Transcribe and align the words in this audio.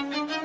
Thank 0.00 0.30
you. 0.30 0.39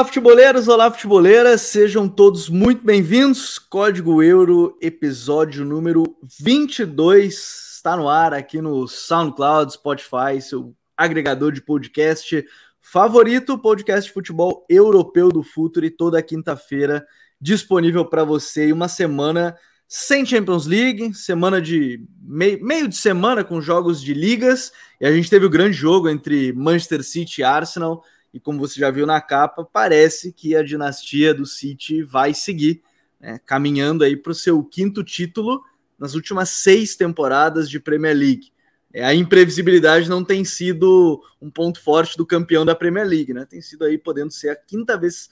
Olá, 0.00 0.06
futeboleiros, 0.06 0.66
olá, 0.66 0.90
futeboleiras, 0.90 1.60
sejam 1.60 2.08
todos 2.08 2.48
muito 2.48 2.82
bem-vindos. 2.82 3.58
Código 3.58 4.22
Euro, 4.22 4.78
episódio 4.80 5.62
número 5.62 6.16
22, 6.40 7.74
está 7.76 7.98
no 7.98 8.08
ar 8.08 8.32
aqui 8.32 8.62
no 8.62 8.88
SoundCloud, 8.88 9.74
Spotify, 9.74 10.40
seu 10.40 10.74
agregador 10.96 11.52
de 11.52 11.60
podcast 11.60 12.42
favorito, 12.80 13.58
podcast 13.58 14.08
de 14.08 14.14
futebol 14.14 14.64
europeu 14.70 15.28
do 15.28 15.42
Futuro, 15.42 15.90
toda 15.90 16.22
quinta-feira 16.22 17.06
disponível 17.38 18.02
para 18.02 18.24
você. 18.24 18.68
E 18.68 18.72
uma 18.72 18.88
semana 18.88 19.54
sem 19.86 20.24
Champions 20.24 20.64
League, 20.64 21.12
semana 21.12 21.60
de 21.60 22.02
meio 22.22 22.88
de 22.88 22.96
semana 22.96 23.44
com 23.44 23.60
jogos 23.60 24.00
de 24.00 24.14
ligas, 24.14 24.72
e 24.98 25.04
a 25.04 25.12
gente 25.12 25.28
teve 25.28 25.44
o 25.44 25.50
grande 25.50 25.76
jogo 25.76 26.08
entre 26.08 26.54
Manchester 26.54 27.04
City 27.04 27.42
e 27.42 27.44
Arsenal 27.44 28.02
e 28.32 28.40
como 28.40 28.58
você 28.58 28.78
já 28.78 28.90
viu 28.90 29.06
na 29.06 29.20
capa, 29.20 29.64
parece 29.64 30.32
que 30.32 30.54
a 30.54 30.62
dinastia 30.62 31.34
do 31.34 31.46
City 31.46 32.02
vai 32.02 32.32
seguir, 32.32 32.82
né, 33.20 33.40
caminhando 33.44 34.04
aí 34.04 34.16
para 34.16 34.32
o 34.32 34.34
seu 34.34 34.62
quinto 34.62 35.02
título 35.02 35.62
nas 35.98 36.14
últimas 36.14 36.50
seis 36.50 36.96
temporadas 36.96 37.68
de 37.68 37.78
Premier 37.78 38.16
League. 38.16 38.52
É, 38.92 39.04
a 39.04 39.14
imprevisibilidade 39.14 40.08
não 40.08 40.24
tem 40.24 40.44
sido 40.44 41.22
um 41.40 41.50
ponto 41.50 41.80
forte 41.80 42.16
do 42.16 42.26
campeão 42.26 42.64
da 42.64 42.74
Premier 42.74 43.06
League, 43.06 43.32
né? 43.32 43.44
Tem 43.44 43.60
sido 43.60 43.84
aí 43.84 43.96
podendo 43.96 44.32
ser 44.32 44.48
a 44.50 44.56
quinta 44.56 44.96
vez 44.96 45.30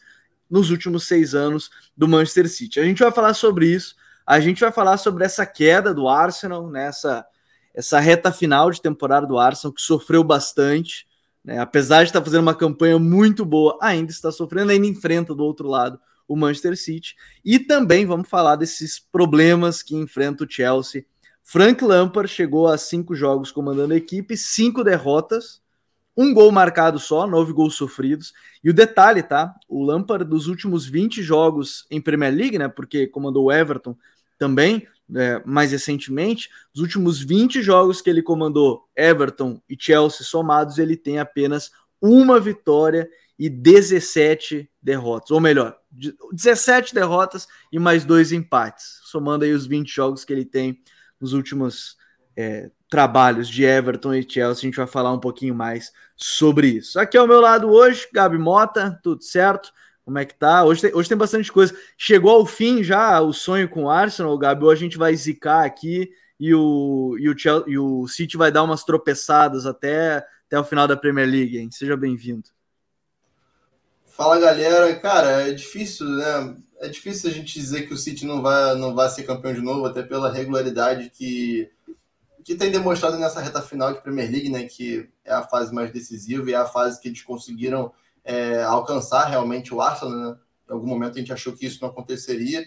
nos 0.48 0.70
últimos 0.70 1.06
seis 1.06 1.34
anos 1.34 1.70
do 1.97 2.06
Manchester 2.06 2.48
City. 2.48 2.78
A 2.78 2.84
gente 2.84 3.03
vai 3.03 3.11
falar 3.11 3.34
sobre 3.34 3.67
isso. 3.67 3.97
A 4.25 4.39
gente 4.39 4.61
vai 4.61 4.70
falar 4.70 4.97
sobre 4.97 5.25
essa 5.25 5.45
queda 5.45 5.92
do 5.92 6.08
Arsenal, 6.08 6.70
nessa 6.70 7.17
né? 7.17 7.25
essa 7.75 8.01
reta 8.01 8.33
final 8.33 8.70
de 8.70 8.83
temporada 8.83 9.27
do 9.27 9.39
Arsenal 9.39 9.73
que 9.73 9.80
sofreu 9.80 10.25
bastante. 10.25 11.08
Né? 11.49 11.59
Apesar 11.59 12.03
de 12.03 12.11
estar 12.11 12.23
fazendo 12.23 12.43
uma 12.43 12.55
campanha 12.55 12.99
muito 12.99 13.43
boa, 13.43 13.79
ainda 13.81 14.13
está 14.13 14.31
sofrendo, 14.31 14.71
ainda 14.71 14.87
enfrenta 14.87 15.35
do 15.35 15.43
outro 15.43 15.67
lado 15.67 15.99
o 16.29 16.37
Manchester 16.37 16.77
City. 16.77 17.17
E 17.43 17.59
também 17.59 18.05
vamos 18.05 18.29
falar 18.29 18.57
desses 18.57 19.01
problemas 19.01 19.83
que 19.83 19.97
enfrenta 19.97 20.45
o 20.45 20.47
Chelsea. 20.51 21.07
Frank 21.43 21.83
Lampard 21.83 22.31
chegou 22.31 22.69
a 22.69 22.77
cinco 22.77 23.15
jogos 23.15 23.51
comandando 23.51 23.95
a 23.95 23.97
equipe, 23.97 24.37
cinco 24.37 24.85
derrotas, 24.85 25.63
um 26.15 26.35
gol 26.35 26.53
marcado 26.53 26.99
só, 26.99 27.27
nove 27.27 27.55
gols 27.55 27.77
sofridos. 27.77 28.35
E 28.63 28.69
o 28.69 28.75
detalhe, 28.75 29.23
tá? 29.23 29.55
O 29.67 29.83
Lampard 29.83 30.29
dos 30.29 30.49
últimos 30.49 30.85
20 30.85 31.23
jogos 31.23 31.87
em 31.91 31.99
Premier 31.99 32.35
League, 32.35 32.59
né? 32.59 32.69
Porque 32.69 33.07
comandou 33.07 33.47
o 33.47 33.53
Everton 33.53 33.97
também, 34.39 34.87
é, 35.14 35.42
mais 35.45 35.73
recentemente, 35.73 36.51
os 36.75 36.81
últimos 36.81 37.20
20 37.20 37.62
jogos 37.62 38.01
que 38.01 38.11
ele 38.11 38.23
comandou, 38.23 38.89
Everton 38.97 39.61
e 39.69 39.77
Chelsea 39.78 40.25
somados, 40.25 40.78
ele 40.78 40.97
tem 40.97 41.19
apenas 41.19 41.70
uma 42.01 42.39
vitória 42.39 43.09
e 43.39 43.48
17 43.48 44.69
derrotas, 44.83 45.31
ou 45.31 45.41
melhor, 45.41 45.79
17 46.33 46.95
derrotas 46.95 47.47
e 47.73 47.79
mais 47.79 48.05
dois 48.05 48.33
empates, 48.33 49.01
somando 49.05 49.45
aí 49.45 49.53
os 49.53 49.67
20 49.67 49.89
jogos 49.89 50.25
que 50.25 50.33
ele 50.33 50.45
tem 50.45 50.83
nos 51.20 51.33
últimos 51.33 51.97
é, 52.36 52.70
trabalhos 52.89 53.48
de 53.48 53.64
Everton 53.64 54.14
e 54.14 54.23
Chelsea. 54.29 54.62
A 54.62 54.67
gente 54.67 54.77
vai 54.77 54.86
falar 54.86 55.12
um 55.12 55.20
pouquinho 55.20 55.55
mais 55.55 55.92
sobre 56.17 56.69
isso. 56.69 56.98
Aqui 56.98 57.17
ao 57.17 57.29
meu 57.29 57.41
lado 57.41 57.69
hoje, 57.69 58.09
Gabi 58.12 58.39
Mota, 58.39 58.98
tudo 59.02 59.23
certo? 59.23 59.73
Como 60.08 60.19
é 60.19 60.24
que 60.24 60.35
tá? 60.35 60.64
Hoje 60.64 60.80
tem, 60.80 60.95
hoje 60.95 61.07
tem 61.07 61.19
bastante 61.19 61.52
coisa. 61.52 61.77
Chegou 61.95 62.30
ao 62.30 62.46
fim 62.46 62.83
já 62.83 63.20
o 63.20 63.30
sonho 63.30 63.69
com 63.69 63.85
o 63.85 63.91
Arsenal, 63.91 64.39
Gabi. 64.39 64.64
Ou 64.64 64.70
a 64.70 64.74
gente 64.74 64.96
vai 64.96 65.14
zicar 65.14 65.67
aqui 65.67 66.11
e 66.41 66.55
o, 66.55 67.14
e 67.20 67.29
o, 67.29 67.36
Chelsea, 67.36 67.64
e 67.69 67.79
o 67.79 68.08
City 68.08 68.35
vai 68.35 68.51
dar 68.51 68.63
umas 68.63 68.83
tropeçadas 68.85 69.67
até, 69.67 70.27
até 70.46 70.58
o 70.58 70.64
final 70.64 70.89
da 70.89 70.96
Premier 70.96 71.29
League, 71.29 71.58
hein? 71.58 71.69
Seja 71.70 71.95
bem-vindo. 71.95 72.48
Fala 74.07 74.41
galera, 74.41 74.98
cara, 74.98 75.46
é 75.46 75.52
difícil, 75.52 76.08
né? 76.08 76.57
É 76.80 76.89
difícil 76.89 77.29
a 77.29 77.33
gente 77.35 77.52
dizer 77.52 77.86
que 77.86 77.92
o 77.92 77.98
City 77.98 78.25
não 78.25 78.40
vai, 78.40 78.77
não 78.77 78.95
vai 78.95 79.11
ser 79.11 79.25
campeão 79.25 79.52
de 79.52 79.61
novo, 79.61 79.85
até 79.85 80.02
pela 80.02 80.33
regularidade 80.33 81.11
que, 81.11 81.70
que 82.42 82.55
tem 82.55 82.70
demonstrado 82.70 83.19
nessa 83.19 83.42
reta 83.42 83.61
final 83.61 83.92
de 83.92 84.01
Premier 84.01 84.30
League, 84.30 84.48
né? 84.48 84.64
Que 84.64 85.07
é 85.23 85.35
a 85.35 85.42
fase 85.42 85.70
mais 85.70 85.92
decisiva 85.92 86.48
e 86.48 86.55
é 86.55 86.57
a 86.57 86.64
fase 86.64 86.98
que 86.98 87.08
eles 87.08 87.23
conseguiram 87.23 87.92
é, 88.28 88.62
alcançar 88.62 89.24
realmente 89.24 89.72
o 89.72 89.80
Arsenal. 89.80 90.14
Né? 90.14 90.39
Em 90.68 90.72
algum 90.74 90.86
momento 90.86 91.14
a 91.14 91.18
gente 91.18 91.33
achou 91.33 91.55
que 91.55 91.64
isso 91.64 91.78
não 91.80 91.89
aconteceria. 91.89 92.62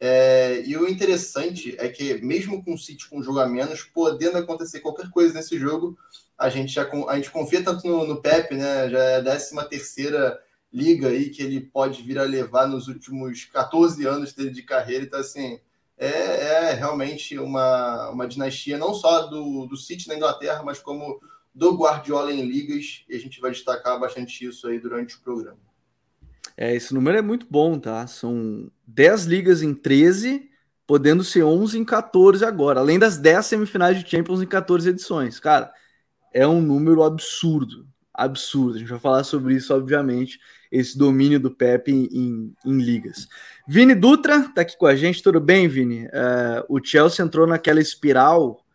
É, 0.00 0.62
e 0.64 0.76
o 0.76 0.88
interessante 0.88 1.76
é 1.78 1.88
que, 1.88 2.14
mesmo 2.22 2.64
com 2.64 2.74
o 2.74 2.78
City 2.78 3.08
com 3.08 3.18
um 3.18 3.22
jogo 3.22 3.38
a 3.38 3.46
menos, 3.46 3.82
podendo 3.82 4.38
acontecer 4.38 4.80
qualquer 4.80 5.10
coisa 5.10 5.34
nesse 5.34 5.58
jogo, 5.58 5.96
a 6.36 6.48
gente 6.48 6.72
já 6.72 6.88
a 7.08 7.16
gente 7.16 7.30
confia 7.30 7.62
tanto 7.62 7.86
no, 7.86 8.06
no 8.06 8.20
Pep, 8.20 8.54
né? 8.54 8.90
Já 8.90 8.98
é 8.98 9.16
a 9.16 9.22
13 9.22 9.68
terceira 9.68 10.38
liga 10.72 11.08
aí 11.08 11.30
que 11.30 11.42
ele 11.42 11.60
pode 11.60 12.02
vir 12.02 12.18
a 12.18 12.24
levar 12.24 12.66
nos 12.66 12.88
últimos 12.88 13.44
14 13.46 14.06
anos 14.06 14.32
dele 14.32 14.50
de 14.50 14.62
carreira. 14.62 15.04
Então, 15.04 15.20
assim, 15.20 15.58
é, 15.96 16.08
é 16.08 16.72
realmente 16.72 17.38
uma, 17.38 18.10
uma 18.10 18.26
dinastia 18.26 18.76
não 18.76 18.92
só 18.94 19.26
do, 19.26 19.66
do 19.66 19.76
City 19.76 20.08
na 20.08 20.16
Inglaterra, 20.16 20.62
mas 20.62 20.78
como 20.78 21.18
do 21.56 21.74
Guardiola 21.74 22.30
em 22.30 22.46
ligas, 22.46 23.02
e 23.08 23.16
a 23.16 23.18
gente 23.18 23.40
vai 23.40 23.50
destacar 23.50 23.98
bastante 23.98 24.44
isso 24.44 24.68
aí 24.68 24.78
durante 24.78 25.16
o 25.16 25.20
programa. 25.20 25.56
É, 26.54 26.76
esse 26.76 26.92
número 26.92 27.16
é 27.16 27.22
muito 27.22 27.46
bom, 27.48 27.78
tá? 27.78 28.06
São 28.06 28.70
10 28.86 29.24
ligas 29.24 29.62
em 29.62 29.72
13, 29.72 30.50
podendo 30.86 31.24
ser 31.24 31.44
11 31.44 31.78
em 31.78 31.84
14 31.84 32.44
agora, 32.44 32.80
além 32.80 32.98
das 32.98 33.16
10 33.16 33.46
semifinais 33.46 33.98
de 33.98 34.08
Champions 34.08 34.42
em 34.42 34.46
14 34.46 34.90
edições. 34.90 35.40
Cara, 35.40 35.72
é 36.30 36.46
um 36.46 36.60
número 36.60 37.02
absurdo, 37.02 37.86
absurdo. 38.12 38.76
A 38.76 38.78
gente 38.78 38.90
vai 38.90 38.98
falar 38.98 39.24
sobre 39.24 39.54
isso, 39.54 39.74
obviamente, 39.74 40.38
esse 40.70 40.96
domínio 40.98 41.40
do 41.40 41.50
Pepe 41.50 41.90
em, 41.90 42.54
em, 42.66 42.78
ligas. 42.78 43.28
Vini 43.66 43.94
Dutra 43.94 44.50
tá 44.54 44.60
aqui 44.60 44.76
com 44.76 44.86
a 44.86 44.94
gente, 44.94 45.22
tudo 45.22 45.40
bem, 45.40 45.68
Vini? 45.68 46.04
Uh, 46.04 46.66
o 46.68 46.84
Chelsea 46.84 47.24
entrou 47.24 47.46
naquela 47.46 47.80
espiral 47.80 48.65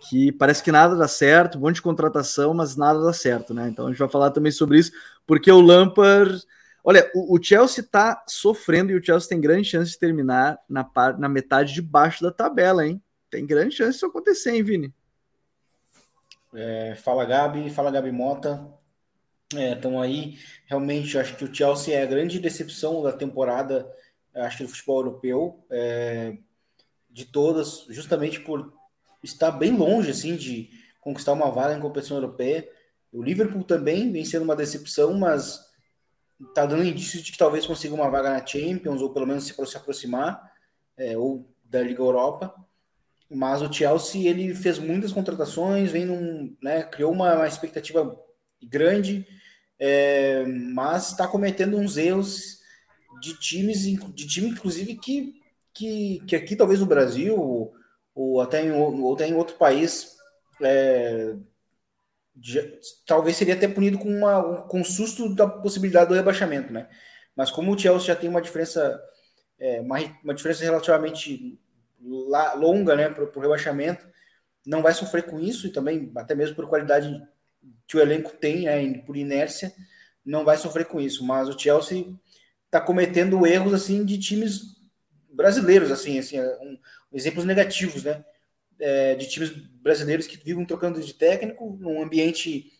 que 0.00 0.30
parece 0.32 0.62
que 0.62 0.70
nada 0.70 0.94
dá 0.94 1.08
certo, 1.08 1.58
um 1.58 1.62
monte 1.62 1.76
de 1.76 1.82
contratação, 1.82 2.54
mas 2.54 2.76
nada 2.76 3.00
dá 3.00 3.12
certo, 3.12 3.52
né? 3.52 3.68
Então 3.68 3.86
a 3.86 3.90
gente 3.90 3.98
vai 3.98 4.08
falar 4.08 4.30
também 4.30 4.52
sobre 4.52 4.78
isso, 4.78 4.92
porque 5.26 5.50
o 5.50 5.60
Lampard. 5.60 6.42
Olha, 6.84 7.10
o, 7.14 7.36
o 7.36 7.42
Chelsea 7.42 7.82
está 7.82 8.22
sofrendo 8.28 8.92
e 8.92 8.94
o 8.94 9.04
Chelsea 9.04 9.28
tem 9.28 9.40
grande 9.40 9.68
chance 9.68 9.90
de 9.90 9.98
terminar 9.98 10.58
na, 10.68 10.84
par, 10.84 11.18
na 11.18 11.28
metade 11.28 11.74
de 11.74 11.82
baixo 11.82 12.22
da 12.22 12.30
tabela, 12.30 12.86
hein? 12.86 13.02
Tem 13.28 13.44
grande 13.44 13.74
chance 13.74 13.92
disso 13.92 14.06
acontecer, 14.06 14.52
hein, 14.52 14.62
Vini? 14.62 14.94
É, 16.54 16.94
fala, 16.94 17.24
Gabi. 17.24 17.68
Fala, 17.70 17.90
Gabi 17.90 18.12
Mota. 18.12 18.66
Então 19.52 20.02
é, 20.02 20.06
aí, 20.06 20.38
realmente, 20.66 21.18
acho 21.18 21.36
que 21.36 21.44
o 21.44 21.54
Chelsea 21.54 21.96
é 21.96 22.02
a 22.02 22.06
grande 22.06 22.40
decepção 22.40 23.02
da 23.02 23.12
temporada, 23.12 23.88
acho 24.34 24.58
que 24.58 24.64
do 24.64 24.68
futebol 24.68 25.00
europeu, 25.00 25.64
é, 25.70 26.36
de 27.10 27.24
todas, 27.24 27.86
justamente 27.88 28.40
por 28.40 28.72
está 29.26 29.50
bem 29.50 29.76
longe 29.76 30.10
assim 30.10 30.36
de 30.36 30.70
conquistar 31.00 31.32
uma 31.32 31.50
vaga 31.50 31.76
em 31.76 31.80
competição 31.80 32.16
europeia. 32.16 32.68
O 33.12 33.22
Liverpool 33.22 33.62
também 33.62 34.10
vem 34.10 34.24
sendo 34.24 34.42
uma 34.42 34.56
decepção, 34.56 35.14
mas 35.14 35.60
está 36.40 36.66
dando 36.66 36.84
indícios 36.84 37.22
de 37.22 37.32
que 37.32 37.38
talvez 37.38 37.66
consiga 37.66 37.94
uma 37.94 38.10
vaga 38.10 38.30
na 38.30 38.44
Champions 38.46 39.00
ou 39.00 39.12
pelo 39.12 39.26
menos 39.26 39.44
se, 39.44 39.76
aproximar 39.76 40.52
é, 40.96 41.16
ou 41.16 41.48
da 41.64 41.82
Liga 41.82 42.00
Europa. 42.00 42.54
Mas 43.28 43.60
o 43.62 43.72
Chelsea 43.72 44.28
ele 44.28 44.54
fez 44.54 44.78
muitas 44.78 45.12
contratações, 45.12 45.90
vem 45.90 46.04
num, 46.04 46.56
né, 46.62 46.84
criou 46.84 47.12
uma, 47.12 47.34
uma 47.34 47.48
expectativa 47.48 48.16
grande, 48.62 49.26
é, 49.78 50.44
mas 50.46 51.10
está 51.10 51.26
cometendo 51.26 51.76
uns 51.76 51.96
erros 51.96 52.60
de 53.20 53.38
times, 53.38 53.82
de 53.82 54.26
time 54.26 54.48
inclusive 54.48 54.94
que, 54.96 55.34
que, 55.74 56.22
que 56.26 56.36
aqui 56.36 56.54
talvez 56.54 56.80
no 56.80 56.86
Brasil 56.86 57.72
ou 58.16 58.40
até 58.40 58.64
em, 58.64 58.72
ou 58.72 59.14
até 59.14 59.28
em 59.28 59.34
outro 59.34 59.56
país, 59.56 60.16
é, 60.62 61.36
talvez 63.06 63.36
seria 63.36 63.52
até 63.52 63.68
punido 63.68 63.98
com, 63.98 64.08
uma, 64.08 64.62
com 64.62 64.82
susto 64.82 65.34
da 65.34 65.46
possibilidade 65.46 66.08
do 66.08 66.14
rebaixamento, 66.14 66.72
né? 66.72 66.88
Mas 67.36 67.50
como 67.50 67.74
o 67.74 67.78
Chelsea 67.78 68.06
já 68.06 68.16
tem 68.16 68.30
uma 68.30 68.40
diferença, 68.40 68.98
é, 69.58 69.82
uma, 69.82 69.98
uma 70.24 70.32
diferença 70.32 70.64
relativamente 70.64 71.60
la, 72.00 72.54
longa, 72.54 72.96
né, 72.96 73.10
para 73.10 73.22
o 73.22 73.40
rebaixamento, 73.40 74.08
não 74.64 74.82
vai 74.82 74.94
sofrer 74.94 75.24
com 75.24 75.38
isso 75.38 75.66
e 75.66 75.70
também 75.70 76.10
até 76.16 76.34
mesmo 76.34 76.56
por 76.56 76.66
qualidade 76.66 77.22
que 77.86 77.98
o 77.98 78.00
elenco 78.00 78.34
tem, 78.38 78.64
né, 78.64 78.98
por 79.00 79.14
inércia, 79.14 79.74
não 80.24 80.42
vai 80.42 80.56
sofrer 80.56 80.86
com 80.86 80.98
isso. 80.98 81.22
Mas 81.22 81.50
o 81.50 81.58
Chelsea 81.58 82.06
está 82.64 82.80
cometendo 82.80 83.46
erros 83.46 83.74
assim 83.74 84.06
de 84.06 84.18
times 84.18 84.74
brasileiros, 85.30 85.92
assim, 85.92 86.18
assim 86.18 86.40
um, 86.40 86.78
exemplos 87.12 87.44
negativos, 87.44 88.04
né? 88.04 88.24
é, 88.78 89.14
de 89.14 89.26
times 89.28 89.50
brasileiros 89.50 90.26
que 90.26 90.36
vivem 90.36 90.64
trocando 90.64 91.00
de 91.00 91.14
técnico 91.14 91.76
num 91.80 92.02
ambiente 92.02 92.72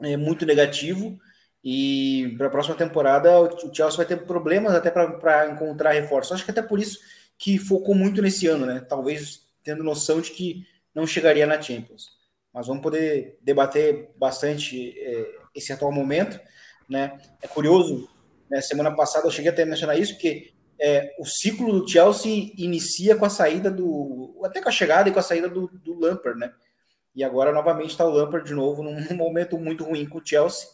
é, 0.00 0.16
muito 0.16 0.44
negativo. 0.44 1.18
E 1.64 2.34
para 2.36 2.48
a 2.48 2.50
próxima 2.50 2.74
temporada 2.74 3.40
o 3.40 3.74
Chelsea 3.74 3.96
vai 3.96 4.06
ter 4.06 4.24
problemas 4.24 4.74
até 4.74 4.90
para 4.90 5.48
encontrar 5.48 5.92
reforços. 5.92 6.32
Acho 6.32 6.44
que 6.44 6.50
até 6.50 6.62
por 6.62 6.80
isso 6.80 6.98
que 7.38 7.58
focou 7.58 7.94
muito 7.94 8.20
nesse 8.20 8.46
ano, 8.46 8.66
né? 8.66 8.80
Talvez 8.80 9.42
tendo 9.62 9.84
noção 9.84 10.20
de 10.20 10.30
que 10.30 10.66
não 10.94 11.06
chegaria 11.06 11.46
na 11.46 11.60
Champions. 11.60 12.10
Mas 12.52 12.66
vamos 12.66 12.82
poder 12.82 13.38
debater 13.40 14.10
bastante 14.16 14.98
é, 14.98 15.34
esse 15.54 15.72
atual 15.72 15.92
momento, 15.92 16.38
né? 16.88 17.18
É 17.40 17.46
curioso, 17.46 18.08
né? 18.50 18.60
Semana 18.60 18.94
passada 18.94 19.26
eu 19.26 19.30
cheguei 19.30 19.50
até 19.50 19.62
a 19.62 19.66
mencionar 19.66 19.98
isso, 19.98 20.14
porque 20.14 20.51
é, 20.84 21.14
o 21.16 21.24
ciclo 21.24 21.80
do 21.80 21.88
Chelsea 21.88 22.52
inicia 22.58 23.14
com 23.14 23.24
a 23.24 23.30
saída 23.30 23.70
do. 23.70 24.36
até 24.44 24.60
com 24.60 24.68
a 24.68 24.72
chegada 24.72 25.08
e 25.08 25.12
com 25.12 25.20
a 25.20 25.22
saída 25.22 25.48
do, 25.48 25.68
do 25.68 25.96
Lampard, 25.96 26.40
né? 26.40 26.52
E 27.14 27.22
agora 27.22 27.52
novamente 27.52 27.90
está 27.90 28.04
o 28.04 28.10
Lampard 28.10 28.44
de 28.48 28.52
novo 28.52 28.82
num 28.82 28.96
momento 29.14 29.56
muito 29.56 29.84
ruim 29.84 30.06
com 30.06 30.18
o 30.18 30.22
Chelsea. 30.24 30.66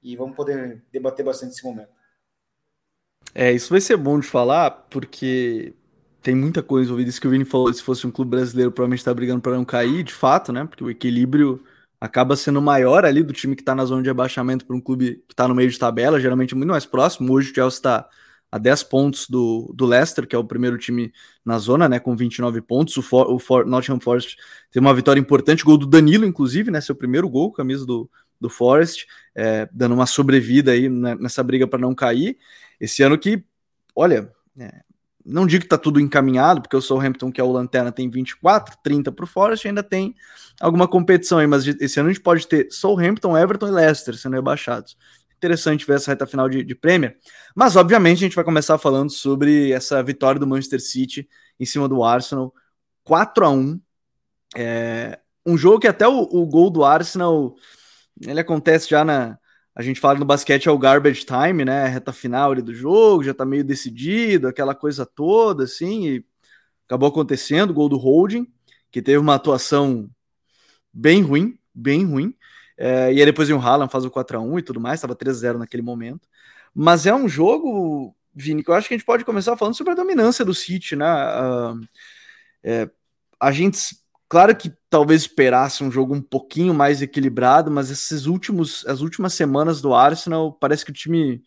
E 0.00 0.14
vamos 0.14 0.36
poder 0.36 0.84
debater 0.92 1.24
bastante 1.24 1.54
esse 1.54 1.64
momento. 1.64 1.90
É, 3.34 3.52
isso 3.52 3.70
vai 3.70 3.80
ser 3.80 3.96
bom 3.96 4.20
de 4.20 4.26
falar, 4.26 4.70
porque 4.88 5.74
tem 6.22 6.34
muita 6.34 6.62
coisa 6.62 6.86
envolvida. 6.86 7.10
Isso 7.10 7.20
que 7.20 7.26
o 7.26 7.30
Vini 7.30 7.44
falou, 7.44 7.72
se 7.72 7.82
fosse 7.82 8.06
um 8.06 8.10
clube 8.10 8.30
brasileiro, 8.30 8.70
provavelmente 8.70 9.00
está 9.00 9.12
brigando 9.12 9.40
para 9.40 9.56
não 9.56 9.64
cair, 9.64 10.04
de 10.04 10.14
fato, 10.14 10.52
né? 10.52 10.64
Porque 10.64 10.84
o 10.84 10.90
equilíbrio 10.90 11.60
acaba 12.00 12.36
sendo 12.36 12.62
maior 12.62 13.04
ali 13.04 13.22
do 13.22 13.32
time 13.32 13.56
que 13.56 13.62
está 13.62 13.74
na 13.74 13.84
zona 13.84 14.02
de 14.02 14.10
abaixamento 14.10 14.64
para 14.64 14.76
um 14.76 14.80
clube 14.80 15.24
que 15.26 15.34
está 15.34 15.48
no 15.48 15.56
meio 15.56 15.68
de 15.68 15.78
tabela, 15.78 16.20
geralmente 16.20 16.54
muito 16.54 16.70
mais 16.70 16.86
próximo. 16.86 17.32
Hoje 17.32 17.50
o 17.50 17.54
Chelsea 17.54 17.78
está 17.78 18.08
a 18.50 18.58
10 18.58 18.82
pontos 18.84 19.28
do, 19.28 19.72
do 19.74 19.86
Leicester, 19.86 20.26
que 20.26 20.34
é 20.34 20.38
o 20.38 20.44
primeiro 20.44 20.76
time 20.76 21.12
na 21.44 21.58
zona, 21.58 21.88
né, 21.88 22.00
com 22.00 22.16
29 22.16 22.60
pontos. 22.60 22.96
O, 22.96 23.02
For, 23.02 23.30
o 23.30 23.38
For, 23.38 23.64
Nottingham 23.64 24.00
Forest 24.00 24.36
teve 24.70 24.84
uma 24.84 24.94
vitória 24.94 25.20
importante, 25.20 25.64
gol 25.64 25.78
do 25.78 25.86
Danilo, 25.86 26.26
inclusive, 26.26 26.70
né, 26.70 26.80
seu 26.80 26.94
primeiro 26.94 27.28
gol, 27.28 27.52
camisa 27.52 27.86
do, 27.86 28.10
do 28.40 28.50
Forest, 28.50 29.06
é, 29.34 29.68
dando 29.72 29.94
uma 29.94 30.06
sobrevida 30.06 30.72
aí 30.72 30.88
nessa 30.88 31.42
briga 31.42 31.66
para 31.66 31.78
não 31.78 31.94
cair. 31.94 32.38
Esse 32.80 33.02
ano 33.02 33.16
que, 33.16 33.44
olha, 33.94 34.32
é, 34.58 34.80
não 35.24 35.46
digo 35.46 35.60
que 35.60 35.66
está 35.66 35.78
tudo 35.78 36.00
encaminhado, 36.00 36.60
porque 36.60 36.76
o 36.76 36.82
Southampton, 36.82 37.30
que 37.30 37.40
é 37.40 37.44
o 37.44 37.52
Lanterna, 37.52 37.92
tem 37.92 38.10
24, 38.10 38.78
30 38.82 39.12
para 39.12 39.24
o 39.24 39.28
Forest, 39.28 39.68
ainda 39.68 39.82
tem 39.82 40.14
alguma 40.60 40.88
competição 40.88 41.38
aí, 41.38 41.46
mas 41.46 41.66
esse 41.66 42.00
ano 42.00 42.08
a 42.08 42.12
gente 42.12 42.22
pode 42.22 42.48
ter 42.48 42.66
Southampton, 42.72 43.38
Everton 43.38 43.68
e 43.68 43.70
Leicester 43.70 44.16
sendo 44.16 44.34
rebaixados 44.34 44.96
interessante 45.40 45.86
ver 45.86 45.96
essa 45.96 46.10
reta 46.10 46.26
final 46.26 46.48
de, 46.48 46.62
de 46.62 46.74
Premier. 46.74 47.16
Mas, 47.54 47.74
obviamente, 47.74 48.18
a 48.18 48.20
gente 48.20 48.36
vai 48.36 48.44
começar 48.44 48.76
falando 48.76 49.10
sobre 49.10 49.72
essa 49.72 50.02
vitória 50.02 50.38
do 50.38 50.46
Manchester 50.46 50.80
City 50.80 51.26
em 51.58 51.64
cima 51.64 51.88
do 51.88 52.04
Arsenal. 52.04 52.54
4 53.04 53.46
a 53.46 53.50
1 53.50 53.80
é, 54.54 55.18
Um 55.46 55.56
jogo 55.56 55.80
que 55.80 55.88
até 55.88 56.06
o, 56.06 56.20
o, 56.20 56.46
gol 56.46 56.70
do 56.70 56.84
Arsenal 56.84 57.54
ele 58.20 58.40
acontece 58.40 58.90
já 58.90 59.04
na. 59.04 59.38
A 59.74 59.82
gente 59.82 60.00
fala 60.00 60.18
no 60.18 60.26
basquete 60.26 60.68
é 60.68 60.70
o 60.70 60.78
garbage 60.78 61.24
time, 61.24 61.64
né? 61.64 61.86
Reta 61.86 62.12
final 62.12 62.54
do 62.54 62.74
jogo, 62.74 63.24
já 63.24 63.32
tá 63.32 63.46
meio 63.46 63.64
decidido, 63.64 64.48
aquela 64.48 64.74
coisa 64.74 65.06
toda, 65.06 65.64
assim, 65.64 66.06
e 66.06 66.24
acabou 66.86 67.08
acontecendo, 67.08 67.72
gol 67.72 67.88
do 67.88 67.96
Holding, 67.96 68.46
que 68.90 69.00
teve 69.00 69.18
uma 69.18 69.36
atuação 69.36 70.10
bem 70.92 71.22
ruim, 71.22 71.58
bem 71.74 72.04
ruim. 72.04 72.34
É, 72.82 73.12
e 73.12 73.18
aí 73.18 73.26
depois 73.26 73.50
o 73.50 73.58
Haaland 73.58 73.92
faz 73.92 74.06
o 74.06 74.10
4x1 74.10 74.58
e 74.58 74.62
tudo 74.62 74.80
mais, 74.80 74.94
estava 74.98 75.14
3x0 75.14 75.58
naquele 75.58 75.82
momento. 75.82 76.26
Mas 76.74 77.04
é 77.04 77.14
um 77.14 77.28
jogo, 77.28 78.16
Vini, 78.34 78.64
que 78.64 78.70
eu 78.70 78.74
acho 78.74 78.88
que 78.88 78.94
a 78.94 78.96
gente 78.96 79.04
pode 79.04 79.22
começar 79.22 79.54
falando 79.54 79.74
sobre 79.74 79.92
a 79.92 79.96
dominância 79.96 80.46
do 80.46 80.54
City, 80.54 80.96
né? 80.96 81.04
Uh, 81.06 81.80
é, 82.64 82.90
a 83.38 83.52
gente, 83.52 83.78
claro 84.26 84.56
que 84.56 84.72
talvez 84.88 85.22
esperasse 85.22 85.84
um 85.84 85.90
jogo 85.90 86.14
um 86.14 86.22
pouquinho 86.22 86.72
mais 86.72 87.02
equilibrado, 87.02 87.70
mas 87.70 87.90
esses 87.90 88.24
últimos, 88.24 88.86
as 88.86 89.02
últimas 89.02 89.34
semanas 89.34 89.82
do 89.82 89.92
Arsenal, 89.94 90.50
parece 90.54 90.82
que 90.82 90.90
o 90.90 90.94
time, 90.94 91.42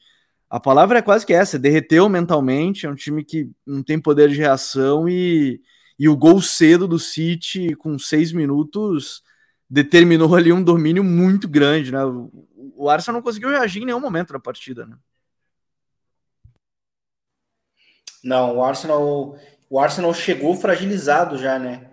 a 0.48 0.60
palavra 0.60 1.00
é 1.00 1.02
quase 1.02 1.26
que 1.26 1.34
essa, 1.34 1.58
derreteu 1.58 2.08
mentalmente, 2.10 2.86
é 2.86 2.90
um 2.90 2.96
time 2.96 3.24
que 3.24 3.50
não 3.66 3.82
tem 3.82 4.00
poder 4.00 4.30
de 4.30 4.36
reação 4.36 5.10
e, 5.10 5.60
e 5.98 6.08
o 6.08 6.16
gol 6.16 6.44
cedo 6.44 6.88
do 6.88 7.00
City 7.00 7.76
com 7.76 7.98
seis 7.98 8.32
minutos 8.32 9.24
determinou 9.74 10.36
ali 10.36 10.54
um 10.54 10.64
domínio 10.64 11.04
muito 11.04 11.48
grande, 11.48 11.92
né? 11.92 11.98
O 12.75 12.88
Arsenal 12.88 13.20
não 13.20 13.24
conseguiu 13.24 13.50
reagir 13.50 13.81
em 13.81 13.86
nenhum 13.88 14.00
momento 14.00 14.31
na 14.31 14.40
partida, 14.40 14.86
né? 14.86 14.96
Não, 18.24 18.58
o 18.58 18.64
Arsenal, 18.64 19.36
o 19.68 19.80
Arsenal 19.80 20.14
chegou 20.14 20.54
fragilizado 20.56 21.40
já, 21.40 21.58
né? 21.58 21.90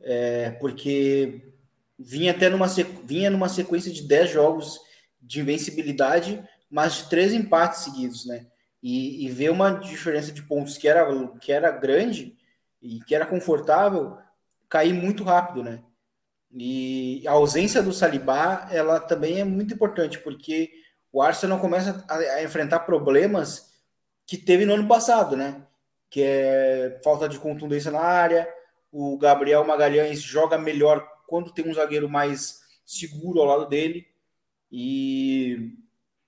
É, 0.00 0.50
porque 0.60 1.54
vinha 1.96 2.32
até 2.32 2.48
numa, 2.48 2.66
vinha 3.04 3.30
numa 3.30 3.48
sequência 3.48 3.92
de 3.92 4.02
10 4.02 4.30
jogos 4.30 4.80
de 5.22 5.38
invencibilidade, 5.38 6.42
mas 6.68 6.94
de 6.96 7.08
três 7.08 7.32
empates 7.32 7.82
seguidos, 7.82 8.26
né? 8.26 8.44
E, 8.82 9.24
e 9.24 9.28
ver 9.30 9.52
uma 9.52 9.70
diferença 9.70 10.32
de 10.32 10.42
pontos 10.42 10.76
que 10.76 10.88
era, 10.88 11.06
que 11.40 11.52
era 11.52 11.70
grande 11.70 12.36
e 12.82 12.98
que 12.98 13.14
era 13.14 13.24
confortável 13.24 14.18
cair 14.68 14.92
muito 14.92 15.22
rápido, 15.22 15.62
né? 15.62 15.80
E 16.56 17.26
a 17.26 17.32
ausência 17.32 17.82
do 17.82 17.92
Salibá, 17.92 18.68
ela 18.70 19.00
também 19.00 19.40
é 19.40 19.44
muito 19.44 19.74
importante, 19.74 20.20
porque 20.20 20.70
o 21.12 21.20
Arsenal 21.20 21.58
começa 21.58 22.04
a, 22.08 22.42
enfrentar 22.42 22.80
problemas 22.80 23.72
que 24.26 24.38
teve 24.38 24.64
no 24.64 24.74
ano 24.74 24.86
passado, 24.86 25.36
né? 25.36 25.66
Que 26.08 26.22
é 26.22 27.00
falta 27.02 27.28
de 27.28 27.38
contundência 27.38 27.90
na 27.90 28.00
área, 28.00 28.48
o 28.92 29.18
Gabriel 29.18 29.64
Magalhães 29.64 30.22
joga 30.22 30.56
melhor 30.56 31.04
quando 31.26 31.52
tem 31.52 31.68
um 31.68 31.74
zagueiro 31.74 32.08
mais 32.08 32.60
seguro 32.86 33.40
ao 33.40 33.46
lado 33.46 33.68
dele, 33.68 34.06
e, 34.70 35.72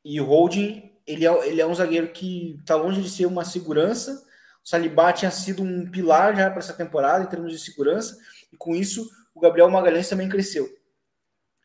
e 0.04 0.20
o 0.20 0.24
Holding, 0.24 0.92
ele 1.06 1.24
é, 1.24 1.48
ele 1.48 1.60
é 1.60 1.66
um 1.66 1.74
zagueiro 1.74 2.08
que 2.08 2.56
está 2.60 2.74
longe 2.74 3.00
de 3.00 3.10
ser 3.10 3.26
uma 3.26 3.44
segurança, 3.44 4.24
o 4.64 4.68
Salibá 4.68 5.12
tinha 5.12 5.30
sido 5.30 5.62
um 5.62 5.88
pilar 5.88 6.34
já 6.36 6.50
para 6.50 6.58
essa 6.58 6.72
temporada 6.72 7.22
em 7.22 7.28
termos 7.28 7.52
de 7.52 7.58
segurança, 7.60 8.18
e 8.52 8.56
com 8.56 8.74
isso 8.74 9.08
o 9.36 9.40
Gabriel 9.40 9.70
Magalhães 9.70 10.08
também 10.08 10.30
cresceu. 10.30 10.66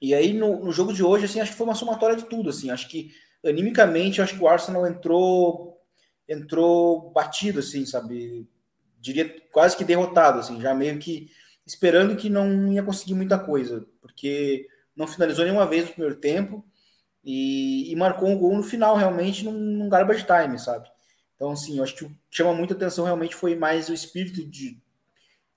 E 0.01 0.13
aí, 0.13 0.33
no, 0.33 0.65
no, 0.65 0.73
jogo 0.73 0.91
de 0.91 1.01
hoje, 1.01 1.25
assim, 1.25 1.39
acho 1.39 1.51
que 1.51 1.57
foi 1.57 1.65
uma 1.65 1.75
somatória 1.75 2.17
de 2.17 2.25
tudo, 2.25 2.49
assim, 2.49 2.69
acho 2.69 2.89
que 2.89 3.11
animicamente, 3.45 4.21
acho 4.21 4.35
que 4.35 4.43
o 4.43 4.47
Arsenal 4.47 4.85
entrou 4.85 5.79
entrou 6.27 7.11
batido, 7.11 7.59
assim, 7.59 7.85
sabe, 7.85 8.47
diria 8.99 9.35
quase 9.51 9.75
que 9.75 9.83
derrotado, 9.83 10.39
assim, 10.39 10.61
já 10.61 10.73
meio 10.73 10.97
que 10.99 11.29
esperando 11.65 12.15
que 12.15 12.29
não 12.29 12.71
ia 12.71 12.83
conseguir 12.83 13.13
muita 13.13 13.37
coisa, 13.37 13.85
porque 14.01 14.67
não 14.95 15.07
finalizou 15.07 15.43
nenhuma 15.43 15.65
vez 15.65 15.85
no 15.85 15.91
primeiro 15.91 16.15
tempo 16.15 16.65
e, 17.23 17.91
e 17.91 17.95
marcou 17.95 18.29
um 18.29 18.37
gol 18.37 18.55
no 18.55 18.63
final, 18.63 18.95
realmente, 18.95 19.43
num, 19.43 19.51
num 19.51 19.89
garbage 19.89 20.25
time, 20.25 20.57
sabe, 20.57 20.89
então, 21.35 21.51
assim, 21.51 21.81
acho 21.81 21.95
que 21.95 22.05
o 22.05 22.09
que 22.09 22.15
chama 22.29 22.53
muita 22.53 22.73
atenção 22.73 23.05
realmente 23.05 23.35
foi 23.35 23.55
mais 23.55 23.89
o 23.89 23.93
espírito 23.93 24.45
de, 24.45 24.81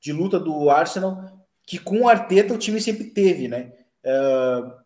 de 0.00 0.12
luta 0.12 0.40
do 0.40 0.70
Arsenal 0.70 1.43
que 1.66 1.78
com 1.78 2.02
o 2.02 2.08
Arteta 2.08 2.54
o 2.54 2.58
time 2.58 2.80
sempre 2.80 3.04
teve, 3.04 3.48
né? 3.48 3.72
Uh, 4.04 4.84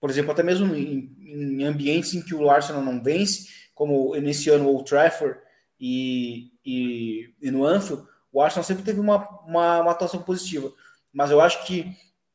por 0.00 0.10
exemplo, 0.10 0.32
até 0.32 0.42
mesmo 0.42 0.74
em, 0.74 1.16
em, 1.18 1.64
ambientes 1.64 2.14
em 2.14 2.22
que 2.22 2.34
o 2.34 2.50
Arsenal 2.50 2.82
não 2.82 3.02
vence, 3.02 3.48
como 3.74 4.14
nesse 4.16 4.50
ano 4.50 4.66
o 4.66 4.74
Old 4.74 4.88
Trafford 4.88 5.38
e, 5.80 6.52
e, 6.64 7.34
e, 7.40 7.50
no 7.50 7.64
Anfield, 7.64 8.06
o 8.32 8.40
Arsenal 8.40 8.64
sempre 8.64 8.84
teve 8.84 9.00
uma, 9.00 9.26
uma, 9.46 9.80
uma, 9.80 9.90
atuação 9.90 10.22
positiva. 10.22 10.72
Mas 11.12 11.30
eu 11.30 11.40
acho 11.40 11.64
que 11.64 11.90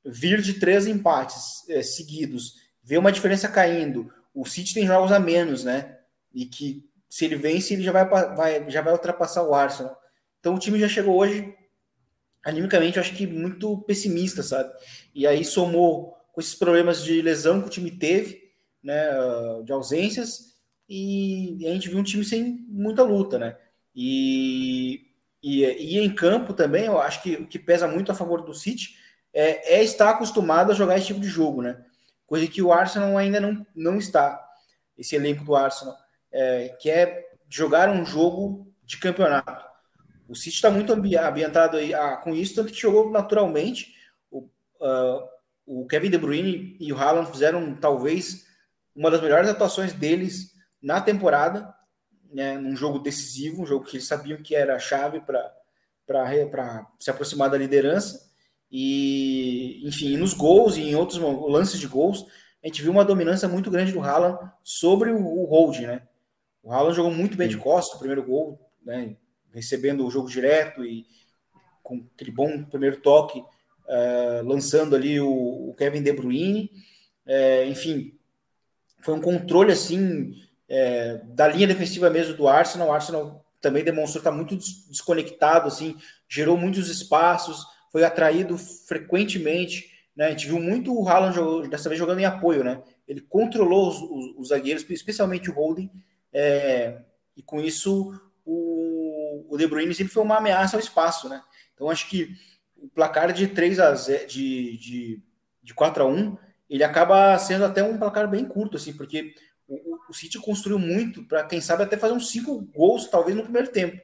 vir 0.06 0.42
de 0.42 0.56
três 0.56 0.88
empates 0.88 1.68
é, 1.70 1.84
seguidos, 1.84 2.56
ver 2.82 2.98
uma 2.98 3.12
diferença 3.12 3.48
caindo, 3.48 4.12
o 4.34 4.46
City 4.46 4.74
tem 4.74 4.88
jogos 4.88 5.12
a 5.12 5.20
menos, 5.20 5.64
né? 5.64 5.98
E 6.34 6.46
que 6.46 6.90
se 7.10 7.26
ele 7.26 7.36
vence, 7.36 7.74
ele 7.74 7.84
já 7.84 7.92
vai, 7.92 8.06
vai, 8.06 8.70
já 8.70 8.82
vai 8.82 8.94
ultrapassar 8.94 9.44
o 9.44 9.54
Arsenal. 9.54 9.98
Então 10.40 10.56
o 10.56 10.60
time 10.60 10.80
já 10.80 10.88
chegou 10.88 11.18
hoje 11.18 11.54
animicamente, 12.50 12.98
eu 12.98 13.02
acho 13.02 13.16
que 13.16 13.26
muito 13.26 13.78
pessimista, 13.80 14.44
sabe? 14.44 14.72
E 15.14 15.26
aí 15.26 15.46
somou 15.46 16.16
com 16.34 16.42
esses 16.42 16.56
problemas 16.56 17.04
de 17.04 17.22
lesão 17.22 17.62
que 17.62 17.68
o 17.68 17.72
time 17.72 17.92
teve, 17.92 18.42
né, 18.84 19.10
ah, 19.10 19.62
de 19.64 19.72
ausências, 19.72 20.50
e, 20.90 21.66
a 21.68 21.70
gente 21.70 21.88
viu 21.88 22.00
um 22.00 22.04
time 22.04 22.26
sem 22.26 22.66
muita 22.68 23.04
luta, 23.04 23.38
né? 23.38 23.56
E, 23.96 25.08
e, 25.44 25.64
e 25.64 26.00
em 26.00 26.14
campo 26.14 26.54
também, 26.54 26.86
eu 26.86 27.00
acho 27.00 27.22
que 27.22 27.36
o 27.36 27.48
que 27.48 27.60
pesa 27.60 27.88
muito 27.88 28.12
a 28.12 28.16
favor 28.16 28.42
do 28.42 28.54
City 28.54 28.96
é, 29.32 29.76
é 29.76 29.84
estar 29.84 30.10
acostumado 30.10 30.72
a 30.72 30.76
jogar 30.76 30.98
esse 30.98 31.08
tipo 31.08 31.20
de 31.20 31.28
jogo, 31.28 31.62
né? 31.62 31.84
Coisa 32.26 32.48
que 32.48 32.62
o 32.62 32.74
Arsenal 32.74 33.18
ainda 33.18 33.40
não, 33.40 33.66
não 33.76 33.98
está, 33.98 34.44
esse 34.98 35.16
elenco 35.16 35.44
do 35.44 35.56
Arsenal, 35.56 35.96
é, 36.32 36.70
que 36.80 36.90
é 36.90 37.30
jogar 37.48 37.90
um 37.90 38.04
jogo 38.06 38.74
de 38.84 38.98
campeonato. 38.98 39.69
O 40.30 40.36
City 40.36 40.56
está 40.56 40.70
muito 40.70 40.94
ambientado 40.94 41.78
aí, 41.78 41.92
ah, 41.92 42.16
com 42.18 42.36
isso, 42.36 42.54
tanto 42.54 42.72
que 42.72 42.80
jogou 42.80 43.10
naturalmente. 43.10 43.96
O, 44.30 44.48
uh, 44.80 45.28
o 45.66 45.88
Kevin 45.88 46.12
De 46.12 46.20
Bruyne 46.20 46.78
e 46.80 46.94
o 46.94 46.98
Haaland 46.98 47.32
fizeram 47.32 47.76
talvez 47.76 48.46
uma 48.96 49.10
das 49.10 49.22
melhores 49.22 49.50
atuações 49.50 49.92
deles 49.92 50.54
na 50.80 51.02
temporada, 51.02 51.74
né, 52.32 52.60
num 52.60 52.76
jogo 52.76 53.00
decisivo, 53.00 53.64
um 53.64 53.66
jogo 53.66 53.86
que 53.86 53.98
eles 53.98 54.08
sabiam 54.08 54.42
que 54.42 54.54
era 54.54 54.76
a 54.76 54.80
chave 54.80 55.20
para 55.20 55.52
se 57.00 57.10
aproximar 57.10 57.50
da 57.50 57.58
liderança. 57.58 58.30
E, 58.72 59.82
enfim, 59.84 60.16
nos 60.16 60.36
gols 60.36 60.78
e 60.78 60.82
em 60.82 60.96
outros 60.96 61.18
lances 61.18 61.80
de 61.80 61.88
gols, 61.88 62.28
a 62.64 62.68
gente 62.68 62.84
viu 62.84 62.92
uma 62.92 63.04
dominância 63.04 63.48
muito 63.48 63.72
grande 63.72 63.92
do 63.92 64.02
Haaland 64.02 64.38
sobre 64.64 65.10
o, 65.10 65.26
o 65.26 65.46
holding, 65.46 65.88
né? 65.88 66.04
O 66.62 66.72
Haaland 66.72 66.96
jogou 66.96 67.12
muito 67.12 67.36
bem 67.36 67.48
de 67.48 67.58
costas, 67.58 67.96
o 67.96 68.00
primeiro 68.00 68.24
gol, 68.24 68.60
né? 68.86 69.16
Recebendo 69.54 70.06
o 70.06 70.12
jogo 70.12 70.30
direto 70.30 70.86
e 70.86 71.06
com 71.84 72.06
aquele 72.14 72.32
bom 72.32 72.64
primeiro 72.64 73.02
toque, 73.02 73.40
uh, 73.40 74.46
lançando 74.46 74.96
ali 74.96 75.20
o, 75.20 75.70
o, 75.70 75.76
Kevin 75.76 76.04
De 76.04 76.14
Bruyne. 76.14 76.72
Uh, 77.26 77.68
enfim, 77.68 78.14
foi 79.02 79.16
um 79.16 79.22
controle 79.22 79.72
assim 79.72 80.36
é, 80.70 81.22
da 81.30 81.48
linha 81.48 81.68
defensiva 81.68 82.10
mesmo 82.10 82.36
do 82.36 82.48
Arsenal. 82.48 82.90
O 82.90 82.94
Arsenal 82.94 83.46
também 83.60 83.84
demonstrou 83.84 84.20
estar 84.20 84.32
muito 84.32 84.56
desconectado, 84.56 85.68
assim, 85.68 85.98
gerou 86.28 86.58
muitos 86.58 86.90
espaços, 86.90 87.66
foi 87.92 88.04
atraído 88.04 88.58
frequentemente. 88.58 89.90
Né? 90.16 90.28
A 90.28 90.30
gente 90.30 90.48
viu 90.48 90.60
muito 90.60 90.94
o 90.94 91.08
Haaland 91.08 91.68
dessa 91.70 91.90
vez 91.90 91.98
jogando 91.98 92.20
em 92.20 92.26
apoio, 92.26 92.64
né? 92.64 92.82
Ele 93.08 93.22
controlou 93.22 93.90
os, 93.90 93.98
os, 94.02 94.38
os 94.38 94.48
zagueiros, 94.50 94.86
especialmente 94.88 95.50
o 95.50 95.54
Holding, 95.54 95.90
é, 96.32 97.02
e 97.36 97.42
com 97.42 97.60
isso 97.60 98.14
o, 99.50 99.58
De 99.58 99.68
Bruyne 99.68 99.94
sempre 99.94 100.14
foi 100.14 100.24
uma 100.24 100.38
ameaça 100.38 100.76
ao 100.76 100.82
espaço, 100.82 101.30
né? 101.30 101.42
Então 101.74 101.90
acho 101.90 102.10
que 102.10 102.36
o 102.78 102.88
placar 102.90 103.32
de 103.32 103.48
3 103.48 103.80
a 103.80 103.94
0, 103.94 104.28
de, 104.28 104.78
de, 104.78 105.24
de 105.64 105.74
4 105.74 106.04
a 106.04 106.06
1 106.06 106.38
ele 106.70 106.84
acaba 106.84 107.38
sendo 107.40 107.66
até 107.66 107.84
um 107.84 107.98
placar 107.98 108.30
bem 108.30 108.46
curto, 108.46 108.78
assim, 108.78 108.94
porque 108.94 109.34
o, 109.68 109.98
o 110.10 110.14
City 110.14 110.38
construiu 110.40 110.78
muito 110.78 111.24
para, 111.26 111.44
quem 111.44 111.60
sabe, 111.60 111.84
até 111.84 111.98
fazer 111.98 112.14
uns 112.14 112.30
cinco 112.30 112.62
gols, 112.76 113.08
talvez, 113.08 113.36
no 113.36 113.44
primeiro 113.44 113.70
tempo. 113.70 114.00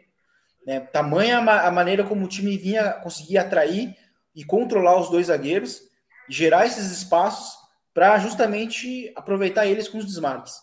Né? 0.66 0.80
Tamanha 0.80 1.40
a, 1.40 1.68
a 1.68 1.72
maneira 1.72 2.04
como 2.04 2.26
o 2.26 2.30
time 2.30 2.58
vinha 2.58 2.94
conseguir 2.94 3.38
atrair 3.38 3.96
e 4.36 4.44
controlar 4.44 5.00
os 5.00 5.10
dois 5.10 5.28
zagueiros, 5.28 5.82
gerar 6.28 6.66
esses 6.66 6.92
espaços 6.92 7.56
para 7.94 8.18
justamente 8.20 9.12
aproveitar 9.16 9.68
eles 9.68 9.88
com 9.88 10.00
os 10.00 10.06
desmarques. 10.06 10.54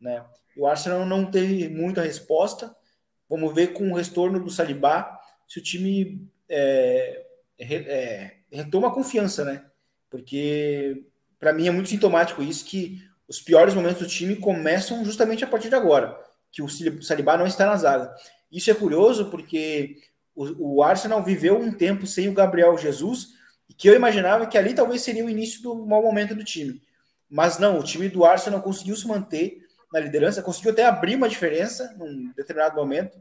Né? 0.00 0.24
O 0.56 0.66
Arsenal 0.66 1.04
não 1.04 1.30
teve 1.30 1.68
muita 1.68 2.02
resposta. 2.02 2.74
Vamos 3.28 3.54
ver 3.54 3.72
com 3.72 3.90
o 3.90 3.94
retorno 3.94 4.42
do 4.42 4.50
Salibá 4.50 5.20
se 5.46 5.58
o 5.58 5.62
time 5.62 6.26
é, 6.48 7.26
é, 7.58 8.32
retoma 8.52 8.88
a 8.88 8.92
confiança, 8.92 9.44
né? 9.44 9.64
Porque 10.10 11.04
para 11.38 11.52
mim 11.52 11.68
é 11.68 11.70
muito 11.70 11.90
sintomático 11.90 12.42
isso 12.42 12.64
que 12.64 13.02
os 13.28 13.40
piores 13.40 13.74
momentos 13.74 14.00
do 14.00 14.08
time 14.08 14.36
começam 14.36 15.04
justamente 15.04 15.44
a 15.44 15.46
partir 15.46 15.68
de 15.68 15.74
agora, 15.74 16.18
que 16.50 16.62
o 16.62 16.68
Salibá 17.02 17.36
não 17.36 17.46
está 17.46 17.66
na 17.66 17.76
zaga. 17.76 18.14
Isso 18.50 18.70
é 18.70 18.74
curioso 18.74 19.30
porque 19.30 19.98
o, 20.34 20.76
o 20.76 20.82
Arsenal 20.82 21.22
viveu 21.22 21.58
um 21.58 21.70
tempo 21.70 22.06
sem 22.06 22.28
o 22.28 22.32
Gabriel 22.32 22.78
Jesus 22.78 23.34
e 23.68 23.74
que 23.74 23.88
eu 23.88 23.94
imaginava 23.94 24.46
que 24.46 24.56
ali 24.56 24.72
talvez 24.72 25.02
seria 25.02 25.24
o 25.24 25.30
início 25.30 25.62
do 25.62 25.74
mau 25.86 26.02
momento 26.02 26.34
do 26.34 26.42
time. 26.42 26.80
Mas 27.28 27.58
não, 27.58 27.78
o 27.78 27.84
time 27.84 28.08
do 28.08 28.24
Arsenal 28.24 28.62
conseguiu 28.62 28.96
se 28.96 29.06
manter 29.06 29.67
na 29.92 30.00
liderança, 30.00 30.42
conseguiu 30.42 30.72
até 30.72 30.84
abrir 30.84 31.16
uma 31.16 31.28
diferença 31.28 31.94
num 31.98 32.32
determinado 32.36 32.76
momento. 32.76 33.18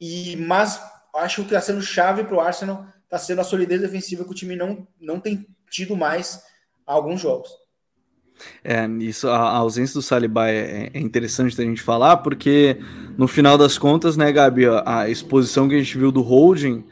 E 0.00 0.36
mas 0.36 0.80
acho 1.14 1.42
que 1.42 1.48
está 1.48 1.60
sendo 1.60 1.82
chave 1.82 2.24
para 2.24 2.36
o 2.36 2.40
Arsenal, 2.40 2.86
está 3.04 3.18
sendo 3.18 3.40
a 3.40 3.44
solidez 3.44 3.80
defensiva 3.80 4.24
que 4.24 4.30
o 4.30 4.34
time 4.34 4.56
não, 4.56 4.86
não 5.00 5.20
tem 5.20 5.46
tido 5.68 5.96
mais 5.96 6.42
alguns 6.86 7.20
jogos. 7.20 7.50
É, 8.64 8.86
isso, 9.00 9.28
a, 9.28 9.36
a 9.36 9.56
ausência 9.56 9.94
do 9.94 10.02
Saliba 10.02 10.48
é, 10.48 10.90
é, 10.94 10.98
interessante 10.98 11.60
a 11.60 11.64
gente 11.64 11.82
falar, 11.82 12.18
porque 12.18 12.78
no 13.16 13.28
final 13.28 13.58
das 13.58 13.76
contas, 13.76 14.16
né, 14.16 14.32
Gabi, 14.32 14.66
a, 14.66 15.00
a 15.00 15.08
exposição 15.10 15.68
que 15.68 15.74
a 15.74 15.78
gente 15.78 15.98
viu 15.98 16.10
do 16.10 16.22
holding, 16.22 16.86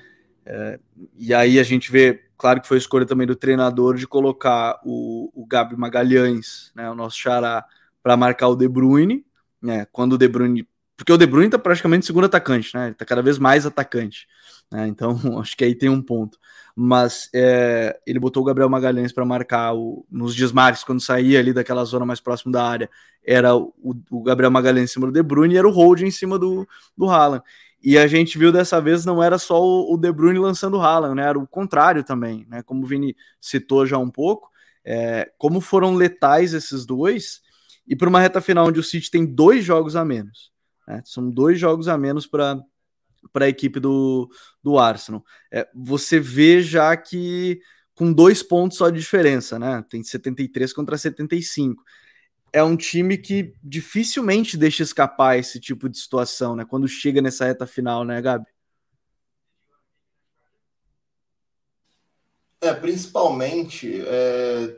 é, 0.44 0.78
e 1.16 1.32
aí 1.32 1.58
a 1.58 1.62
gente 1.62 1.90
vê, 1.90 2.22
claro 2.36 2.60
que 2.60 2.68
foi 2.68 2.76
escolha 2.76 3.06
também 3.06 3.26
do 3.26 3.36
treinador 3.36 3.96
de 3.96 4.06
colocar 4.06 4.78
o, 4.84 5.30
o 5.34 5.46
Gabi 5.46 5.76
Magalhães, 5.76 6.70
né, 6.74 6.90
o 6.90 6.94
nosso 6.94 7.16
xará, 7.16 7.64
para 8.08 8.16
marcar 8.16 8.48
o 8.48 8.56
De 8.56 8.66
Bruyne, 8.66 9.22
né, 9.60 9.86
quando 9.92 10.14
o 10.14 10.18
De 10.18 10.26
Bruyne, 10.26 10.66
porque 10.96 11.12
o 11.12 11.18
De 11.18 11.26
Bruyne 11.26 11.50
tá 11.50 11.58
praticamente 11.58 12.06
segundo 12.06 12.24
atacante, 12.24 12.74
né, 12.74 12.86
ele 12.86 12.94
tá 12.94 13.04
cada 13.04 13.20
vez 13.20 13.38
mais 13.38 13.66
atacante, 13.66 14.26
né, 14.72 14.88
então 14.88 15.14
acho 15.38 15.54
que 15.54 15.62
aí 15.62 15.74
tem 15.74 15.90
um 15.90 16.00
ponto 16.00 16.38
mas 16.74 17.28
é, 17.34 17.98
ele 18.06 18.18
botou 18.18 18.40
o 18.40 18.46
Gabriel 18.46 18.70
Magalhães 18.70 19.12
para 19.12 19.26
marcar 19.26 19.74
o, 19.74 20.06
nos 20.10 20.34
desmarques, 20.34 20.84
quando 20.84 21.02
saía 21.02 21.38
ali 21.38 21.52
daquela 21.52 21.84
zona 21.84 22.06
mais 22.06 22.18
próxima 22.18 22.52
da 22.52 22.64
área, 22.64 22.88
era 23.22 23.54
o, 23.54 23.74
o 24.10 24.22
Gabriel 24.22 24.50
Magalhães 24.50 24.88
em 24.88 24.92
cima 24.92 25.06
do 25.08 25.12
De 25.12 25.22
Bruyne 25.22 25.54
e 25.54 25.58
era 25.58 25.68
o 25.68 25.72
Hold 25.72 26.00
em 26.00 26.10
cima 26.10 26.38
do, 26.38 26.66
do 26.96 27.10
Haaland. 27.10 27.42
E 27.82 27.98
a 27.98 28.06
gente 28.06 28.38
viu 28.38 28.50
dessa 28.50 28.80
vez 28.80 29.04
não 29.04 29.22
era 29.22 29.38
só 29.38 29.60
o, 29.60 29.92
o 29.92 29.98
De 29.98 30.10
Bruyne 30.12 30.38
lançando 30.38 30.78
o 30.78 30.80
Haaland, 30.80 31.16
né? 31.16 31.28
era 31.28 31.38
o 31.38 31.46
contrário 31.46 32.04
também, 32.04 32.46
né? 32.48 32.62
como 32.62 32.84
o 32.84 32.86
Vini 32.86 33.14
citou 33.38 33.84
já 33.84 33.98
um 33.98 34.08
pouco, 34.08 34.48
é, 34.84 35.30
como 35.36 35.60
foram 35.60 35.94
letais 35.94 36.54
esses 36.54 36.86
dois, 36.86 37.42
e 37.88 37.96
para 37.96 38.08
uma 38.08 38.20
reta 38.20 38.40
final 38.40 38.68
onde 38.68 38.78
o 38.78 38.84
City 38.84 39.10
tem 39.10 39.24
dois 39.24 39.64
jogos 39.64 39.96
a 39.96 40.04
menos, 40.04 40.52
né? 40.86 41.02
são 41.04 41.30
dois 41.30 41.58
jogos 41.58 41.88
a 41.88 41.96
menos 41.96 42.26
para 42.26 42.60
para 43.32 43.46
a 43.46 43.48
equipe 43.48 43.80
do, 43.80 44.30
do 44.62 44.78
Arsenal. 44.78 45.24
É, 45.52 45.68
você 45.74 46.20
vê 46.20 46.62
já 46.62 46.96
que 46.96 47.60
com 47.94 48.12
dois 48.12 48.42
pontos 48.44 48.78
só 48.78 48.88
de 48.90 49.00
diferença, 49.00 49.58
né? 49.58 49.84
Tem 49.90 50.02
73 50.02 50.72
contra 50.72 50.96
75. 50.96 51.82
É 52.52 52.62
um 52.62 52.76
time 52.76 53.18
que 53.18 53.52
dificilmente 53.62 54.56
deixa 54.56 54.84
escapar 54.84 55.36
esse 55.36 55.58
tipo 55.58 55.88
de 55.88 55.98
situação, 55.98 56.54
né? 56.54 56.64
Quando 56.64 56.86
chega 56.86 57.20
nessa 57.20 57.44
reta 57.44 57.66
final, 57.66 58.04
né, 58.04 58.22
Gabi? 58.22 58.46
É, 62.60 62.72
principalmente 62.72 64.00
é, 64.00 64.76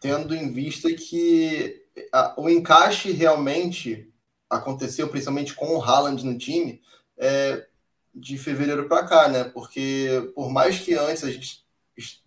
tendo 0.00 0.34
em 0.34 0.52
vista 0.52 0.92
que 0.92 1.87
o 2.36 2.48
encaixe 2.48 3.10
realmente 3.12 4.12
aconteceu, 4.48 5.08
principalmente 5.08 5.54
com 5.54 5.76
o 5.76 5.82
Haaland 5.82 6.24
no 6.24 6.38
time, 6.38 6.80
é, 7.16 7.66
de 8.14 8.38
fevereiro 8.38 8.88
para 8.88 9.06
cá, 9.06 9.28
né? 9.28 9.44
Porque 9.44 10.32
por 10.34 10.50
mais 10.50 10.78
que 10.78 10.94
antes 10.94 11.24
a 11.24 11.30
gente 11.30 11.64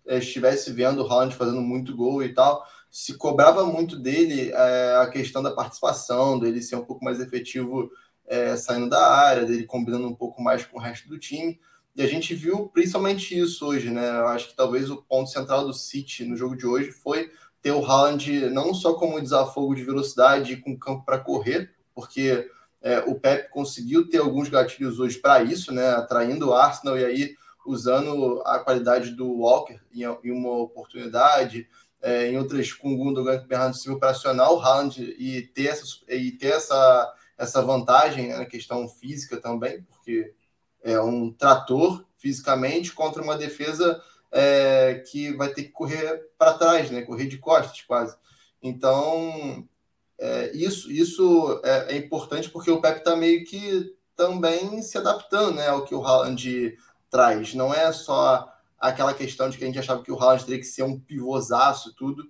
estivesse 0.06 0.72
vendo 0.72 1.02
o 1.02 1.06
Haaland 1.06 1.34
fazendo 1.34 1.60
muito 1.60 1.96
gol 1.96 2.22
e 2.22 2.32
tal, 2.32 2.64
se 2.90 3.14
cobrava 3.14 3.64
muito 3.64 3.98
dele 3.98 4.52
é, 4.52 4.96
a 4.96 5.08
questão 5.08 5.42
da 5.42 5.50
participação, 5.50 6.38
dele 6.38 6.60
ser 6.60 6.76
um 6.76 6.84
pouco 6.84 7.04
mais 7.04 7.20
efetivo 7.20 7.90
é, 8.26 8.54
saindo 8.56 8.88
da 8.88 9.10
área, 9.10 9.44
dele 9.44 9.64
combinando 9.64 10.06
um 10.06 10.14
pouco 10.14 10.42
mais 10.42 10.64
com 10.64 10.78
o 10.78 10.80
resto 10.80 11.08
do 11.08 11.18
time. 11.18 11.58
E 11.94 12.02
a 12.02 12.06
gente 12.06 12.34
viu 12.34 12.68
principalmente 12.68 13.38
isso 13.38 13.66
hoje, 13.66 13.90
né? 13.90 14.08
Eu 14.08 14.28
acho 14.28 14.48
que 14.48 14.56
talvez 14.56 14.90
o 14.90 15.02
ponto 15.02 15.30
central 15.30 15.66
do 15.66 15.74
City 15.74 16.24
no 16.24 16.36
jogo 16.36 16.56
de 16.56 16.66
hoje 16.66 16.90
foi 16.90 17.30
ter 17.62 17.70
o 17.70 17.84
Haaland 17.84 18.50
não 18.50 18.74
só 18.74 18.94
como 18.94 19.20
desafogo 19.20 19.74
de 19.74 19.84
velocidade 19.84 20.52
e 20.52 20.60
com 20.60 20.76
campo 20.76 21.04
para 21.04 21.20
correr, 21.20 21.72
porque 21.94 22.50
é, 22.82 22.98
o 23.06 23.14
Pep 23.14 23.48
conseguiu 23.50 24.08
ter 24.08 24.18
alguns 24.18 24.48
gatilhos 24.48 24.98
hoje 24.98 25.18
para 25.18 25.42
isso, 25.42 25.72
né? 25.72 25.90
Atraindo 25.90 26.48
o 26.48 26.54
Arsenal 26.54 26.98
e 26.98 27.04
aí 27.04 27.36
usando 27.64 28.42
a 28.44 28.58
qualidade 28.58 29.12
do 29.12 29.30
Walker 29.38 29.78
em, 29.94 30.02
em 30.02 30.32
uma 30.32 30.50
oportunidade, 30.56 31.68
é, 32.02 32.26
em 32.26 32.36
outras 32.36 32.72
com 32.72 32.92
o 32.92 32.96
Gundogan 32.96 33.36
e 33.36 33.46
Bernardo 33.46 33.76
Silva 33.76 34.00
para 34.00 34.10
acionar 34.10 34.52
o 34.52 34.60
Haaland 34.60 35.00
e 35.00 35.42
ter 35.42 35.68
essa, 35.68 35.84
e 36.08 36.32
ter 36.32 36.48
essa, 36.48 37.14
essa 37.38 37.62
vantagem 37.62 38.28
né, 38.28 38.38
na 38.38 38.46
questão 38.46 38.88
física 38.88 39.36
também, 39.36 39.82
porque 39.82 40.34
é 40.82 41.00
um 41.00 41.32
trator 41.32 42.04
fisicamente 42.18 42.92
contra 42.92 43.22
uma 43.22 43.38
defesa 43.38 44.02
é, 44.32 45.04
que 45.06 45.32
vai 45.36 45.52
ter 45.52 45.64
que 45.64 45.68
correr 45.68 46.30
para 46.38 46.54
trás, 46.54 46.90
né? 46.90 47.02
Correr 47.02 47.26
de 47.26 47.36
costas 47.38 47.82
quase. 47.82 48.16
Então 48.62 49.68
é, 50.18 50.50
isso 50.54 50.90
isso 50.90 51.60
é, 51.62 51.94
é, 51.94 51.96
importante 51.98 52.48
porque 52.48 52.70
o 52.70 52.80
Pepe 52.80 53.00
está 53.00 53.14
meio 53.14 53.44
que 53.44 53.94
também 54.16 54.80
se 54.82 54.96
adaptando 54.96 55.56
né, 55.56 55.68
ao 55.68 55.84
que 55.84 55.94
o 55.94 56.04
Haaland 56.04 56.76
traz. 57.10 57.54
Não 57.54 57.74
é 57.74 57.92
só 57.92 58.50
aquela 58.78 59.14
questão 59.14 59.50
de 59.50 59.58
que 59.58 59.64
a 59.64 59.66
gente 59.66 59.78
achava 59.78 60.02
que 60.02 60.12
o 60.12 60.18
Haaland 60.18 60.44
teria 60.44 60.60
que 60.60 60.66
ser 60.66 60.82
um 60.82 60.98
pivôzaço 60.98 61.90
e 61.90 61.94
tudo. 61.94 62.24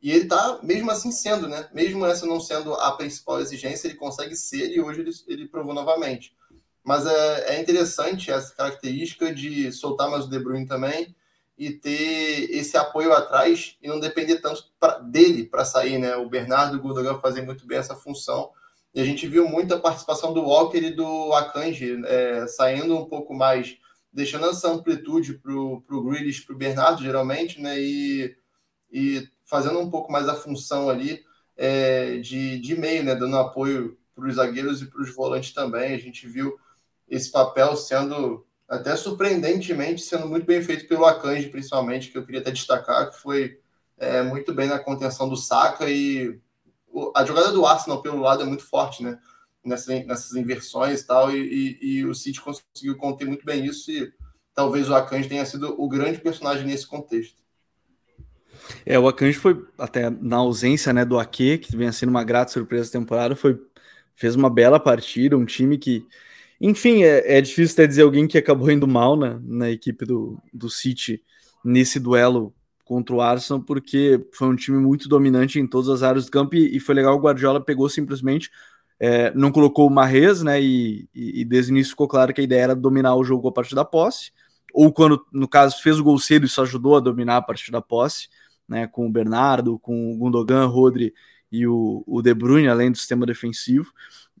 E 0.00 0.10
ele 0.10 0.24
está 0.24 0.60
mesmo 0.62 0.90
assim 0.90 1.10
sendo, 1.10 1.48
né? 1.48 1.68
Mesmo 1.72 2.04
essa 2.04 2.26
não 2.26 2.38
sendo 2.38 2.74
a 2.74 2.92
principal 2.92 3.40
exigência, 3.40 3.88
ele 3.88 3.96
consegue 3.96 4.36
ser 4.36 4.70
e 4.70 4.80
hoje 4.80 5.00
ele, 5.00 5.10
ele 5.26 5.48
provou 5.48 5.72
novamente. 5.72 6.36
Mas 6.84 7.06
é, 7.06 7.54
é 7.56 7.60
interessante 7.60 8.30
essa 8.30 8.54
característica 8.54 9.34
de 9.34 9.72
soltar 9.72 10.10
mais 10.10 10.26
o 10.26 10.28
De 10.30 10.38
Bruyne 10.38 10.66
também 10.66 11.14
e 11.56 11.70
ter 11.70 12.50
esse 12.50 12.76
apoio 12.76 13.12
atrás 13.12 13.76
e 13.80 13.88
não 13.88 14.00
depender 14.00 14.40
tanto 14.40 14.64
pra, 14.78 14.98
dele 14.98 15.44
para 15.44 15.64
sair, 15.64 15.98
né? 15.98 16.16
O 16.16 16.28
Bernardo 16.28 16.76
e 16.76 16.78
o 16.78 16.82
Gundogan 16.82 17.20
fazem 17.20 17.44
muito 17.44 17.66
bem 17.66 17.78
essa 17.78 17.94
função. 17.94 18.50
E 18.92 19.00
a 19.00 19.04
gente 19.04 19.26
viu 19.26 19.48
muita 19.48 19.78
participação 19.78 20.32
do 20.32 20.42
Walker 20.42 20.78
e 20.78 20.94
do 20.94 21.32
Akanji 21.32 22.00
é, 22.06 22.46
saindo 22.46 22.96
um 22.96 23.06
pouco 23.06 23.34
mais, 23.34 23.76
deixando 24.12 24.46
essa 24.46 24.68
amplitude 24.68 25.34
para 25.34 25.52
o 25.52 26.04
Grealish, 26.04 26.44
para 26.44 26.54
o 26.54 26.58
Bernardo, 26.58 27.02
geralmente, 27.02 27.60
né? 27.60 27.80
E, 27.80 28.36
e 28.92 29.28
fazendo 29.44 29.78
um 29.78 29.90
pouco 29.90 30.10
mais 30.10 30.28
a 30.28 30.34
função 30.34 30.88
ali 30.88 31.24
é, 31.56 32.18
de, 32.18 32.58
de 32.58 32.76
meio, 32.76 33.04
né? 33.04 33.14
Dando 33.14 33.36
apoio 33.36 33.96
para 34.14 34.28
os 34.28 34.34
zagueiros 34.36 34.82
e 34.82 34.86
para 34.86 35.02
os 35.02 35.14
volantes 35.14 35.52
também. 35.52 35.94
A 35.94 35.98
gente 35.98 36.26
viu 36.26 36.58
esse 37.08 37.30
papel 37.30 37.76
sendo 37.76 38.44
até 38.74 38.96
surpreendentemente 38.96 40.02
sendo 40.02 40.28
muito 40.28 40.46
bem 40.46 40.62
feito 40.62 40.86
pelo 40.86 41.04
Akanji, 41.04 41.48
principalmente, 41.48 42.10
que 42.10 42.18
eu 42.18 42.24
queria 42.24 42.40
até 42.40 42.50
destacar, 42.50 43.10
que 43.10 43.20
foi 43.20 43.58
é, 43.98 44.22
muito 44.22 44.52
bem 44.52 44.68
na 44.68 44.78
contenção 44.78 45.28
do 45.28 45.36
Saka 45.36 45.88
e 45.88 46.38
a 47.14 47.24
jogada 47.24 47.50
do 47.50 47.66
Arsenal 47.66 48.02
pelo 48.02 48.20
lado 48.20 48.42
é 48.42 48.46
muito 48.46 48.64
forte, 48.64 49.02
né? 49.02 49.18
Nessas, 49.64 50.04
nessas 50.04 50.34
inversões 50.34 51.00
e 51.00 51.06
tal, 51.06 51.34
e, 51.34 51.38
e, 51.38 51.78
e, 51.80 52.04
o 52.04 52.14
City 52.14 52.38
conseguiu 52.38 52.98
conter 52.98 53.26
muito 53.26 53.46
bem 53.46 53.64
isso 53.64 53.90
e 53.90 54.12
talvez 54.54 54.90
o 54.90 54.94
Akanji 54.94 55.26
tenha 55.26 55.46
sido 55.46 55.74
o 55.80 55.88
grande 55.88 56.20
personagem 56.20 56.66
nesse 56.66 56.86
contexto. 56.86 57.42
É, 58.84 58.98
o 58.98 59.08
Akanji 59.08 59.38
foi, 59.38 59.64
até 59.78 60.10
na 60.10 60.36
ausência 60.36 60.92
né, 60.92 61.02
do 61.02 61.18
Ake, 61.18 61.56
que 61.56 61.74
vem 61.74 61.90
sendo 61.92 62.10
uma 62.10 62.22
grata 62.22 62.52
surpresa 62.52 62.92
da 62.92 62.98
temporada, 62.98 63.34
foi, 63.34 63.58
fez 64.14 64.36
uma 64.36 64.50
bela 64.50 64.78
partida, 64.78 65.34
um 65.34 65.46
time 65.46 65.78
que, 65.78 66.06
enfim, 66.66 67.02
é, 67.02 67.36
é 67.36 67.40
difícil 67.42 67.74
até 67.74 67.86
dizer 67.86 68.02
alguém 68.02 68.26
que 68.26 68.38
acabou 68.38 68.70
indo 68.70 68.88
mal 68.88 69.16
na, 69.16 69.38
na 69.42 69.70
equipe 69.70 70.06
do, 70.06 70.42
do 70.50 70.70
City 70.70 71.22
nesse 71.62 72.00
duelo 72.00 72.54
contra 72.86 73.14
o 73.14 73.20
Arsenal, 73.20 73.62
porque 73.62 74.26
foi 74.32 74.48
um 74.48 74.56
time 74.56 74.78
muito 74.78 75.06
dominante 75.06 75.60
em 75.60 75.66
todas 75.66 75.90
as 75.90 76.02
áreas 76.02 76.24
do 76.24 76.30
campo 76.30 76.54
e, 76.56 76.74
e 76.74 76.80
foi 76.80 76.94
legal 76.94 77.16
o 77.16 77.20
Guardiola 77.20 77.62
pegou 77.62 77.86
simplesmente, 77.90 78.50
é, 78.98 79.30
não 79.34 79.52
colocou 79.52 79.86
o 79.86 79.90
Marrez, 79.90 80.42
né, 80.42 80.58
e, 80.58 81.06
e, 81.14 81.42
e, 81.42 81.44
desde 81.44 81.70
o 81.70 81.74
início 81.74 81.90
ficou 81.90 82.08
claro 82.08 82.32
que 82.32 82.40
a 82.40 82.44
ideia 82.44 82.62
era 82.62 82.74
dominar 82.74 83.14
o 83.14 83.24
jogo 83.24 83.48
a 83.48 83.52
partir 83.52 83.74
da 83.74 83.84
posse, 83.84 84.32
ou 84.72 84.90
quando, 84.90 85.22
no 85.30 85.46
caso, 85.46 85.82
fez 85.82 85.98
o 85.98 86.04
gol 86.04 86.18
cedo, 86.18 86.46
isso 86.46 86.62
ajudou 86.62 86.96
a 86.96 87.00
dominar 87.00 87.36
a 87.36 87.42
partir 87.42 87.70
da 87.72 87.82
posse, 87.82 88.28
né, 88.66 88.86
com 88.86 89.06
o 89.06 89.12
Bernardo, 89.12 89.78
com 89.78 90.12
o 90.12 90.16
Gundogan, 90.16 90.64
Rodri 90.64 91.12
e 91.52 91.66
o, 91.66 92.02
o 92.06 92.22
De 92.22 92.32
Bruyne, 92.32 92.68
além 92.68 92.90
do 92.90 92.96
sistema 92.96 93.26
defensivo. 93.26 93.92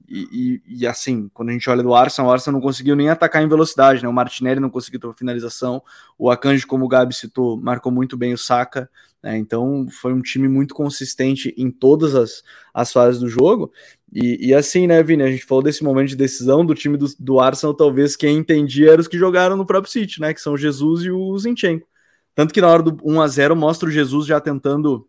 E, 0.06 0.60
e, 0.66 0.80
e, 0.80 0.86
assim, 0.86 1.30
quando 1.32 1.48
a 1.48 1.52
gente 1.52 1.68
olha 1.70 1.82
do 1.82 1.94
Arsenal, 1.94 2.30
o 2.30 2.32
Arsenal 2.32 2.60
não 2.60 2.66
conseguiu 2.66 2.94
nem 2.94 3.08
atacar 3.08 3.42
em 3.42 3.48
velocidade, 3.48 4.02
né? 4.02 4.08
O 4.08 4.12
Martinelli 4.12 4.60
não 4.60 4.68
conseguiu 4.68 5.00
ter 5.00 5.12
finalização, 5.14 5.82
o 6.18 6.30
Akanji, 6.30 6.66
como 6.66 6.84
o 6.84 6.88
Gabi 6.88 7.14
citou, 7.14 7.56
marcou 7.56 7.90
muito 7.90 8.16
bem 8.16 8.34
o 8.34 8.38
Saka, 8.38 8.90
né? 9.22 9.38
Então 9.38 9.86
foi 9.90 10.12
um 10.12 10.20
time 10.20 10.46
muito 10.46 10.74
consistente 10.74 11.54
em 11.56 11.70
todas 11.70 12.14
as, 12.14 12.42
as 12.72 12.92
fases 12.92 13.18
do 13.20 13.28
jogo. 13.28 13.72
E, 14.12 14.48
e 14.48 14.54
assim, 14.54 14.86
né, 14.86 15.02
Vini? 15.02 15.22
A 15.22 15.30
gente 15.30 15.46
falou 15.46 15.64
desse 15.64 15.82
momento 15.82 16.08
de 16.08 16.16
decisão 16.16 16.64
do 16.66 16.74
time 16.74 16.98
do, 16.98 17.06
do 17.18 17.40
Arsenal, 17.40 17.74
talvez 17.74 18.14
quem 18.14 18.36
entendia 18.36 18.92
eram 18.92 19.00
os 19.00 19.08
que 19.08 19.18
jogaram 19.18 19.56
no 19.56 19.64
próprio 19.64 19.90
City, 19.90 20.20
né? 20.20 20.34
Que 20.34 20.40
são 20.40 20.52
o 20.52 20.58
Jesus 20.58 21.02
e 21.04 21.10
o 21.10 21.38
Zinchenko. 21.38 21.88
Tanto 22.34 22.52
que 22.52 22.60
na 22.60 22.68
hora 22.68 22.82
do 22.82 22.98
1 23.02 23.20
a 23.22 23.28
0 23.28 23.56
mostra 23.56 23.88
o 23.88 23.92
Jesus 23.92 24.26
já 24.26 24.40
tentando 24.40 25.08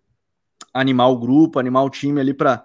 animar 0.74 1.10
o 1.10 1.18
grupo, 1.18 1.60
animar 1.60 1.84
o 1.84 1.90
time 1.90 2.22
ali 2.22 2.34
para 2.34 2.64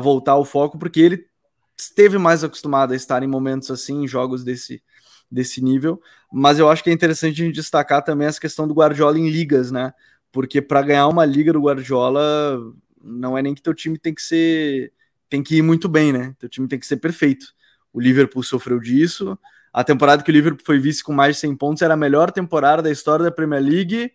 voltar 0.00 0.32
ao 0.32 0.44
foco, 0.44 0.78
porque 0.78 1.00
ele 1.00 1.31
esteve 1.78 2.18
mais 2.18 2.44
acostumado 2.44 2.92
a 2.92 2.96
estar 2.96 3.22
em 3.22 3.26
momentos 3.26 3.70
assim, 3.70 4.04
em 4.04 4.08
jogos 4.08 4.44
desse, 4.44 4.82
desse 5.30 5.62
nível. 5.62 6.00
Mas 6.32 6.58
eu 6.58 6.68
acho 6.68 6.84
que 6.84 6.90
é 6.90 6.92
interessante 6.92 7.40
a 7.40 7.44
gente 7.44 7.54
destacar 7.54 8.02
também 8.02 8.28
essa 8.28 8.40
questão 8.40 8.68
do 8.68 8.74
Guardiola 8.74 9.18
em 9.18 9.30
ligas, 9.30 9.70
né? 9.70 9.92
Porque 10.30 10.62
para 10.62 10.82
ganhar 10.82 11.08
uma 11.08 11.24
liga 11.24 11.52
do 11.52 11.60
Guardiola, 11.60 12.58
não 13.02 13.36
é 13.36 13.42
nem 13.42 13.54
que 13.54 13.62
teu 13.62 13.74
time 13.74 13.98
tem 13.98 14.14
que 14.14 14.22
ser. 14.22 14.92
tem 15.28 15.42
que 15.42 15.56
ir 15.56 15.62
muito 15.62 15.88
bem, 15.88 16.12
né? 16.12 16.34
Teu 16.38 16.48
time 16.48 16.68
tem 16.68 16.78
que 16.78 16.86
ser 16.86 16.98
perfeito. 16.98 17.46
O 17.92 18.00
Liverpool 18.00 18.42
sofreu 18.42 18.78
disso. 18.78 19.38
A 19.72 19.82
temporada 19.82 20.22
que 20.22 20.30
o 20.30 20.32
Liverpool 20.32 20.64
foi 20.64 20.78
vice 20.78 21.02
com 21.02 21.12
mais 21.12 21.36
de 21.36 21.40
100 21.40 21.56
pontos 21.56 21.82
era 21.82 21.94
a 21.94 21.96
melhor 21.96 22.30
temporada 22.30 22.82
da 22.82 22.90
história 22.90 23.24
da 23.24 23.30
Premier 23.30 23.62
League. 23.62 24.12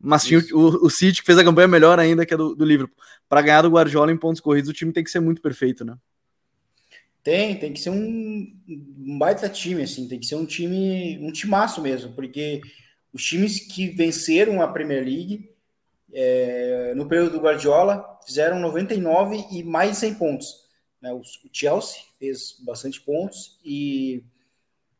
Mas 0.00 0.24
tinha 0.24 0.40
o, 0.52 0.86
o 0.86 0.90
City 0.90 1.20
que 1.20 1.26
fez 1.26 1.38
a 1.38 1.44
campanha 1.44 1.68
melhor 1.68 1.98
ainda 1.98 2.26
que 2.26 2.34
a 2.34 2.36
do, 2.36 2.54
do 2.54 2.64
Liverpool. 2.64 2.96
Para 3.28 3.42
ganhar 3.42 3.62
do 3.62 3.70
Guardiola 3.70 4.12
em 4.12 4.16
pontos 4.16 4.40
corridos, 4.40 4.68
o 4.68 4.72
time 4.72 4.92
tem 4.92 5.02
que 5.02 5.10
ser 5.10 5.20
muito 5.20 5.40
perfeito, 5.40 5.84
né? 5.84 5.96
Tem, 7.24 7.58
tem 7.58 7.72
que 7.72 7.80
ser 7.80 7.90
um, 7.90 8.54
um 8.68 9.18
baita 9.18 9.48
time, 9.48 9.82
assim, 9.82 10.06
tem 10.06 10.20
que 10.20 10.26
ser 10.26 10.36
um 10.36 10.44
time, 10.44 11.18
um 11.22 11.32
timaço 11.32 11.80
mesmo, 11.80 12.12
porque 12.12 12.60
os 13.14 13.24
times 13.24 13.60
que 13.60 13.88
venceram 13.88 14.60
a 14.60 14.68
Premier 14.68 15.02
League 15.02 15.50
é, 16.12 16.92
no 16.94 17.08
período 17.08 17.32
do 17.32 17.40
Guardiola 17.40 18.18
fizeram 18.26 18.60
99 18.60 19.46
e 19.50 19.62
mais 19.62 19.92
de 19.92 19.96
100 19.96 20.14
pontos. 20.14 20.64
Né? 21.00 21.12
O, 21.12 21.20
o 21.20 21.50
Chelsea 21.50 22.02
fez 22.18 22.56
bastante 22.60 23.00
pontos 23.00 23.58
e, 23.64 24.22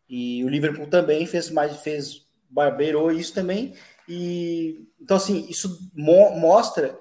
e 0.08 0.42
o 0.44 0.48
Liverpool 0.48 0.86
também 0.86 1.26
fez 1.26 1.50
mais, 1.50 1.76
fez 1.82 2.26
barbeirou 2.48 3.12
isso 3.12 3.34
também. 3.34 3.74
E 4.08 4.86
então 5.00 5.16
assim 5.16 5.46
isso 5.48 5.90
mo 5.94 6.30
mostra 6.38 6.98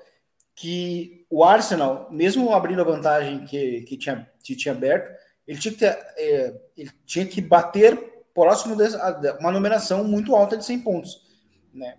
que 0.55 1.22
o 1.33 1.43
Arsenal, 1.43 2.07
mesmo 2.11 2.53
abrindo 2.53 2.81
a 2.81 2.85
vantagem 2.85 3.43
que, 3.43 3.81
que, 3.81 3.97
tinha, 3.97 4.29
que 4.43 4.55
tinha 4.55 4.71
aberto, 4.71 5.11
ele 5.47 5.57
tinha 5.57 5.73
que, 5.73 5.79
ter, 5.79 5.87
é, 5.87 6.61
ele 6.77 6.91
tinha 7.07 7.25
que 7.25 7.41
bater 7.41 7.97
próximo 8.35 8.75
de 8.75 8.87
uma 9.39 9.51
numeração 9.51 10.03
muito 10.03 10.35
alta 10.35 10.55
de 10.55 10.63
100 10.63 10.79
pontos. 10.81 11.25
Né? 11.73 11.97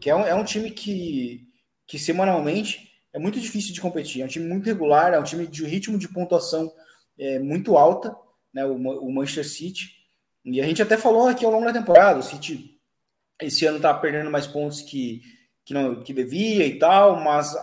Que 0.00 0.10
é 0.10 0.16
um, 0.16 0.26
é 0.26 0.34
um 0.34 0.42
time 0.42 0.68
que, 0.68 1.46
que 1.86 1.96
semanalmente 1.96 2.90
é 3.12 3.20
muito 3.20 3.38
difícil 3.38 3.72
de 3.72 3.80
competir. 3.80 4.20
É 4.20 4.24
um 4.24 4.28
time 4.28 4.48
muito 4.48 4.66
regular, 4.66 5.14
é 5.14 5.18
um 5.20 5.24
time 5.24 5.46
de 5.46 5.64
ritmo 5.64 5.96
de 5.96 6.08
pontuação 6.08 6.72
é, 7.16 7.38
muito 7.38 7.76
alta, 7.76 8.12
né? 8.52 8.66
o, 8.66 8.74
o 8.74 9.14
Manchester 9.14 9.48
City. 9.48 9.92
E 10.44 10.60
a 10.60 10.66
gente 10.66 10.82
até 10.82 10.96
falou 10.96 11.28
aqui 11.28 11.44
ao 11.44 11.52
longo 11.52 11.66
da 11.66 11.72
temporada, 11.72 12.18
o 12.18 12.22
City 12.24 12.80
esse 13.40 13.64
ano 13.64 13.76
está 13.76 13.94
perdendo 13.94 14.28
mais 14.28 14.48
pontos 14.48 14.80
que, 14.82 15.22
que, 15.64 15.72
não, 15.72 16.02
que 16.02 16.12
devia 16.12 16.66
e 16.66 16.80
tal, 16.80 17.20
mas, 17.20 17.54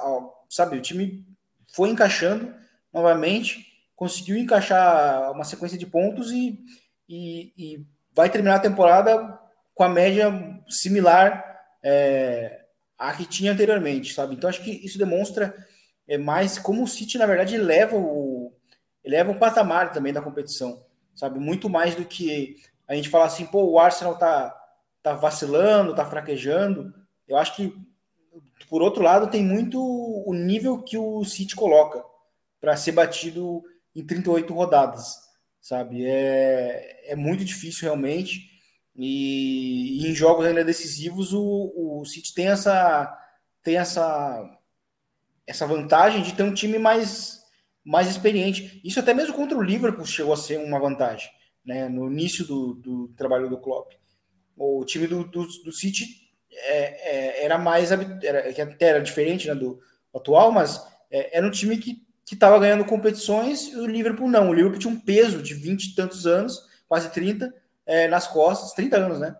sabe, 0.50 0.78
o 0.78 0.82
time 0.82 1.26
foi 1.74 1.90
encaixando 1.90 2.54
novamente, 2.92 3.66
conseguiu 3.96 4.38
encaixar 4.38 5.32
uma 5.32 5.44
sequência 5.44 5.78
de 5.78 5.86
pontos 5.86 6.32
e, 6.32 6.60
e, 7.08 7.54
e 7.58 7.86
vai 8.14 8.30
terminar 8.30 8.56
a 8.56 8.60
temporada 8.60 9.40
com 9.76 9.84
a 9.84 9.90
média 9.90 10.32
similar 10.68 11.46
é, 11.84 12.66
à 12.98 13.14
que 13.14 13.26
tinha 13.26 13.52
anteriormente, 13.52 14.14
sabe? 14.14 14.36
Então 14.36 14.50
acho 14.50 14.64
que 14.64 14.72
isso 14.72 14.98
demonstra 14.98 15.56
é, 16.08 16.18
mais 16.18 16.58
como 16.58 16.84
o 16.84 16.88
City, 16.88 17.18
na 17.18 17.26
verdade, 17.26 17.58
leva 17.58 17.96
o, 17.96 18.52
eleva 19.04 19.32
o 19.32 19.40
patamar 19.40 19.92
também 19.92 20.12
da 20.12 20.22
competição, 20.22 20.84
sabe? 21.16 21.40
Muito 21.40 21.70
mais 21.70 21.96
do 21.96 22.04
que 22.04 22.58
a 22.88 22.96
gente 22.96 23.10
falar 23.10 23.26
assim, 23.26 23.46
pô, 23.46 23.64
o 23.64 23.80
Arsenal 23.80 24.18
tá, 24.18 24.56
tá 25.04 25.14
vacilando, 25.14 25.96
tá 25.96 26.06
fraquejando. 26.06 26.94
Eu 27.28 27.38
acho 27.38 27.56
que 27.56 27.74
por 28.70 28.82
outro 28.82 29.02
lado, 29.02 29.32
tem 29.32 29.44
muito 29.44 29.80
o 29.82 30.34
nível 30.34 30.82
que 30.82 30.98
o 30.98 31.24
City 31.24 31.56
coloca 31.56 32.04
para 32.62 32.78
ser 32.78 32.92
batido 32.92 33.64
em 33.96 34.06
38 34.06 34.54
rodadas, 34.54 35.16
sabe? 35.62 36.06
É, 36.06 37.12
é 37.12 37.16
muito 37.16 37.44
difícil 37.44 37.84
realmente. 37.84 38.50
E, 38.96 40.04
e 40.04 40.08
em 40.08 40.14
jogos 40.14 40.46
ainda 40.46 40.64
decisivos, 40.64 41.34
o, 41.34 42.00
o 42.02 42.06
City 42.06 42.34
tem 42.34 42.48
essa 42.48 43.16
tem 43.64 43.78
essa 43.78 44.58
essa 45.48 45.66
vantagem 45.66 46.22
de 46.22 46.34
ter 46.34 46.44
um 46.44 46.54
time 46.54 46.78
mais 46.78 47.40
mais 47.84 48.08
experiente. 48.08 48.80
Isso 48.84 49.00
até 49.00 49.14
mesmo 49.14 49.34
contra 49.34 49.58
o 49.58 49.64
Liverpool 49.64 50.06
chegou 50.06 50.34
a 50.34 50.38
ser 50.38 50.60
uma 50.60 50.80
vantagem, 50.80 51.30
né? 51.66 51.90
No 51.90 52.12
início 52.12 52.46
do, 52.46 52.76
do 52.76 53.08
trabalho 53.18 53.50
do 53.50 53.58
Klopp. 53.58 53.94
O 54.56 54.84
time 54.86 55.08
do, 55.08 55.24
do, 55.24 55.48
do 55.64 55.72
City 55.72 56.29
é, 56.52 57.42
é, 57.42 57.46
era 57.46 57.58
mais 57.58 57.92
era, 57.92 58.54
que 58.54 58.62
até 58.62 58.88
era 58.88 59.02
diferente 59.02 59.48
né, 59.48 59.56
do 59.56 59.80
atual, 60.14 60.52
mas 60.52 60.86
é, 61.12 61.38
era 61.38 61.48
um 61.48 61.52
time 61.52 61.78
que 61.78 62.02
estava 62.32 62.60
ganhando 62.60 62.86
competições 62.86 63.68
e 63.68 63.76
o 63.76 63.88
Liverpool 63.88 64.30
não. 64.30 64.50
O 64.50 64.54
Liverpool 64.54 64.80
tinha 64.80 64.94
um 64.94 65.00
peso 65.00 65.42
de 65.42 65.54
20 65.54 65.86
e 65.86 65.96
tantos 65.96 66.28
anos, 66.28 66.60
quase 66.88 67.12
30, 67.12 67.54
é, 67.86 68.08
nas 68.08 68.28
costas, 68.28 68.74
30 68.74 68.98
anos, 68.98 69.20
né? 69.20 69.36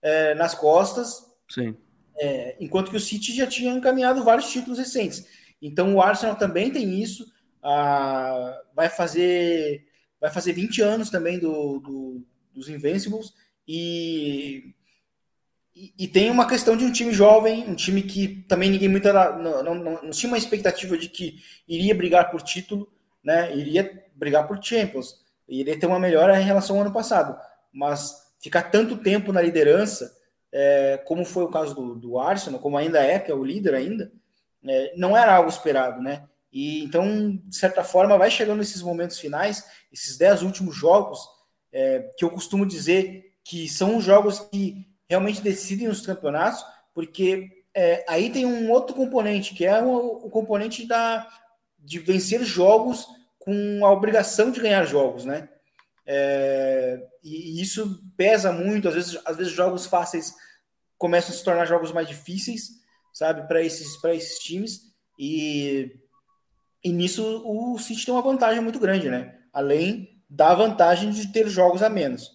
É, 0.00 0.34
nas 0.34 0.54
costas. 0.54 1.24
Sim. 1.48 1.76
É, 2.16 2.56
enquanto 2.60 2.90
que 2.90 2.96
o 2.96 3.00
City 3.00 3.34
já 3.34 3.46
tinha 3.46 3.72
encaminhado 3.72 4.24
vários 4.24 4.50
títulos 4.50 4.78
recentes. 4.78 5.26
Então 5.60 5.94
o 5.94 6.02
Arsenal 6.02 6.36
também 6.36 6.70
tem 6.70 7.00
isso. 7.00 7.26
Ah, 7.62 8.60
vai 8.74 8.88
fazer 8.88 9.84
vai 10.20 10.30
fazer 10.30 10.52
20 10.52 10.80
anos 10.82 11.10
também 11.10 11.38
do, 11.38 11.78
do 11.80 12.26
dos 12.54 12.68
Invincibles 12.68 13.32
e 13.66 14.74
e, 15.96 16.08
tem 16.08 16.30
uma 16.30 16.48
questão 16.48 16.76
de 16.76 16.84
um 16.84 16.90
time 16.90 17.12
jovem, 17.12 17.68
um 17.68 17.74
time 17.74 18.02
que 18.02 18.44
também 18.48 18.68
ninguém 18.68 18.88
muito 18.88 19.06
era, 19.06 19.36
não, 19.36 19.62
não, 19.62 19.74
não, 19.74 20.02
não, 20.02 20.10
tinha 20.10 20.30
uma 20.30 20.38
expectativa 20.38 20.98
de 20.98 21.08
que 21.08 21.36
iria 21.68 21.94
brigar 21.94 22.30
por 22.30 22.42
título, 22.42 22.92
né? 23.22 23.54
Iria 23.54 24.04
brigar 24.16 24.48
por 24.48 24.62
Champions, 24.62 25.24
iria 25.48 25.78
ter 25.78 25.86
uma 25.86 26.00
melhora 26.00 26.40
em 26.40 26.44
relação 26.44 26.76
ao 26.76 26.82
ano 26.82 26.92
passado. 26.92 27.38
Mas 27.72 28.12
ficar 28.40 28.62
tanto 28.70 28.96
tempo 28.96 29.32
na 29.32 29.40
liderança, 29.40 30.16
é, 30.50 30.96
como 31.04 31.24
foi 31.24 31.44
o 31.44 31.50
caso 31.50 31.74
do, 31.74 31.94
do, 31.94 32.18
Arsenal, 32.18 32.60
como 32.60 32.76
ainda 32.76 33.00
é, 33.00 33.20
que 33.20 33.30
é 33.30 33.34
o 33.34 33.44
líder 33.44 33.74
ainda, 33.74 34.10
é, 34.66 34.94
não 34.96 35.16
era 35.16 35.36
algo 35.36 35.48
esperado, 35.48 36.02
né? 36.02 36.24
E 36.52 36.82
então, 36.82 37.38
de 37.44 37.54
certa 37.54 37.84
forma, 37.84 38.18
vai 38.18 38.30
chegando 38.30 38.58
nesses 38.58 38.82
momentos 38.82 39.18
finais, 39.18 39.64
esses 39.92 40.18
dez 40.18 40.42
últimos 40.42 40.74
jogos, 40.74 41.20
é, 41.72 42.10
que 42.16 42.24
eu 42.24 42.30
costumo 42.30 42.66
dizer 42.66 43.34
que 43.44 43.68
são 43.68 43.96
os 43.96 44.04
jogos 44.04 44.40
que 44.40 44.87
realmente 45.08 45.40
decidem 45.40 45.88
os 45.88 46.04
campeonatos, 46.04 46.64
porque 46.94 47.64
é, 47.74 48.04
aí 48.08 48.30
tem 48.30 48.44
um 48.44 48.70
outro 48.70 48.94
componente, 48.94 49.54
que 49.54 49.64
é 49.64 49.82
o, 49.82 50.26
o, 50.26 50.30
componente 50.30 50.86
da, 50.86 51.26
de 51.78 51.98
vencer 51.98 52.44
jogos 52.44 53.06
com 53.38 53.84
a 53.86 53.90
obrigação 53.90 54.50
de 54.50 54.60
ganhar 54.60 54.84
jogos, 54.84 55.24
né? 55.24 55.48
É, 56.04 57.00
e, 57.22 57.58
e, 57.58 57.62
isso 57.62 58.02
pesa 58.16 58.52
muito. 58.52 58.88
Às 58.88 58.94
vezes, 58.94 59.20
às 59.24 59.36
vezes 59.36 59.52
jogos 59.52 59.86
fáceis 59.86 60.34
começam 60.96 61.34
a 61.34 61.38
se 61.38 61.44
tornar 61.44 61.66
jogos 61.66 61.92
mais 61.92 62.08
difíceis, 62.08 62.70
sabe, 63.12 63.46
para 63.46 63.62
esses, 63.62 64.02
esses 64.04 64.38
times. 64.40 64.92
E, 65.18 65.96
e 66.82 66.92
nisso 66.92 67.42
o 67.44 67.78
City 67.78 68.04
tem 68.04 68.14
uma 68.14 68.22
vantagem 68.22 68.62
muito 68.62 68.78
grande, 68.78 69.08
né? 69.08 69.38
Além 69.52 70.22
da 70.28 70.54
vantagem 70.54 71.10
de 71.10 71.32
ter 71.32 71.48
jogos 71.48 71.82
a 71.82 71.88
menos, 71.88 72.30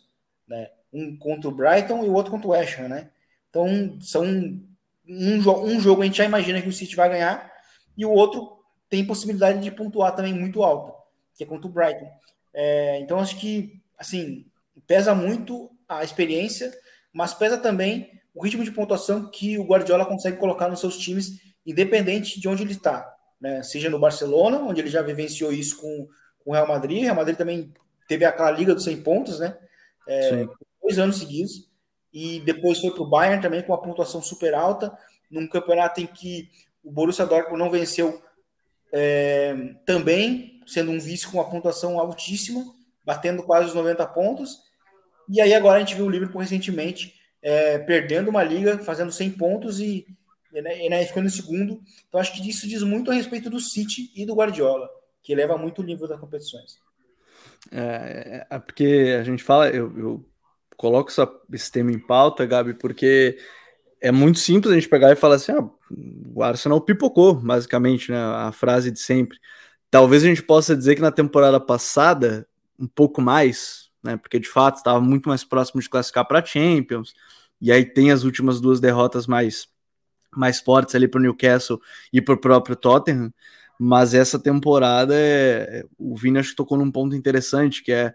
né? 0.47 0.69
Um 0.93 1.17
contra 1.17 1.49
o 1.49 1.53
Brighton 1.53 2.03
e 2.03 2.09
o 2.09 2.13
outro 2.13 2.31
contra 2.31 2.47
o 2.47 2.51
West 2.51 2.79
Ham, 2.79 2.87
né? 2.87 3.09
Então, 3.49 3.97
são 3.99 4.23
um, 4.23 4.65
um 5.07 5.79
jogo 5.79 6.01
a 6.01 6.05
gente 6.05 6.17
já 6.17 6.25
imagina 6.25 6.61
que 6.61 6.69
o 6.69 6.73
City 6.73 6.95
vai 6.95 7.09
ganhar 7.09 7.51
e 7.97 8.05
o 8.05 8.11
outro 8.11 8.59
tem 8.89 9.05
possibilidade 9.05 9.59
de 9.59 9.71
pontuar 9.71 10.15
também 10.15 10.33
muito 10.33 10.63
alta, 10.63 10.93
que 11.35 11.43
é 11.43 11.47
contra 11.47 11.67
o 11.67 11.71
Brighton. 11.71 12.09
É, 12.53 12.99
então, 12.99 13.19
acho 13.19 13.37
que, 13.37 13.81
assim, 13.97 14.45
pesa 14.85 15.15
muito 15.15 15.71
a 15.87 16.03
experiência, 16.03 16.71
mas 17.11 17.33
pesa 17.33 17.57
também 17.57 18.11
o 18.33 18.43
ritmo 18.43 18.63
de 18.63 18.71
pontuação 18.71 19.29
que 19.29 19.57
o 19.57 19.63
Guardiola 19.63 20.05
consegue 20.05 20.37
colocar 20.37 20.67
nos 20.67 20.79
seus 20.79 20.97
times, 20.97 21.39
independente 21.65 22.39
de 22.39 22.47
onde 22.47 22.63
ele 22.63 22.73
está. 22.73 23.11
Né? 23.39 23.61
Seja 23.61 23.89
no 23.89 23.99
Barcelona, 23.99 24.59
onde 24.59 24.81
ele 24.81 24.89
já 24.89 25.01
vivenciou 25.01 25.51
isso 25.51 25.77
com, 25.77 26.07
com 26.43 26.51
o 26.51 26.53
Real 26.53 26.67
Madrid. 26.67 26.99
O 26.99 27.03
Real 27.03 27.15
Madrid 27.15 27.37
também 27.37 27.71
teve 28.07 28.25
aquela 28.25 28.51
liga 28.51 28.73
dos 28.73 28.83
100 28.83 29.01
pontos, 29.03 29.39
né? 29.39 29.57
É, 30.07 30.47
dois 30.83 30.99
anos 30.99 31.17
seguidos. 31.17 31.67
E 32.13 32.39
depois 32.41 32.79
foi 32.79 32.91
para 32.91 33.01
o 33.01 33.09
Bayern 33.09 33.41
também 33.41 33.63
com 33.63 33.71
uma 33.71 33.81
pontuação 33.81 34.21
super 34.21 34.53
alta, 34.53 34.95
num 35.31 35.47
campeonato 35.47 35.99
em 35.99 36.05
que 36.05 36.49
o 36.83 36.91
Borussia 36.91 37.25
Dortmund 37.25 37.57
não 37.57 37.71
venceu 37.71 38.21
é, 38.91 39.55
também, 39.85 40.61
sendo 40.67 40.91
um 40.91 40.99
vice 40.99 41.27
com 41.27 41.37
uma 41.37 41.49
pontuação 41.49 41.99
altíssima, 41.99 42.63
batendo 43.03 43.41
quase 43.41 43.69
os 43.69 43.73
90 43.73 44.05
pontos. 44.07 44.59
E 45.27 45.41
aí 45.41 45.53
agora 45.53 45.77
a 45.77 45.79
gente 45.79 45.95
viu 45.95 46.05
o 46.05 46.09
Liverpool 46.09 46.41
recentemente 46.41 47.15
é, 47.41 47.79
perdendo 47.79 48.29
uma 48.29 48.43
liga, 48.43 48.77
fazendo 48.79 49.11
100 49.11 49.31
pontos 49.31 49.79
e, 49.79 50.05
né, 50.51 50.85
e 50.85 50.89
né, 50.89 51.05
ficando 51.05 51.25
em 51.25 51.31
segundo. 51.31 51.81
Então 52.07 52.21
acho 52.21 52.33
que 52.33 52.47
isso 52.47 52.67
diz 52.67 52.83
muito 52.83 53.09
a 53.09 53.13
respeito 53.13 53.49
do 53.49 53.59
City 53.59 54.11
e 54.15 54.25
do 54.25 54.35
Guardiola, 54.35 54.87
que 55.23 55.33
leva 55.33 55.57
muito 55.57 55.81
o 55.81 55.83
nível 55.83 56.07
das 56.07 56.19
competições. 56.19 56.77
É, 57.71 58.45
é 58.49 58.59
porque 58.59 59.17
a 59.19 59.23
gente 59.23 59.43
fala, 59.43 59.69
eu, 59.69 59.97
eu 59.97 60.25
coloco 60.77 61.09
essa, 61.09 61.29
esse 61.51 61.71
tema 61.71 61.91
em 61.91 61.99
pauta, 61.99 62.45
Gabi, 62.45 62.73
porque 62.73 63.37
é 64.01 64.11
muito 64.11 64.39
simples 64.39 64.71
a 64.71 64.75
gente 64.75 64.89
pegar 64.89 65.11
e 65.11 65.15
falar 65.15 65.35
assim: 65.35 65.53
ah, 65.53 65.69
o 66.35 66.43
Arsenal 66.43 66.81
pipocou, 66.81 67.35
basicamente, 67.35 68.11
né? 68.11 68.17
A 68.17 68.51
frase 68.51 68.91
de 68.91 68.99
sempre. 68.99 69.37
Talvez 69.89 70.23
a 70.23 70.27
gente 70.27 70.43
possa 70.43 70.75
dizer 70.75 70.95
que 70.95 71.01
na 71.01 71.11
temporada 71.11 71.59
passada, 71.59 72.47
um 72.79 72.87
pouco 72.87 73.21
mais, 73.21 73.89
né? 74.03 74.17
Porque 74.17 74.39
de 74.39 74.49
fato 74.49 74.77
estava 74.77 74.99
muito 74.99 75.29
mais 75.29 75.43
próximo 75.43 75.81
de 75.81 75.89
classificar 75.89 76.27
para 76.27 76.43
Champions. 76.43 77.13
E 77.61 77.71
aí 77.71 77.85
tem 77.85 78.11
as 78.11 78.23
últimas 78.23 78.59
duas 78.59 78.79
derrotas 78.79 79.25
mais 79.27 79.67
mais 80.35 80.59
fortes 80.59 80.95
ali 80.95 81.07
para 81.07 81.19
o 81.19 81.21
Newcastle 81.21 81.79
e 82.11 82.21
para 82.21 82.33
o 82.33 82.37
próprio 82.39 82.75
Tottenham. 82.75 83.31
Mas 83.79 84.13
essa 84.13 84.39
temporada 84.39 85.13
é, 85.15 85.85
o 85.97 86.15
Vini 86.15 86.39
acho 86.39 86.49
que 86.49 86.55
tocou 86.55 86.77
num 86.77 86.91
ponto 86.91 87.15
interessante 87.15 87.83
que 87.83 87.91
é 87.91 88.13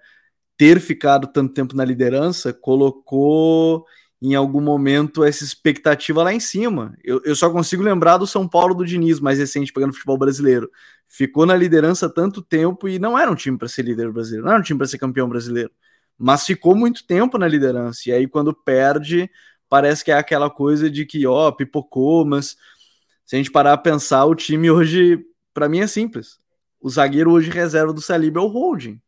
ter 0.58 0.80
ficado 0.80 1.28
tanto 1.28 1.54
tempo 1.54 1.74
na 1.74 1.84
liderança 1.84 2.52
colocou 2.52 3.86
em 4.20 4.34
algum 4.34 4.60
momento 4.60 5.22
essa 5.22 5.44
expectativa 5.44 6.24
lá 6.24 6.34
em 6.34 6.40
cima. 6.40 6.96
Eu, 7.04 7.22
eu 7.24 7.36
só 7.36 7.48
consigo 7.48 7.82
lembrar 7.82 8.18
do 8.18 8.26
São 8.26 8.48
Paulo 8.48 8.74
do 8.74 8.84
Diniz, 8.84 9.20
mais 9.20 9.38
recente, 9.38 9.72
pegando 9.72 9.92
futebol 9.92 10.18
brasileiro. 10.18 10.68
Ficou 11.06 11.46
na 11.46 11.54
liderança 11.54 12.10
tanto 12.10 12.42
tempo 12.42 12.88
e 12.88 12.98
não 12.98 13.16
era 13.16 13.30
um 13.30 13.36
time 13.36 13.56
para 13.56 13.68
ser 13.68 13.82
líder 13.82 14.10
brasileiro, 14.12 14.44
não 14.44 14.52
era 14.52 14.60
um 14.60 14.64
time 14.64 14.76
para 14.76 14.88
ser 14.88 14.98
campeão 14.98 15.28
brasileiro, 15.28 15.70
mas 16.18 16.44
ficou 16.44 16.74
muito 16.74 17.06
tempo 17.06 17.38
na 17.38 17.46
liderança. 17.46 18.08
E 18.08 18.12
aí, 18.12 18.26
quando 18.26 18.52
perde, 18.52 19.30
parece 19.68 20.04
que 20.04 20.10
é 20.10 20.18
aquela 20.18 20.50
coisa 20.50 20.90
de 20.90 21.06
que, 21.06 21.24
ó, 21.24 21.52
pipocou, 21.52 22.26
mas 22.26 22.56
se 23.24 23.36
a 23.36 23.38
gente 23.38 23.52
parar 23.52 23.74
a 23.74 23.78
pensar, 23.78 24.24
o 24.24 24.34
time 24.34 24.68
hoje, 24.70 25.24
para 25.54 25.68
mim, 25.68 25.78
é 25.78 25.86
simples. 25.86 26.38
O 26.80 26.90
zagueiro 26.90 27.30
hoje 27.30 27.50
reserva 27.50 27.92
do 27.92 28.00
Saliba 28.00 28.40
é 28.40 28.42
o 28.42 28.48
Holding. 28.48 29.00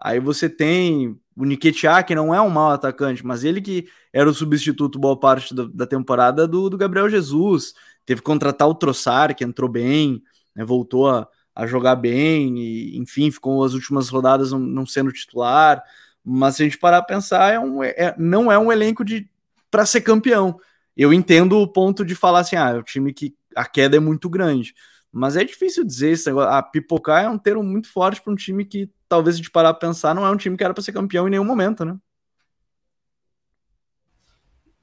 Aí 0.00 0.18
você 0.18 0.48
tem 0.48 1.18
o 1.36 1.44
Nketiah, 1.44 2.02
que 2.02 2.14
não 2.14 2.34
é 2.34 2.40
um 2.40 2.48
mau 2.48 2.70
atacante, 2.70 3.24
mas 3.24 3.44
ele 3.44 3.60
que 3.60 3.86
era 4.12 4.28
o 4.28 4.34
substituto 4.34 4.98
boa 4.98 5.18
parte 5.18 5.54
da, 5.54 5.64
da 5.72 5.86
temporada 5.86 6.48
do, 6.48 6.70
do, 6.70 6.78
Gabriel 6.78 7.08
Jesus. 7.08 7.74
Teve 8.06 8.20
que 8.20 8.26
contratar 8.26 8.68
o 8.68 8.74
Trossard, 8.74 9.34
que 9.34 9.44
entrou 9.44 9.68
bem, 9.68 10.22
né, 10.54 10.64
voltou 10.64 11.08
a, 11.08 11.28
a, 11.54 11.66
jogar 11.66 11.96
bem, 11.96 12.58
e, 12.58 12.98
enfim, 12.98 13.30
ficou 13.30 13.62
as 13.62 13.74
últimas 13.74 14.08
rodadas 14.08 14.52
não, 14.52 14.58
não, 14.58 14.86
sendo 14.86 15.12
titular. 15.12 15.82
Mas 16.24 16.56
se 16.56 16.62
a 16.62 16.64
gente 16.64 16.78
parar 16.78 16.98
a 16.98 17.02
pensar, 17.02 17.52
é 17.52 17.60
um, 17.60 17.82
é, 17.82 18.14
não 18.18 18.50
é 18.50 18.58
um 18.58 18.72
elenco 18.72 19.04
de 19.04 19.28
para 19.70 19.86
ser 19.86 20.00
campeão. 20.00 20.58
Eu 20.96 21.12
entendo 21.12 21.58
o 21.58 21.68
ponto 21.68 22.04
de 22.04 22.14
falar 22.14 22.40
assim: 22.40 22.56
ah, 22.56 22.70
é 22.70 22.78
um 22.78 22.82
time 22.82 23.12
que 23.12 23.34
a 23.54 23.64
queda 23.64 23.96
é 23.96 24.00
muito 24.00 24.28
grande. 24.28 24.74
Mas 25.12 25.36
é 25.36 25.44
difícil 25.44 25.84
dizer 25.84 26.12
isso. 26.12 26.38
A 26.40 26.62
pipocar 26.62 27.24
é 27.24 27.28
um 27.28 27.38
termo 27.38 27.62
muito 27.62 27.92
forte 27.92 28.22
para 28.22 28.32
um 28.32 28.36
time 28.36 28.64
que, 28.64 28.90
talvez, 29.08 29.34
a 29.34 29.38
gente 29.38 29.50
parar 29.50 29.70
a 29.70 29.74
pensar, 29.74 30.14
não 30.14 30.24
é 30.24 30.30
um 30.30 30.36
time 30.36 30.56
que 30.56 30.64
era 30.64 30.72
para 30.72 30.82
ser 30.82 30.92
campeão 30.92 31.26
em 31.26 31.30
nenhum 31.30 31.44
momento, 31.44 31.84
né? 31.84 31.96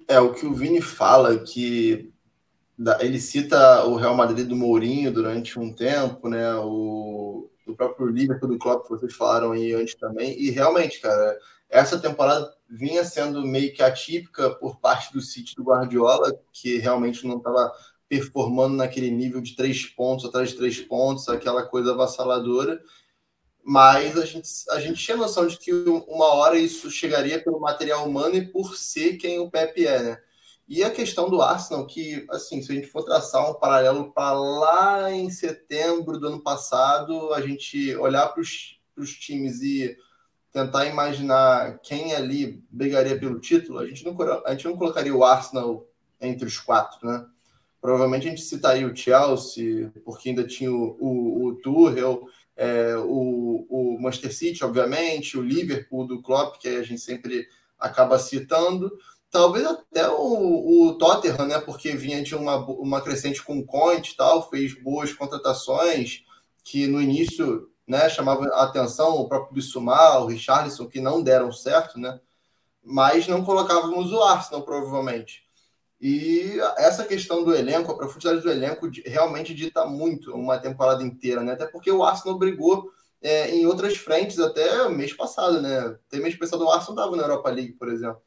É, 0.08 0.20
o 0.20 0.34
que 0.34 0.46
o 0.46 0.54
Vini 0.54 0.82
fala, 0.82 1.38
que 1.40 2.14
ele 3.00 3.20
cita 3.20 3.86
o 3.86 3.96
Real 3.96 4.16
Madrid 4.16 4.48
do 4.48 4.56
Mourinho 4.56 5.12
durante 5.12 5.60
um 5.60 5.74
tempo, 5.74 6.30
né? 6.30 6.56
O, 6.56 7.50
o 7.66 7.76
próprio 7.76 8.08
Liverpool 8.08 8.50
do 8.50 8.58
Klopp, 8.58 8.84
que 8.84 8.90
vocês 8.90 9.14
falaram 9.16 9.52
aí 9.52 9.74
antes 9.74 9.96
também. 9.96 10.40
E 10.40 10.50
realmente, 10.50 11.02
cara, 11.02 11.38
essa 11.70 12.00
temporada 12.00 12.54
vinha 12.70 13.04
sendo 13.04 13.42
meio 13.42 13.74
que 13.74 13.82
atípica 13.82 14.50
por 14.56 14.80
parte 14.80 15.12
do 15.12 15.22
City 15.22 15.56
do 15.56 15.64
Guardiola, 15.64 16.34
que 16.54 16.78
realmente 16.78 17.26
não 17.26 17.38
estava 17.38 17.72
performando 18.10 18.76
naquele 18.76 19.12
nível 19.12 19.42
de 19.42 19.56
três 19.56 19.86
pontos 19.86 20.26
atrás 20.26 20.50
de 20.50 20.56
três 20.56 20.80
pontos, 20.80 21.28
aquela 21.28 21.64
coisa 21.64 21.92
avassaladora. 21.92 22.82
Mas 23.64 24.18
a 24.18 24.26
gente, 24.26 24.50
a 24.72 24.80
gente 24.80 25.04
tinha 25.04 25.18
noção 25.18 25.46
de 25.46 25.58
que 25.58 25.74
uma 25.74 26.34
hora 26.34 26.58
isso 26.58 26.90
chegaria 26.90 27.44
pelo 27.44 27.60
material 27.60 28.08
humano 28.08 28.36
e 28.36 28.48
por 28.48 28.78
ser 28.78 29.18
quem 29.18 29.40
o 29.40 29.52
Pepe 29.52 29.86
é, 29.86 30.02
né? 30.02 30.18
E 30.70 30.84
a 30.84 30.92
questão 30.92 31.30
do 31.30 31.42
Arsenal, 31.42 31.86
que, 31.86 32.26
assim, 32.30 32.62
se 32.62 32.72
a 32.72 32.76
gente 32.76 32.88
for 32.88 33.04
traçar 33.04 33.50
um 33.50 33.54
paralelo 33.54 34.12
para 34.12 34.34
lá 34.34 35.12
em 35.12 35.30
setembro 35.30 36.20
do 36.20 36.28
ano 36.28 36.42
passado, 36.42 37.34
a 37.34 37.42
gente 37.42 37.96
olhar 37.96 38.28
para 38.28 38.42
os 38.42 39.16
times 39.18 39.62
e 39.62 39.98
tentar 40.52 40.86
imaginar 40.86 41.80
quem 41.80 42.14
ali 42.14 42.64
brigaria 42.70 43.18
pelo 43.18 43.40
título, 43.40 43.80
a 43.80 43.88
gente 43.88 44.04
não, 44.04 44.18
a 44.46 44.52
gente 44.52 44.66
não 44.66 44.76
colocaria 44.76 45.16
o 45.16 45.24
Arsenal 45.24 45.88
entre 46.20 46.46
os 46.46 46.60
quatro, 46.60 47.08
né? 47.08 47.26
Provavelmente 47.82 48.28
a 48.28 48.30
gente 48.32 48.42
citaria 48.42 48.88
o 48.88 48.96
Chelsea, 48.96 49.92
porque 50.04 50.30
ainda 50.30 50.46
tinha 50.46 50.72
o, 50.72 50.98
o, 51.00 51.46
o 51.46 51.56
Tuchel, 51.56 52.28
é, 52.56 52.96
o, 52.98 53.68
o 53.70 54.02
Manchester 54.02 54.36
City, 54.36 54.64
obviamente, 54.64 55.38
o 55.38 55.44
Liverpool 55.44 56.08
do 56.08 56.22
Klopp, 56.22 56.58
que 56.60 56.68
a 56.68 56.84
gente 56.84 57.00
sempre 57.00 57.48
acaba 57.80 58.18
citando. 58.18 58.92
Talvez 59.30 59.66
até 59.66 60.10
o, 60.10 60.88
o 60.88 60.98
Tottenham, 60.98 61.46
né? 61.46 61.60
Porque 61.60 61.92
vinha 61.92 62.24
de 62.24 62.36
uma, 62.36 62.58
uma 62.58 63.02
crescente 63.02 63.44
com 63.44 63.60
o 63.60 63.66
Conte 63.66 64.14
e 64.14 64.18
tal, 64.18 64.50
fez 64.50 64.74
boas 64.74 65.14
contratações 65.14 66.24
que 66.64 66.88
no 66.88 67.02
início 67.02 67.70
né, 67.88 68.10
chamavam 68.10 68.46
a 68.54 68.64
atenção, 68.64 69.16
o 69.16 69.28
próprio 69.30 69.54
Bissumar, 69.54 70.22
o 70.22 70.26
Richarlison, 70.26 70.88
que 70.88 71.00
não 71.00 71.24
deram 71.24 71.52
certo, 71.52 71.98
né? 71.98 72.20
Mas 72.84 73.28
não 73.28 73.44
colocávamos 73.44 74.12
o 74.12 74.22
Arsenal, 74.22 74.64
provavelmente. 74.64 75.47
E 76.00 76.60
essa 76.78 77.04
questão 77.06 77.44
do 77.44 77.56
elenco, 77.56 77.92
a 77.92 77.98
profundidade 77.98 78.42
do 78.42 78.52
elenco 78.52 78.88
realmente 79.06 79.54
dita 79.54 79.86
muito 79.86 80.32
uma 80.34 80.60
temporada 80.60 81.04
inteira, 81.04 81.42
né? 81.42 81.54
Até 81.54 81.66
porque 81.66 81.92
o 81.92 82.04
Arsenal 82.04 82.38
brigou 82.38 82.92
é, 83.22 83.50
em 83.50 83.66
outras 83.66 83.98
frentes 83.98 84.40
até 84.40 84.88
mês 84.90 85.14
passado, 85.14 85.62
né? 85.62 85.98
Tem 86.10 86.22
mês 86.22 86.36
passado 86.36 86.64
o 86.64 86.70
Arsenal 86.70 86.96
estava 86.96 87.16
na 87.16 87.24
Europa 87.24 87.50
League, 87.50 87.74
por 87.74 87.90
exemplo. 87.90 88.22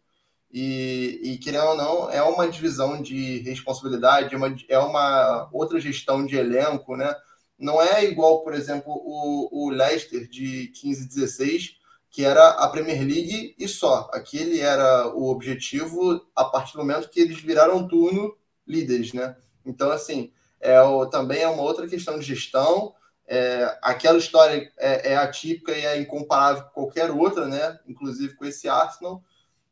E, 0.53 1.21
e 1.23 1.39
querendo 1.39 1.69
ou 1.69 1.77
não, 1.77 2.11
é 2.11 2.21
uma 2.23 2.49
divisão 2.49 3.01
de 3.01 3.39
responsabilidade, 3.41 4.35
é 4.35 4.37
uma, 4.37 4.57
é 4.69 4.79
uma 4.79 5.49
outra 5.53 5.79
gestão 5.79 6.27
de 6.27 6.37
elenco, 6.37 6.97
né? 6.97 7.15
Não 7.57 7.81
é 7.81 8.05
igual, 8.05 8.43
por 8.43 8.53
exemplo, 8.55 8.93
o, 8.93 9.67
o 9.67 9.71
Leicester 9.71 10.29
de 10.29 10.69
15 10.69 11.07
16, 11.07 11.80
que 12.11 12.25
era 12.25 12.49
a 12.51 12.69
Premier 12.69 13.01
League 13.01 13.55
e 13.57 13.69
só. 13.69 14.11
Aquele 14.13 14.61
era 14.61 15.09
o 15.15 15.31
objetivo 15.31 16.21
a 16.35 16.45
partir 16.45 16.73
do 16.73 16.81
momento 16.81 17.09
que 17.09 17.21
eles 17.21 17.41
viraram 17.41 17.87
turno 17.87 18.37
líderes, 18.67 19.13
né? 19.13 19.37
Então, 19.65 19.91
assim, 19.91 20.33
é 20.61 20.81
o, 20.83 21.07
também 21.07 21.43
é 21.43 21.49
uma 21.49 21.63
outra 21.63 21.87
questão 21.87 22.19
de 22.19 22.27
gestão. 22.27 22.95
É, 23.27 23.79
aquela 23.81 24.19
história 24.19 24.73
é, 24.77 25.13
é, 25.13 25.17
atípica 25.17 25.73
e 25.73 25.87
é 25.87 26.01
incomparável 26.01 26.65
com 26.65 26.71
qualquer 26.83 27.11
outra, 27.13 27.47
né? 27.47 27.79
Inclusive 27.87 28.35
com 28.35 28.45
esse 28.45 28.69
Arsenal. 28.69 29.23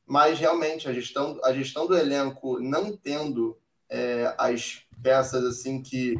Mas 0.07 0.39
realmente 0.39 0.89
a 0.89 0.93
gestão, 0.93 1.41
a 1.43 1.53
gestão 1.53 1.87
do 1.87 1.97
elenco 1.97 2.61
não 2.61 2.97
tendo 2.97 3.59
é, 3.91 4.33
as 4.39 4.83
peças 5.03 5.45
assim 5.45 5.83
que 5.83 6.15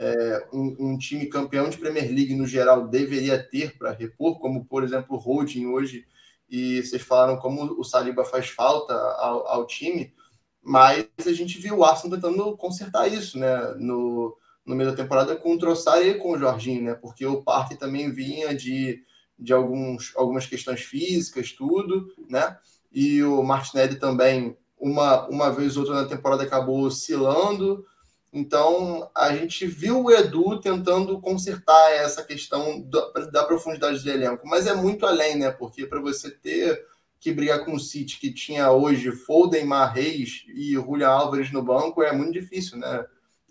é, 0.00 0.48
um, 0.50 0.76
um, 0.80 0.98
time 0.98 1.26
campeão 1.26 1.68
de 1.68 1.76
Premier 1.76 2.06
League 2.06 2.34
no 2.34 2.46
geral 2.46 2.88
deveria 2.88 3.38
ter 3.38 3.76
para 3.76 3.92
repor, 3.92 4.38
como 4.38 4.64
por 4.64 4.82
exemplo 4.82 5.14
o 5.14 5.18
Holding 5.18 5.66
hoje, 5.66 6.06
e 6.48 6.82
vocês 6.82 7.02
falaram 7.02 7.36
como 7.36 7.78
o 7.78 7.84
Saliba 7.84 8.24
faz 8.24 8.48
falta 8.48 8.94
ao, 8.94 9.46
ao 9.46 9.66
time, 9.66 10.14
mas 10.62 11.06
a 11.18 11.32
gente 11.34 11.58
viu 11.58 11.76
o 11.76 11.84
Arsenal 11.84 12.18
tentando 12.18 12.56
consertar 12.56 13.08
isso, 13.08 13.38
né? 13.38 13.74
No, 13.76 14.34
no 14.64 14.74
meio 14.74 14.90
da 14.90 14.96
temporada 14.96 15.36
com 15.36 15.54
o 15.54 15.58
Trossard 15.58 16.08
e 16.08 16.14
com 16.14 16.32
o 16.32 16.38
Jorginho, 16.38 16.84
né? 16.84 16.94
Porque 16.94 17.26
o 17.26 17.42
Partey 17.42 17.76
também 17.76 18.10
vinha 18.10 18.54
de, 18.54 19.02
de 19.38 19.52
alguns, 19.52 20.12
algumas 20.16 20.46
questões 20.46 20.80
físicas, 20.80 21.52
tudo, 21.52 22.08
né? 22.26 22.56
E 22.90 23.22
o 23.22 23.42
Martinelli 23.42 23.96
também, 23.96 24.56
uma, 24.78 25.28
uma 25.28 25.50
vez 25.50 25.76
ou 25.76 25.82
outra 25.82 26.02
na 26.02 26.08
temporada, 26.08 26.42
acabou 26.42 26.80
oscilando. 26.80 27.84
Então, 28.32 29.10
a 29.14 29.34
gente 29.34 29.66
viu 29.66 30.04
o 30.04 30.10
Edu 30.10 30.60
tentando 30.60 31.20
consertar 31.20 31.92
essa 31.92 32.22
questão 32.22 32.80
da, 32.80 33.10
da 33.32 33.44
profundidade 33.44 34.02
do 34.04 34.10
elenco, 34.10 34.46
mas 34.46 34.68
é 34.68 34.74
muito 34.74 35.04
além, 35.04 35.36
né? 35.36 35.50
Porque 35.50 35.84
para 35.84 36.00
você 36.00 36.30
ter 36.30 36.86
que 37.18 37.32
brigar 37.32 37.64
com 37.64 37.74
o 37.74 37.80
City, 37.80 38.18
que 38.18 38.32
tinha 38.32 38.70
hoje 38.70 39.10
Foden, 39.10 39.64
Marreis 39.64 40.44
e 40.48 40.72
Julian 40.72 41.08
Álvares 41.08 41.52
no 41.52 41.62
banco, 41.62 42.02
é 42.02 42.12
muito 42.12 42.32
difícil, 42.32 42.78
né? 42.78 43.04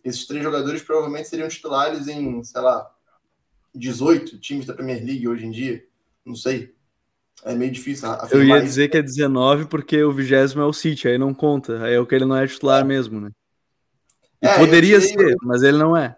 Esses 0.03 0.25
três 0.25 0.41
jogadores 0.41 0.81
provavelmente 0.81 1.27
seriam 1.27 1.49
titulares 1.49 2.07
em, 2.07 2.41
sei 2.41 2.61
lá, 2.61 2.89
18 3.75 4.39
times 4.39 4.65
da 4.65 4.73
Premier 4.73 5.03
League 5.03 5.27
hoje 5.27 5.45
em 5.45 5.51
dia. 5.51 5.83
Não 6.25 6.35
sei. 6.35 6.73
É 7.43 7.53
meio 7.53 7.71
difícil. 7.71 8.09
Eu 8.31 8.43
ia 8.43 8.61
dizer 8.61 8.83
isso. 8.83 8.91
que 8.91 8.97
é 8.97 9.01
19 9.01 9.65
porque 9.65 10.03
o 10.03 10.11
vigésimo 10.11 10.61
é 10.61 10.65
o 10.65 10.73
City, 10.73 11.07
aí 11.07 11.17
não 11.17 11.33
conta. 11.33 11.83
Aí 11.83 11.93
é 11.93 11.99
o 11.99 12.05
que 12.05 12.15
ele 12.15 12.25
não 12.25 12.35
é 12.35 12.47
titular 12.47 12.81
é. 12.81 12.83
mesmo, 12.83 13.19
né? 13.19 13.29
É, 14.41 14.57
poderia 14.57 15.01
ser, 15.01 15.35
o... 15.35 15.37
mas 15.47 15.63
ele 15.63 15.77
não 15.77 15.95
é. 15.95 16.15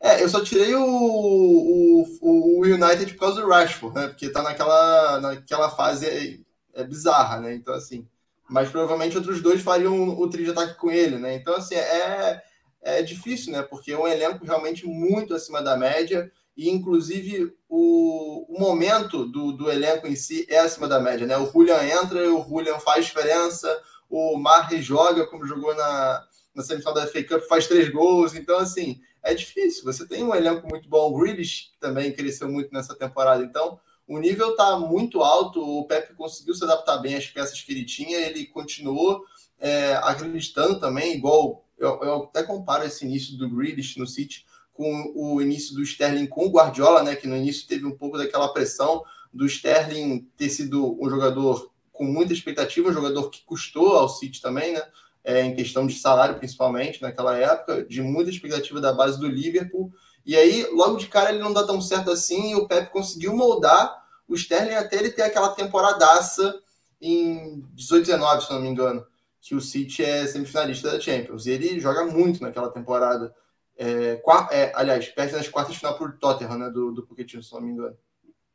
É, 0.00 0.20
eu 0.20 0.28
só 0.28 0.42
tirei 0.42 0.74
o, 0.74 0.84
o, 0.84 2.04
o, 2.20 2.62
United 2.62 3.14
por 3.14 3.20
causa 3.20 3.40
do 3.40 3.48
Rashford, 3.48 3.94
né? 3.94 4.08
Porque 4.08 4.28
tá 4.30 4.42
naquela, 4.42 5.20
naquela 5.20 5.70
fase 5.70 6.06
é, 6.06 6.38
é 6.74 6.84
bizarra, 6.84 7.38
né? 7.38 7.54
Então, 7.54 7.72
assim. 7.72 8.04
Mas 8.50 8.68
provavelmente 8.68 9.16
outros 9.16 9.40
dois 9.40 9.62
fariam 9.62 10.18
o 10.18 10.28
trio 10.28 10.44
de 10.44 10.50
ataque 10.50 10.74
com 10.74 10.90
ele, 10.90 11.18
né? 11.18 11.36
Então, 11.36 11.54
assim, 11.54 11.76
é, 11.76 12.42
é 12.82 13.02
difícil, 13.02 13.52
né? 13.52 13.62
Porque 13.62 13.92
é 13.92 13.98
um 13.98 14.08
elenco 14.08 14.44
realmente 14.44 14.84
muito 14.84 15.34
acima 15.34 15.62
da 15.62 15.76
média 15.76 16.30
e, 16.56 16.68
inclusive, 16.68 17.54
o, 17.68 18.44
o 18.48 18.60
momento 18.60 19.24
do, 19.24 19.52
do 19.52 19.70
elenco 19.70 20.08
em 20.08 20.16
si 20.16 20.44
é 20.50 20.58
acima 20.58 20.88
da 20.88 20.98
média, 20.98 21.28
né? 21.28 21.36
O 21.38 21.46
Julian 21.46 21.82
entra, 21.84 22.28
o 22.34 22.42
Julian 22.42 22.80
faz 22.80 23.06
diferença, 23.06 23.68
o 24.10 24.36
Marre 24.36 24.82
joga 24.82 25.26
como 25.26 25.46
jogou 25.46 25.74
na, 25.76 26.26
na 26.54 26.62
semifinal 26.62 26.94
da 26.94 27.06
FA 27.06 27.22
Cup, 27.24 27.42
faz 27.48 27.66
três 27.66 27.88
gols. 27.88 28.34
Então, 28.34 28.58
assim, 28.58 29.00
é 29.22 29.34
difícil. 29.34 29.84
Você 29.84 30.06
tem 30.06 30.22
um 30.22 30.34
elenco 30.34 30.66
muito 30.68 30.88
bom. 30.88 31.10
O 31.10 31.18
Grealish 31.18 31.70
também 31.80 32.12
cresceu 32.12 32.48
muito 32.48 32.72
nessa 32.72 32.94
temporada. 32.94 33.42
Então, 33.42 33.78
o 34.06 34.18
nível 34.18 34.50
está 34.50 34.78
muito 34.78 35.22
alto. 35.22 35.60
O 35.60 35.86
Pepe 35.86 36.14
conseguiu 36.14 36.54
se 36.54 36.64
adaptar 36.64 36.98
bem 36.98 37.14
às 37.14 37.26
peças 37.26 37.60
que 37.60 37.72
ele 37.72 37.84
tinha. 37.84 38.18
Ele 38.18 38.46
continuou 38.46 39.24
é, 39.58 39.94
acreditando 40.02 40.80
também, 40.80 41.14
igual 41.14 41.64
eu, 41.78 42.00
eu, 42.02 42.14
até 42.24 42.42
comparo 42.42 42.84
esse 42.84 43.04
início 43.04 43.36
do 43.38 43.48
Grealish 43.48 43.98
no 43.98 44.06
City 44.06 44.44
com 44.72 45.12
o 45.14 45.40
início 45.40 45.74
do 45.74 45.82
Sterling 45.82 46.26
com 46.26 46.46
o 46.46 46.50
Guardiola, 46.50 47.02
né? 47.02 47.14
Que 47.14 47.26
no 47.26 47.36
início 47.36 47.66
teve 47.66 47.84
um 47.86 47.96
pouco 47.96 48.18
daquela 48.18 48.52
pressão 48.52 49.04
do 49.32 49.46
Sterling 49.46 50.28
ter 50.36 50.48
sido 50.48 50.98
um 51.00 51.08
jogador 51.08 51.70
com 51.92 52.04
muita 52.04 52.32
expectativa, 52.32 52.88
um 52.88 52.92
jogador 52.92 53.30
que 53.30 53.44
custou 53.44 53.96
ao 53.96 54.08
City 54.08 54.40
também, 54.40 54.72
né? 54.72 54.82
É, 55.24 55.42
em 55.42 55.54
questão 55.54 55.86
de 55.86 55.98
salário, 55.98 56.36
principalmente, 56.36 57.00
naquela 57.00 57.36
época, 57.36 57.84
de 57.84 58.02
muita 58.02 58.30
expectativa 58.30 58.80
da 58.80 58.92
base 58.92 59.18
do 59.18 59.28
Liverpool. 59.28 59.92
E 60.24 60.36
aí, 60.36 60.66
logo 60.72 60.96
de 60.96 61.06
cara, 61.06 61.30
ele 61.30 61.38
não 61.38 61.52
dá 61.52 61.64
tão 61.64 61.80
certo 61.80 62.10
assim, 62.10 62.52
e 62.52 62.54
o 62.54 62.66
Pep 62.66 62.90
conseguiu 62.90 63.34
moldar 63.34 64.02
o 64.28 64.34
Sterling 64.34 64.74
até 64.74 64.96
ele 64.96 65.10
ter 65.10 65.22
aquela 65.22 65.50
temporadaça 65.50 66.60
em 67.00 67.64
18, 67.74 68.06
19, 68.06 68.44
se 68.44 68.52
não 68.52 68.60
me 68.60 68.68
engano, 68.68 69.04
que 69.40 69.54
o 69.54 69.60
City 69.60 70.04
é 70.04 70.26
semifinalista 70.26 70.92
da 70.92 71.00
Champions. 71.00 71.46
E 71.46 71.50
ele 71.50 71.80
joga 71.80 72.04
muito 72.06 72.40
naquela 72.42 72.70
temporada. 72.70 73.34
É, 73.76 74.22
é, 74.52 74.72
aliás, 74.74 75.08
perde 75.08 75.34
nas 75.34 75.48
quartas 75.48 75.74
de 75.74 75.80
final 75.80 75.98
por 75.98 76.16
Tottenham, 76.18 76.58
né, 76.58 76.70
do, 76.70 76.92
do 76.92 77.02
Pochettino, 77.04 77.42
se 77.42 77.52
não 77.52 77.60
me 77.60 77.72
engano. 77.72 77.96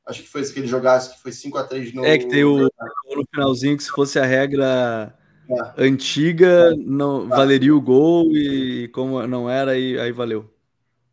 Acho 0.06 0.24
que 0.24 0.30
foi 0.30 0.40
esse 0.40 0.54
que 0.54 0.60
ele 0.62 0.68
jogasse, 0.68 1.14
que 1.14 1.22
foi 1.22 1.34
5 1.34 1.58
a 1.58 1.64
3 1.66 1.94
no... 1.94 2.06
É 2.06 2.18
que 2.18 2.28
tem 2.28 2.46
o, 2.46 2.60
no 2.60 3.26
finalzinho 3.30 3.76
que 3.76 3.84
se 3.84 3.90
fosse 3.90 4.18
a 4.18 4.26
regra 4.26 5.14
é. 5.50 5.86
Antiga, 5.86 6.76
não 6.76 7.28
tá. 7.28 7.36
valeria 7.36 7.76
o 7.76 7.82
gol 7.82 8.36
e 8.36 8.88
como 8.90 9.26
não 9.28 9.50
era, 9.50 9.72
aí, 9.72 10.00
aí 10.00 10.12
valeu. 10.12 10.50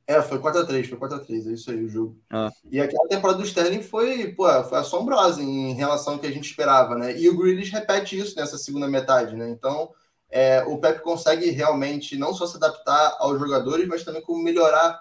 É, 0.06 0.20
foi 0.20 0.38
4x3, 0.38 0.88
foi 0.88 0.98
4x3, 0.98 1.48
é 1.48 1.52
isso 1.52 1.70
aí 1.70 1.82
o 1.82 1.88
jogo. 1.88 2.18
Ah. 2.30 2.50
E 2.70 2.78
aquela 2.78 3.08
temporada 3.08 3.38
do 3.38 3.44
Sterling 3.44 3.82
foi, 3.82 4.32
pô, 4.32 4.44
foi 4.64 4.78
assombrosa 4.78 5.42
em 5.42 5.72
relação 5.72 6.14
ao 6.14 6.18
que 6.18 6.26
a 6.26 6.30
gente 6.30 6.44
esperava, 6.44 6.94
né? 6.94 7.18
E 7.18 7.28
o 7.28 7.36
Grealish 7.36 7.70
repete 7.70 8.18
isso 8.18 8.36
nessa 8.36 8.58
segunda 8.58 8.86
metade, 8.86 9.34
né? 9.34 9.48
Então, 9.48 9.90
é, 10.28 10.62
o 10.64 10.76
Pep 10.78 11.00
consegue 11.00 11.48
realmente 11.50 12.18
não 12.18 12.34
só 12.34 12.46
se 12.46 12.56
adaptar 12.56 13.16
aos 13.18 13.38
jogadores, 13.38 13.88
mas 13.88 14.04
também 14.04 14.20
como 14.20 14.42
melhorar 14.42 15.00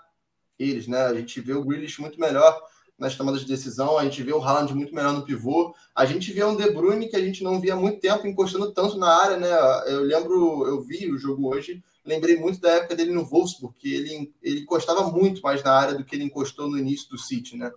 eles, 0.58 0.88
né? 0.88 1.04
A 1.04 1.13
gente 1.13 1.41
vê 1.41 1.54
o 1.54 1.65
Grealish 1.65 2.00
muito 2.00 2.17
melhor 2.17 2.58
nas 3.04 3.16
tomadas 3.18 3.42
de 3.42 3.48
decisão, 3.48 3.98
a 3.98 4.04
gente 4.06 4.24
vê 4.24 4.32
o 4.32 4.42
Haaland 4.42 4.74
muito 4.74 4.96
melhor 4.96 5.12
no 5.12 5.26
pivô, 5.26 5.76
a 5.94 6.06
gente 6.06 6.32
vê 6.32 6.42
um 6.44 6.56
De 6.56 6.72
Bruyne 6.72 7.10
que 7.10 7.18
a 7.18 7.20
gente 7.20 7.44
não 7.44 7.60
via 7.60 7.74
há 7.74 7.76
muito 7.76 8.00
tempo 8.00 8.26
encostando 8.26 8.72
tanto 8.72 8.98
na 8.98 9.10
área, 9.10 9.36
né? 9.36 9.50
Eu 9.88 10.04
lembro, 10.04 10.66
eu 10.66 10.82
vi 10.82 11.12
o 11.12 11.18
jogo 11.18 11.54
hoje, 11.54 11.84
lembrei 12.06 12.38
muito 12.38 12.62
da 12.62 12.72
época 12.72 12.96
dele 12.96 13.12
no 13.12 13.26
Wolfsburg, 13.26 13.76
que 13.78 13.94
ele, 13.94 14.34
ele 14.42 14.62
encostava 14.62 15.04
muito 15.12 15.42
mais 15.42 15.62
na 15.62 15.74
área 15.74 15.96
do 15.96 16.06
que 16.06 16.16
ele 16.16 16.24
encostou 16.24 16.70
no 16.70 16.78
início 16.78 17.10
do 17.10 17.18
City, 17.18 17.58
né? 17.58 17.72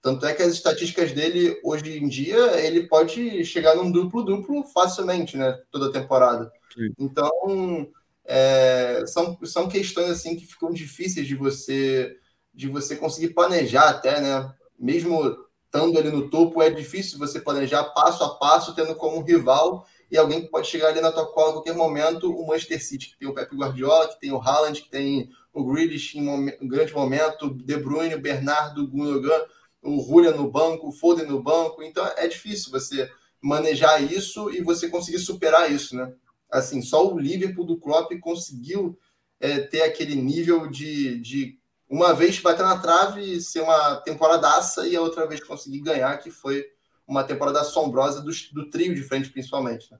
Tanto 0.00 0.24
é 0.24 0.32
que 0.32 0.42
as 0.42 0.54
estatísticas 0.54 1.12
dele, 1.12 1.60
hoje 1.62 1.98
em 1.98 2.08
dia, 2.08 2.58
ele 2.58 2.88
pode 2.88 3.44
chegar 3.44 3.76
num 3.76 3.92
duplo-duplo 3.92 4.64
facilmente, 4.64 5.36
né? 5.36 5.52
Toda 5.70 5.92
temporada. 5.92 6.50
Sim. 6.74 6.92
Então, 6.98 7.92
é, 8.24 9.04
são, 9.06 9.38
são 9.44 9.68
questões 9.68 10.08
assim 10.08 10.34
que 10.34 10.46
ficam 10.46 10.72
difíceis 10.72 11.26
de 11.26 11.36
você 11.36 12.16
de 12.54 12.68
você 12.68 12.96
conseguir 12.96 13.32
planejar 13.32 13.88
até, 13.88 14.20
né? 14.20 14.52
Mesmo 14.82 15.46
estando 15.64 15.96
ali 15.96 16.10
no 16.10 16.28
topo, 16.28 16.60
é 16.60 16.68
difícil 16.68 17.18
você 17.18 17.40
planejar 17.40 17.84
passo 17.84 18.24
a 18.24 18.34
passo, 18.34 18.74
tendo 18.74 18.96
como 18.96 19.22
rival 19.22 19.86
e 20.10 20.18
alguém 20.18 20.42
que 20.42 20.48
pode 20.48 20.66
chegar 20.66 20.88
ali 20.88 21.00
na 21.00 21.12
tua 21.12 21.24
cola 21.32 21.50
a 21.50 21.52
qualquer 21.54 21.74
momento, 21.74 22.30
o 22.30 22.46
Manchester 22.46 22.84
City, 22.84 23.10
que 23.10 23.18
tem 23.18 23.28
o 23.28 23.32
Pep 23.32 23.56
Guardiola, 23.56 24.08
que 24.08 24.20
tem 24.20 24.32
o 24.32 24.40
Haaland, 24.40 24.82
que 24.82 24.90
tem 24.90 25.30
o 25.54 25.64
Grealish 25.64 26.18
em 26.18 26.28
um 26.28 26.68
grande 26.68 26.92
momento, 26.92 27.48
De 27.48 27.76
Bruyne, 27.78 28.16
Bernardo, 28.16 28.86
Gundogan, 28.86 29.40
o 29.82 30.02
Julian 30.02 30.32
no 30.32 30.50
banco, 30.50 30.88
o 30.88 30.92
Foden 30.92 31.26
no 31.26 31.42
banco. 31.42 31.82
Então 31.82 32.04
é 32.16 32.26
difícil 32.26 32.70
você 32.70 33.10
manejar 33.40 34.02
isso 34.02 34.50
e 34.50 34.60
você 34.60 34.88
conseguir 34.88 35.18
superar 35.18 35.70
isso, 35.70 35.96
né? 35.96 36.12
Assim, 36.50 36.82
só 36.82 37.10
o 37.10 37.18
Liverpool 37.18 37.64
do 37.64 37.78
Klopp 37.78 38.12
conseguiu 38.20 38.98
é, 39.40 39.60
ter 39.60 39.82
aquele 39.82 40.14
nível 40.14 40.66
de, 40.66 41.18
de 41.20 41.58
uma 41.92 42.14
vez 42.14 42.40
bater 42.40 42.62
na 42.62 42.78
trave 42.78 43.38
ser 43.38 43.60
uma 43.60 43.96
temporadaça 43.96 44.88
e 44.88 44.96
a 44.96 45.00
outra 45.02 45.26
vez 45.26 45.44
conseguir 45.44 45.80
ganhar, 45.80 46.16
que 46.16 46.30
foi 46.30 46.64
uma 47.06 47.22
temporada 47.22 47.60
assombrosa 47.60 48.22
do, 48.22 48.30
do 48.54 48.70
trio 48.70 48.94
de 48.94 49.02
frente, 49.02 49.28
principalmente. 49.28 49.92
Né? 49.92 49.98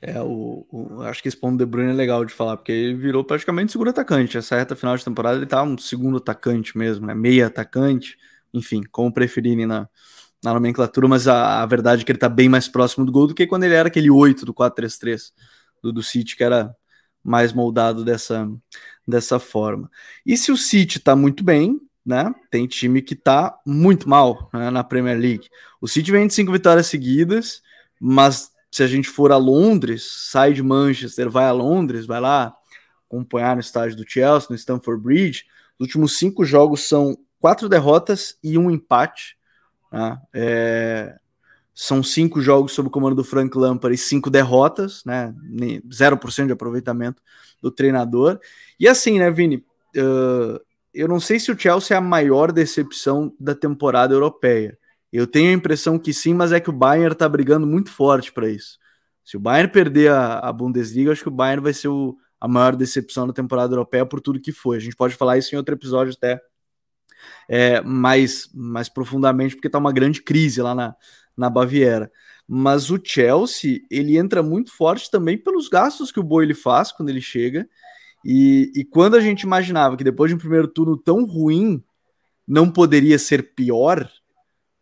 É, 0.00 0.22
o, 0.22 0.64
o, 0.70 1.02
acho 1.02 1.20
que 1.20 1.26
esse 1.26 1.36
ponto 1.36 1.56
do 1.56 1.58
De 1.58 1.66
Bruyne 1.66 1.90
é 1.90 1.94
legal 1.94 2.24
de 2.24 2.32
falar, 2.32 2.56
porque 2.56 2.70
ele 2.70 2.94
virou 2.94 3.24
praticamente 3.24 3.72
segundo 3.72 3.90
atacante. 3.90 4.38
Essa 4.38 4.54
reta 4.54 4.76
final 4.76 4.96
de 4.96 5.04
temporada 5.04 5.38
ele 5.38 5.46
tá 5.46 5.60
um 5.64 5.76
segundo 5.76 6.18
atacante 6.18 6.78
mesmo, 6.78 7.04
né? 7.04 7.14
Meia 7.16 7.48
atacante, 7.48 8.16
enfim, 8.54 8.84
como 8.92 9.12
preferirem 9.12 9.66
na, 9.66 9.88
na 10.40 10.54
nomenclatura, 10.54 11.08
mas 11.08 11.26
a, 11.26 11.64
a, 11.64 11.66
verdade 11.66 12.02
é 12.02 12.04
que 12.04 12.12
ele 12.12 12.18
tá 12.20 12.28
bem 12.28 12.48
mais 12.48 12.68
próximo 12.68 13.04
do 13.04 13.10
gol 13.10 13.26
do 13.26 13.34
que 13.34 13.44
quando 13.44 13.64
ele 13.64 13.74
era 13.74 13.88
aquele 13.88 14.08
8 14.08 14.46
do 14.46 14.54
4-3-3 14.54 15.32
do, 15.82 15.92
do 15.92 16.02
City, 16.02 16.36
que 16.36 16.44
era 16.44 16.72
mais 17.24 17.52
moldado 17.52 18.04
dessa, 18.04 18.48
dessa 19.06 19.38
forma. 19.38 19.90
E 20.24 20.36
se 20.36 20.52
o 20.52 20.56
City 20.56 20.98
está 20.98 21.16
muito 21.16 21.42
bem, 21.42 21.80
né? 22.04 22.34
Tem 22.50 22.66
time 22.66 23.00
que 23.00 23.14
está 23.14 23.58
muito 23.64 24.08
mal 24.08 24.50
né, 24.52 24.70
na 24.70 24.82
Premier 24.82 25.18
League. 25.18 25.48
O 25.80 25.86
City 25.86 26.10
vem 26.10 26.26
de 26.26 26.34
cinco 26.34 26.52
vitórias 26.52 26.86
seguidas, 26.86 27.62
mas 28.00 28.50
se 28.70 28.82
a 28.82 28.86
gente 28.86 29.08
for 29.08 29.30
a 29.30 29.36
Londres, 29.36 30.04
sai 30.30 30.52
de 30.52 30.62
Manchester, 30.62 31.30
vai 31.30 31.44
a 31.44 31.52
Londres, 31.52 32.06
vai 32.06 32.20
lá 32.20 32.54
acompanhar 33.06 33.54
no 33.54 33.60
estádio 33.60 33.96
do 33.96 34.08
Chelsea, 34.08 34.48
no 34.50 34.56
Stamford 34.56 35.02
Bridge. 35.02 35.44
Os 35.78 35.86
últimos 35.86 36.18
cinco 36.18 36.44
jogos 36.44 36.88
são 36.88 37.16
quatro 37.38 37.68
derrotas 37.68 38.36
e 38.42 38.56
um 38.56 38.70
empate. 38.70 39.36
Né? 39.92 40.18
É, 40.32 41.18
são 41.74 42.02
cinco 42.02 42.40
jogos 42.40 42.72
sob 42.72 42.88
o 42.88 42.90
comando 42.90 43.16
do 43.16 43.24
Frank 43.24 43.56
Lampard 43.56 43.94
e 43.94 43.98
cinco 43.98 44.30
derrotas, 44.30 45.02
né? 45.04 45.34
0% 45.88 46.46
de 46.46 46.52
aproveitamento 46.52 47.22
do 47.60 47.70
treinador. 47.70 48.40
E 48.82 48.88
assim, 48.88 49.16
né, 49.20 49.30
Vini? 49.30 49.64
Uh, 49.96 50.58
eu 50.92 51.06
não 51.06 51.20
sei 51.20 51.38
se 51.38 51.52
o 51.52 51.56
Chelsea 51.56 51.94
é 51.94 51.98
a 51.98 52.00
maior 52.00 52.50
decepção 52.50 53.32
da 53.38 53.54
temporada 53.54 54.12
europeia. 54.12 54.76
Eu 55.12 55.24
tenho 55.24 55.50
a 55.50 55.54
impressão 55.54 55.96
que 55.96 56.12
sim, 56.12 56.34
mas 56.34 56.50
é 56.50 56.58
que 56.58 56.68
o 56.68 56.72
Bayern 56.72 57.14
tá 57.14 57.28
brigando 57.28 57.64
muito 57.64 57.92
forte 57.92 58.32
para 58.32 58.50
isso. 58.50 58.80
Se 59.24 59.36
o 59.36 59.40
Bayern 59.40 59.70
perder 59.70 60.10
a, 60.10 60.40
a, 60.40 60.52
Bundesliga, 60.52 61.12
acho 61.12 61.22
que 61.22 61.28
o 61.28 61.30
Bayern 61.30 61.62
vai 61.62 61.72
ser 61.72 61.86
o, 61.86 62.16
a 62.40 62.48
maior 62.48 62.74
decepção 62.74 63.24
na 63.24 63.32
temporada 63.32 63.72
europeia 63.72 64.04
por 64.04 64.20
tudo 64.20 64.40
que 64.40 64.50
foi. 64.50 64.78
A 64.78 64.80
gente 64.80 64.96
pode 64.96 65.14
falar 65.14 65.38
isso 65.38 65.54
em 65.54 65.58
outro 65.58 65.76
episódio 65.76 66.12
até 66.12 66.40
é, 67.48 67.80
mais, 67.82 68.50
mais 68.52 68.88
profundamente, 68.88 69.54
porque 69.54 69.68
está 69.68 69.78
uma 69.78 69.92
grande 69.92 70.20
crise 70.20 70.60
lá 70.60 70.74
na, 70.74 70.96
na 71.36 71.48
Baviera. 71.48 72.10
Mas 72.48 72.90
o 72.90 73.00
Chelsea, 73.00 73.78
ele 73.88 74.18
entra 74.18 74.42
muito 74.42 74.76
forte 74.76 75.08
também 75.08 75.38
pelos 75.38 75.68
gastos 75.68 76.10
que 76.10 76.18
o 76.18 76.24
Boi 76.24 76.52
faz 76.52 76.90
quando 76.90 77.10
ele 77.10 77.20
chega. 77.20 77.64
E, 78.24 78.70
e 78.74 78.84
quando 78.84 79.16
a 79.16 79.20
gente 79.20 79.42
imaginava 79.42 79.96
que 79.96 80.04
depois 80.04 80.30
de 80.30 80.34
um 80.34 80.38
primeiro 80.38 80.68
turno 80.68 80.96
tão 80.96 81.24
ruim, 81.24 81.82
não 82.46 82.70
poderia 82.70 83.18
ser 83.18 83.54
pior, 83.54 84.08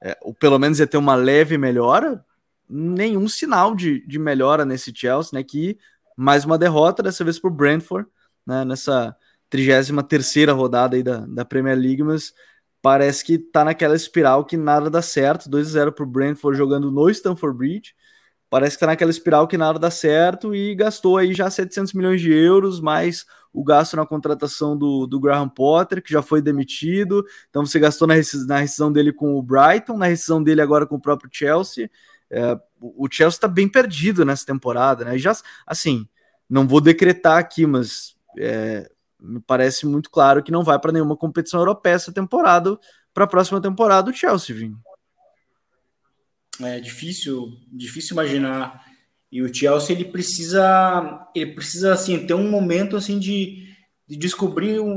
é, 0.03 0.17
ou 0.23 0.35
pelo 0.35 0.59
menos 0.59 0.79
ia 0.79 0.87
ter 0.87 0.97
uma 0.97 1.15
leve 1.15 1.57
melhora, 1.59 2.25
nenhum 2.69 3.29
sinal 3.29 3.75
de, 3.75 4.07
de 4.07 4.19
melhora 4.19 4.65
nesse 4.65 4.93
Chelsea, 4.95 5.31
né? 5.33 5.43
Que 5.43 5.79
mais 6.17 6.45
uma 6.45 6.59
derrota, 6.59 7.03
dessa 7.03 7.25
vez 7.25 7.39
por 7.39 7.51
Brentford, 7.51 8.09
né? 8.47 8.65
Nessa 8.65 9.17
33 9.49 10.49
rodada 10.55 10.97
aí 10.97 11.03
da, 11.03 11.27
da 11.27 11.45
Premier 11.45 11.77
League, 11.77 12.03
mas 12.03 12.33
parece 12.81 13.25
que 13.25 13.39
tá 13.39 13.65
naquela 13.65 13.97
espiral 13.97 14.45
que 14.45 14.57
nada 14.57 14.89
dá 14.89 15.03
certo. 15.03 15.51
2 15.51 15.69
a 15.69 15.71
0 15.71 15.93
pro 15.93 16.07
Brentford 16.07 16.57
jogando 16.57 16.91
no 16.91 17.11
Stamford 17.11 17.57
Bridge. 17.59 17.95
Parece 18.51 18.77
que 18.77 18.81
tá 18.81 18.89
naquela 18.89 19.13
espiral 19.13 19.47
que 19.47 19.57
nada 19.57 19.79
dá 19.79 19.93
certo 19.93 20.53
e 20.53 20.75
gastou 20.75 21.17
aí 21.17 21.33
já 21.33 21.49
700 21.49 21.93
milhões 21.93 22.21
de 22.21 22.33
euros, 22.33 22.81
mais 22.81 23.25
o 23.53 23.63
gasto 23.63 23.97
na 23.97 24.05
contratação 24.05 24.77
do, 24.77 25.07
do 25.07 25.21
Graham 25.21 25.49
Potter, 25.49 26.03
que 26.03 26.13
já 26.13 26.21
foi 26.21 26.43
demitido. 26.43 27.25
Então 27.49 27.65
você 27.65 27.79
gastou 27.79 28.09
na, 28.09 28.15
na 28.49 28.59
rescisão 28.59 28.93
dele 28.93 29.13
com 29.13 29.37
o 29.37 29.43
Brighton, 29.43 29.97
na 29.97 30.07
rescisão 30.07 30.43
dele 30.43 30.61
agora 30.61 30.85
com 30.85 30.97
o 30.97 31.01
próprio 31.01 31.31
Chelsea. 31.33 31.89
É, 32.29 32.59
o 32.81 33.09
Chelsea 33.09 33.37
está 33.37 33.47
bem 33.49 33.69
perdido 33.69 34.25
nessa 34.25 34.45
temporada, 34.45 35.05
né? 35.05 35.17
Já, 35.17 35.33
assim, 35.65 36.09
não 36.49 36.67
vou 36.67 36.81
decretar 36.81 37.39
aqui, 37.39 37.67
mas 37.67 38.17
é, 38.37 38.91
me 39.21 39.41
parece 39.41 39.87
muito 39.87 40.11
claro 40.11 40.43
que 40.43 40.51
não 40.51 40.65
vai 40.65 40.79
para 40.79 40.91
nenhuma 40.91 41.17
competição 41.17 41.61
europeia 41.61 41.95
essa 41.95 42.13
temporada, 42.13 42.77
para 43.15 43.25
a 43.25 43.29
próxima 43.29 43.61
temporada 43.61 44.11
o 44.11 44.15
Chelsea, 44.15 44.57
Vini. 44.57 44.77
É 46.63 46.81
difícil, 46.81 47.57
difícil 47.73 48.15
imaginar. 48.15 48.85
E 49.31 49.43
o 49.43 49.55
Chelsea 49.55 49.95
ele 49.95 50.05
precisa, 50.07 51.29
ele 51.35 51.55
precisa 51.55 51.93
assim 51.93 52.27
ter 52.27 52.35
um 52.35 52.51
momento 52.51 52.97
assim 52.97 53.19
de, 53.19 53.69
de 54.09 54.17
descobrir 54.17 54.81
o, 54.81 54.89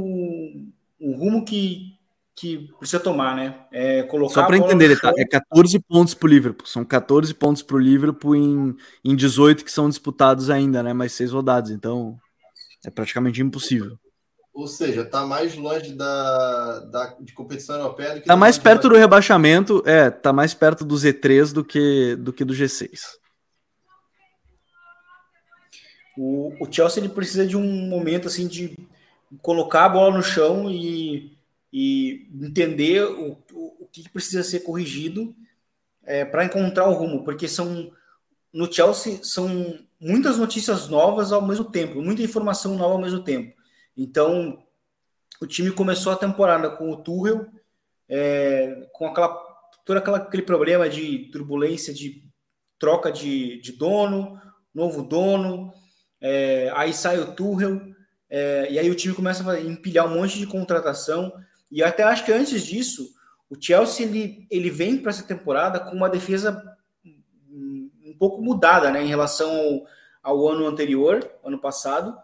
o 1.00 1.12
rumo 1.16 1.46
que, 1.46 1.94
que 2.36 2.70
precisa 2.80 3.00
tomar, 3.00 3.36
né? 3.36 3.66
É 3.72 4.04
colocar 4.04 4.42
Só 4.42 4.48
para 4.48 4.58
entender, 4.58 5.00
tá, 5.00 5.14
é 5.16 5.26
14 5.26 5.80
pontos 5.80 6.14
para 6.14 6.26
o 6.26 6.30
Liverpool. 6.30 6.68
São 6.68 6.84
14 6.84 7.34
pontos 7.36 7.62
para 7.62 7.76
o 7.76 7.80
Liverpool 7.80 8.36
em, 8.36 8.76
em 9.06 9.16
18 9.16 9.64
que 9.64 9.72
são 9.72 9.88
disputados 9.88 10.50
ainda, 10.50 10.82
né? 10.82 10.94
Mais 10.94 11.14
seis 11.14 11.32
rodadas. 11.32 11.70
Então 11.70 12.18
é 12.86 12.90
praticamente 12.90 13.42
impossível. 13.42 13.98
Ou 14.54 14.68
seja, 14.68 15.04
tá 15.04 15.26
mais 15.26 15.56
longe 15.56 15.94
da, 15.94 16.80
da 16.82 17.16
de 17.20 17.34
competição 17.34 17.76
europeia 17.76 18.16
do 18.16 18.22
que. 18.22 18.28
Tá 18.28 18.36
mais 18.36 18.58
perto 18.58 18.88
do 18.88 18.96
rebaixamento, 18.96 19.82
é, 19.84 20.12
tá 20.12 20.32
mais 20.32 20.54
perto 20.54 20.86
do 20.86 20.94
Z3 20.96 21.52
do 21.52 21.66
que 21.66 22.16
do, 22.18 22.32
que 22.32 22.46
do 22.46 22.54
G6. 22.54 23.18
O, 26.16 26.54
o 26.64 26.72
Chelsea 26.72 27.02
ele 27.02 27.12
precisa 27.12 27.48
de 27.48 27.58
um 27.58 27.88
momento 27.88 28.28
assim 28.28 28.48
de 28.48 28.78
colocar 29.42 29.86
a 29.86 29.90
bola 29.90 30.16
no 30.16 30.22
chão 30.22 30.70
e, 30.70 31.36
e 31.72 32.28
entender 32.40 33.04
o, 33.04 33.32
o, 33.52 33.84
o 33.84 33.88
que 33.92 34.08
precisa 34.08 34.44
ser 34.44 34.60
corrigido 34.60 35.36
é, 36.06 36.24
para 36.24 36.46
encontrar 36.46 36.88
o 36.88 36.94
rumo, 36.94 37.24
porque 37.24 37.48
são 37.48 37.92
no 38.54 38.72
Chelsea 38.72 39.20
são 39.24 39.80
muitas 40.00 40.38
notícias 40.38 40.88
novas 40.88 41.32
ao 41.32 41.42
mesmo 41.42 41.66
tempo, 41.66 42.04
muita 42.04 42.22
informação 42.22 42.76
nova 42.76 42.94
ao 42.94 43.02
mesmo 43.02 43.24
tempo. 43.24 43.53
Então, 43.96 44.64
o 45.42 45.48
time 45.48 45.72
começou 45.72 46.12
a 46.12 46.18
temporada 46.18 46.70
com 46.70 46.92
o 46.92 46.98
Tuchel, 46.98 47.48
é, 48.08 48.88
com 48.94 49.08
aquela, 49.08 49.30
todo 49.86 49.98
aquela, 49.98 50.18
aquele 50.18 50.44
problema 50.44 50.90
de 50.90 51.30
turbulência, 51.32 51.94
de 51.94 52.24
troca 52.80 53.12
de, 53.12 53.60
de 53.62 53.72
dono, 53.74 54.40
novo 54.74 55.04
dono, 55.04 55.74
é, 56.20 56.72
aí 56.76 56.94
sai 56.94 57.20
o 57.20 57.34
Tuchel, 57.34 57.82
é, 58.30 58.72
e 58.72 58.80
aí 58.80 58.90
o 58.90 58.96
time 58.96 59.14
começa 59.14 59.50
a 59.50 59.62
empilhar 59.62 60.08
um 60.08 60.16
monte 60.16 60.40
de 60.40 60.48
contratação, 60.48 61.32
e 61.72 61.80
eu 61.80 61.88
até 61.88 62.04
acho 62.04 62.26
que 62.26 62.32
antes 62.32 62.66
disso, 62.66 63.14
o 63.50 63.56
Chelsea 63.60 64.06
ele, 64.06 64.48
ele 64.50 64.70
vem 64.70 64.98
para 64.98 65.12
essa 65.12 65.24
temporada 65.24 65.80
com 65.80 65.96
uma 65.96 66.10
defesa 66.10 66.64
um 68.06 68.16
pouco 68.18 68.42
mudada 68.42 68.92
né, 68.92 69.04
em 69.04 69.08
relação 69.08 69.52
ao, 69.52 69.86
ao 70.24 70.48
ano 70.50 70.66
anterior, 70.66 71.30
ano 71.44 71.60
passado, 71.60 72.18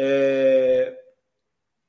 é, 0.00 0.96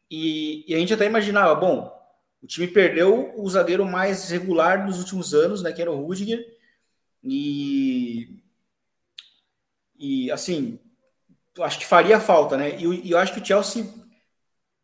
e, 0.09 0.65
e, 0.67 0.73
a 0.73 0.79
gente 0.79 0.93
até 0.95 1.05
imaginava, 1.05 1.53
bom, 1.53 1.95
o 2.41 2.47
time 2.47 2.67
perdeu 2.67 3.31
o 3.37 3.47
zagueiro 3.47 3.85
mais 3.85 4.31
regular 4.31 4.83
dos 4.83 4.97
últimos 4.97 5.35
anos, 5.35 5.61
né, 5.61 5.71
que 5.71 5.79
era 5.79 5.91
o 5.91 6.03
Rudiger, 6.03 6.43
e, 7.23 8.41
e 9.95 10.31
assim, 10.31 10.79
acho 11.59 11.77
que 11.77 11.85
faria 11.85 12.19
falta, 12.19 12.57
né? 12.57 12.79
E, 12.79 13.07
e 13.07 13.11
eu 13.11 13.19
acho 13.19 13.31
que 13.33 13.41
o 13.41 13.45
Chelsea 13.45 13.85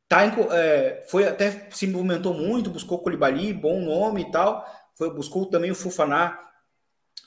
tá 0.07 0.23
em, 0.27 0.31
é, 0.51 1.03
foi 1.09 1.27
até 1.27 1.67
se 1.71 1.87
movimentou 1.87 2.33
muito, 2.33 2.69
buscou 2.69 2.99
o 2.99 3.01
Colibali, 3.01 3.53
bom 3.53 3.81
nome 3.81 4.21
e 4.21 4.31
tal, 4.31 4.63
foi, 4.93 5.09
buscou 5.11 5.47
também 5.47 5.71
o 5.71 5.75
Fufaná, 5.75 6.39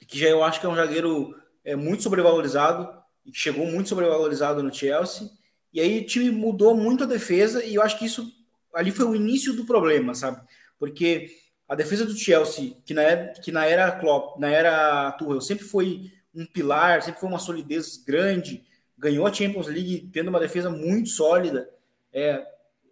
que 0.06 0.16
já 0.16 0.28
eu 0.28 0.44
acho 0.44 0.60
que 0.60 0.66
é 0.66 0.68
um 0.68 0.76
zagueiro 0.76 1.34
é, 1.64 1.74
muito 1.74 2.04
sobrevalorizado 2.04 2.88
e 3.26 3.32
que 3.32 3.38
chegou 3.38 3.66
muito 3.66 3.88
sobrevalorizado 3.88 4.62
no 4.62 4.72
Chelsea. 4.72 5.37
E 5.72 5.80
aí 5.80 6.00
o 6.00 6.06
time 6.06 6.30
mudou 6.30 6.74
muito 6.74 7.04
a 7.04 7.06
defesa 7.06 7.64
e 7.64 7.74
eu 7.74 7.82
acho 7.82 7.98
que 7.98 8.06
isso 8.06 8.32
ali 8.74 8.90
foi 8.90 9.06
o 9.06 9.14
início 9.14 9.52
do 9.54 9.64
problema, 9.64 10.14
sabe? 10.14 10.40
Porque 10.78 11.30
a 11.68 11.74
defesa 11.74 12.06
do 12.06 12.16
Chelsea, 12.16 12.76
que 12.84 12.94
na 12.94 13.02
era, 13.02 13.32
que 13.32 13.52
na 13.52 13.66
era 13.66 13.92
Klopp, 13.92 14.38
na 14.38 14.48
era 14.48 15.12
Tuchel, 15.12 15.40
sempre 15.40 15.64
foi 15.64 16.10
um 16.34 16.46
pilar, 16.46 17.02
sempre 17.02 17.20
foi 17.20 17.28
uma 17.28 17.38
solidez 17.38 17.96
grande, 17.96 18.64
ganhou 18.96 19.26
a 19.26 19.32
Champions 19.32 19.66
League 19.66 20.08
tendo 20.12 20.28
uma 20.28 20.40
defesa 20.40 20.70
muito 20.70 21.10
sólida. 21.10 21.68
É, 22.12 22.46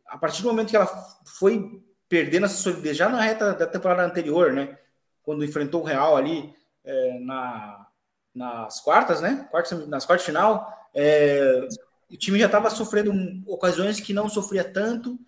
a 0.06 0.18
partir 0.18 0.42
do 0.42 0.48
momento 0.48 0.70
que 0.70 0.76
ela 0.76 0.86
foi 1.38 1.82
perdendo 2.08 2.46
essa 2.46 2.62
solidez, 2.62 2.96
já 2.96 3.08
na 3.08 3.20
reta 3.20 3.54
da 3.54 3.66
temporada 3.66 4.04
anterior, 4.04 4.52
né? 4.52 4.78
Quando 5.22 5.44
enfrentou 5.44 5.82
o 5.82 5.84
Real 5.84 6.16
ali 6.16 6.54
é, 6.84 7.18
na, 7.20 7.86
nas 8.34 8.80
quartas, 8.80 9.20
né? 9.20 9.48
Quartas, 9.50 9.88
nas 9.88 10.04
quartas 10.04 10.24
final, 10.24 10.70
é, 10.94 11.66
o 12.10 12.16
time 12.16 12.38
já 12.38 12.46
estava 12.46 12.70
sofrendo 12.70 13.12
ocasiões 13.46 14.00
que 14.00 14.12
não 14.12 14.28
sofria 14.28 14.64
tanto 14.64 15.18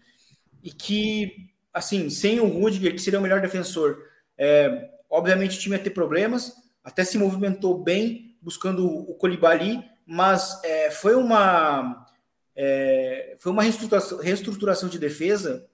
e 0.63 0.71
que, 0.71 1.51
assim, 1.73 2.09
sem 2.11 2.41
o 2.41 2.47
Rudiger, 2.47 2.93
que 2.93 3.01
seria 3.01 3.19
o 3.19 3.23
melhor 3.23 3.41
defensor, 3.41 3.99
é, 4.37 4.91
obviamente 5.11 5.57
o 5.57 5.61
time 5.61 5.77
ia 5.77 5.83
ter 5.83 5.91
problemas, 5.91 6.53
até 6.85 7.05
se 7.05 7.19
movimentou 7.19 7.83
bem 7.83 8.37
buscando 8.41 8.87
o 8.87 9.15
Colibali, 9.15 9.83
mas 10.07 10.63
é, 10.65 10.91
foi 10.91 11.15
uma 11.15 12.07
é, 12.57 13.37
foi 13.39 13.53
uma 13.53 13.63
reestruturação, 13.63 14.19
reestruturação 14.19 14.89
de 14.89 14.99
defesa 14.99 15.67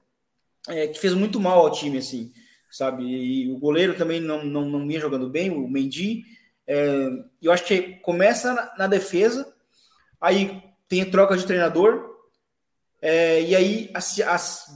é, 0.68 0.86
que 0.88 0.98
fez 0.98 1.14
muito 1.14 1.38
mal 1.38 1.60
ao 1.60 1.72
time, 1.72 1.98
assim, 1.98 2.32
sabe? 2.70 3.04
E 3.04 3.50
o 3.50 3.58
goleiro 3.58 3.96
também 3.96 4.20
não, 4.20 4.44
não, 4.44 4.68
não 4.68 4.86
vinha 4.86 5.00
jogando 5.00 5.28
bem, 5.28 5.50
o 5.50 5.68
Mendy. 5.68 6.24
É, 6.66 7.08
eu 7.40 7.52
acho 7.52 7.64
que 7.64 7.94
começa 8.00 8.52
na, 8.52 8.74
na 8.78 8.86
defesa, 8.86 9.54
aí 10.20 10.62
tem 10.88 11.08
troca 11.10 11.36
de 11.36 11.46
treinador, 11.46 12.14
é, 13.00 13.42
e 13.42 13.54
aí 13.54 13.90
as, 13.94 14.18
as, 14.20 14.66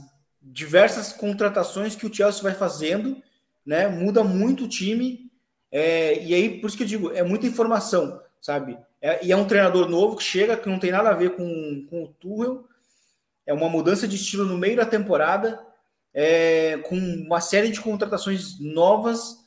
diversas 0.41 1.11
contratações 1.11 1.95
que 1.95 2.05
o 2.05 2.13
Chelsea 2.13 2.41
vai 2.41 2.53
fazendo, 2.53 3.21
né, 3.65 3.87
muda 3.87 4.23
muito 4.23 4.65
o 4.65 4.69
time, 4.69 5.31
é, 5.71 6.23
e 6.23 6.33
aí 6.33 6.59
por 6.59 6.67
isso 6.67 6.77
que 6.77 6.83
eu 6.83 6.87
digo, 6.87 7.11
é 7.11 7.23
muita 7.23 7.45
informação, 7.45 8.21
sabe? 8.41 8.77
É, 9.01 9.25
e 9.25 9.31
é 9.31 9.37
um 9.37 9.47
treinador 9.47 9.87
novo 9.87 10.15
que 10.15 10.23
chega, 10.23 10.57
que 10.57 10.69
não 10.69 10.79
tem 10.79 10.91
nada 10.91 11.09
a 11.09 11.13
ver 11.13 11.35
com, 11.35 11.87
com 11.89 12.03
o 12.03 12.07
Tuchel, 12.07 12.65
é 13.45 13.53
uma 13.53 13.69
mudança 13.69 14.07
de 14.07 14.15
estilo 14.15 14.45
no 14.45 14.57
meio 14.57 14.77
da 14.77 14.85
temporada, 14.85 15.59
é, 16.13 16.77
com 16.79 16.95
uma 16.95 17.41
série 17.41 17.69
de 17.69 17.81
contratações 17.81 18.59
novas, 18.59 19.37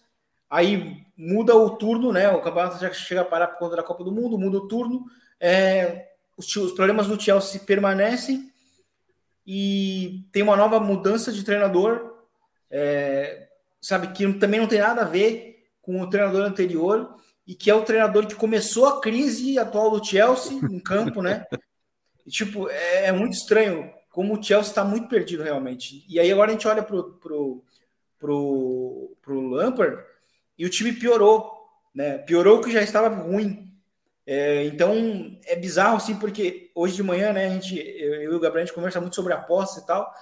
aí 0.48 1.04
muda 1.16 1.54
o 1.54 1.70
turno, 1.70 2.12
né? 2.12 2.28
O 2.30 2.40
campeonato 2.40 2.80
já 2.80 2.92
chega 2.92 3.20
a 3.20 3.24
parar 3.24 3.48
por 3.48 3.58
conta 3.58 3.76
da 3.76 3.82
Copa 3.82 4.02
do 4.02 4.12
Mundo, 4.12 4.38
muda 4.38 4.58
o 4.58 4.68
turno, 4.68 5.04
é, 5.38 6.11
os, 6.42 6.56
os 6.56 6.72
problemas 6.72 7.06
do 7.06 7.20
Chelsea 7.20 7.60
permanecem 7.60 8.52
e 9.46 10.24
tem 10.32 10.42
uma 10.42 10.56
nova 10.56 10.78
mudança 10.78 11.32
de 11.32 11.44
treinador, 11.44 12.14
é, 12.70 13.48
sabe, 13.80 14.08
que 14.08 14.30
também 14.34 14.60
não 14.60 14.68
tem 14.68 14.80
nada 14.80 15.02
a 15.02 15.06
ver 15.06 15.66
com 15.80 16.00
o 16.00 16.08
treinador 16.08 16.44
anterior 16.44 17.16
e 17.46 17.54
que 17.54 17.70
é 17.70 17.74
o 17.74 17.82
treinador 17.82 18.26
que 18.26 18.34
começou 18.34 18.86
a 18.86 19.00
crise 19.00 19.58
atual 19.58 19.90
do 19.90 20.04
Chelsea 20.04 20.52
em 20.70 20.78
campo, 20.78 21.20
né? 21.22 21.44
E, 22.24 22.30
tipo, 22.30 22.68
é, 22.68 23.06
é, 23.06 23.12
muito 23.12 23.32
estranho 23.32 23.92
como 24.10 24.34
o 24.34 24.42
Chelsea 24.42 24.70
está 24.70 24.84
muito 24.84 25.08
perdido 25.08 25.42
realmente. 25.42 26.04
E 26.08 26.20
aí 26.20 26.30
agora 26.30 26.50
a 26.50 26.52
gente 26.52 26.68
olha 26.68 26.82
pro, 26.82 27.14
pro, 27.14 27.64
pro, 28.18 29.16
pro 29.20 29.40
Lampard 29.40 30.00
e 30.56 30.64
o 30.64 30.70
time 30.70 30.92
piorou, 30.92 31.50
né? 31.92 32.18
Piorou 32.18 32.60
que 32.60 32.70
já 32.70 32.80
estava 32.80 33.08
ruim. 33.08 33.71
É, 34.26 34.64
então 34.66 35.38
é 35.44 35.56
bizarro 35.56 35.96
assim, 35.96 36.16
porque 36.16 36.70
hoje 36.74 36.94
de 36.94 37.02
manhã, 37.02 37.32
né, 37.32 37.46
a 37.46 37.50
gente, 37.50 37.76
eu, 37.76 38.22
e 38.22 38.28
o 38.28 38.40
Gabriel, 38.40 38.62
a 38.62 38.66
gente 38.66 38.74
conversa 38.74 39.00
muito 39.00 39.16
sobre 39.16 39.32
aposta 39.32 39.80
e 39.80 39.86
tal, 39.86 40.12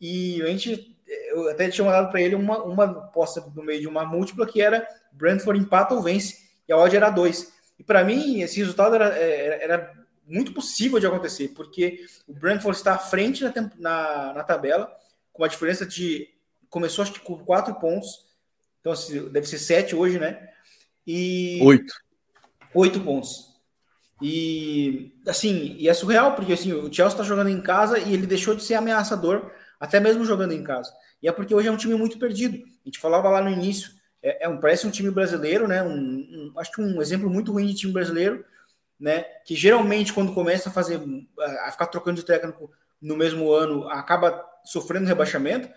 e 0.00 0.42
a 0.42 0.46
gente, 0.46 0.96
eu 1.06 1.48
até 1.48 1.68
tinha 1.68 1.84
mandado 1.84 2.10
para 2.10 2.20
ele 2.20 2.34
uma, 2.34 2.62
uma 2.62 2.84
aposta 2.84 3.40
no 3.54 3.62
meio 3.64 3.80
de 3.80 3.88
uma 3.88 4.04
múltipla 4.04 4.46
que 4.46 4.62
era 4.62 4.86
Brentford 5.12 5.60
empata 5.60 5.94
ou 5.94 6.02
vence, 6.02 6.48
e 6.68 6.72
a 6.72 6.76
odd 6.76 6.94
era 6.94 7.10
2. 7.10 7.52
E 7.78 7.82
para 7.84 8.04
mim, 8.04 8.40
esse 8.40 8.58
resultado 8.58 8.94
era, 8.94 9.06
era, 9.16 9.62
era, 9.62 9.98
muito 10.26 10.52
possível 10.52 11.00
de 11.00 11.06
acontecer, 11.06 11.48
porque 11.54 12.04
o 12.26 12.34
Brentford 12.34 12.76
está 12.76 12.94
à 12.94 12.98
frente 12.98 13.42
na, 13.42 13.52
na, 13.78 14.32
na 14.34 14.44
tabela, 14.44 14.94
com 15.32 15.42
uma 15.42 15.48
diferença 15.48 15.86
de. 15.86 16.28
Começou 16.68 17.02
acho 17.02 17.14
que 17.14 17.20
com 17.20 17.38
4 17.38 17.74
pontos, 17.76 18.26
então 18.78 18.92
assim, 18.92 19.26
deve 19.30 19.46
ser 19.46 19.58
7 19.58 19.96
hoje, 19.96 20.18
né? 20.18 20.50
E. 21.06 21.60
8. 21.62 22.07
8 22.78 23.00
pontos. 23.00 23.48
E 24.22 25.12
assim, 25.26 25.76
e 25.78 25.88
é 25.88 25.94
surreal, 25.94 26.34
porque 26.34 26.52
assim, 26.52 26.72
o 26.72 26.92
Chelsea 26.92 27.06
está 27.06 27.22
jogando 27.22 27.50
em 27.50 27.60
casa 27.60 27.98
e 27.98 28.12
ele 28.12 28.26
deixou 28.26 28.54
de 28.54 28.62
ser 28.62 28.74
ameaçador, 28.74 29.50
até 29.78 30.00
mesmo 30.00 30.24
jogando 30.24 30.52
em 30.52 30.62
casa. 30.62 30.92
E 31.22 31.28
é 31.28 31.32
porque 31.32 31.54
hoje 31.54 31.68
é 31.68 31.72
um 31.72 31.76
time 31.76 31.94
muito 31.94 32.18
perdido. 32.18 32.56
A 32.56 32.88
gente 32.88 32.98
falava 32.98 33.28
lá 33.28 33.40
no 33.40 33.50
início, 33.50 33.90
é, 34.22 34.44
é 34.44 34.48
um, 34.48 34.58
parece 34.58 34.86
um 34.86 34.90
time 34.90 35.10
brasileiro, 35.10 35.66
né? 35.68 35.82
Um, 35.82 35.92
um, 35.92 36.52
acho 36.56 36.72
que 36.72 36.80
um 36.80 37.00
exemplo 37.02 37.28
muito 37.28 37.52
ruim 37.52 37.66
de 37.66 37.74
time 37.74 37.92
brasileiro, 37.92 38.44
né? 38.98 39.22
Que 39.44 39.54
geralmente, 39.54 40.12
quando 40.12 40.34
começa 40.34 40.68
a 40.68 40.72
fazer, 40.72 41.00
a 41.64 41.72
ficar 41.72 41.86
trocando 41.86 42.16
de 42.16 42.24
técnico 42.24 42.70
no 43.00 43.16
mesmo 43.16 43.52
ano, 43.52 43.88
acaba 43.88 44.44
sofrendo 44.64 45.06
rebaixamento. 45.06 45.68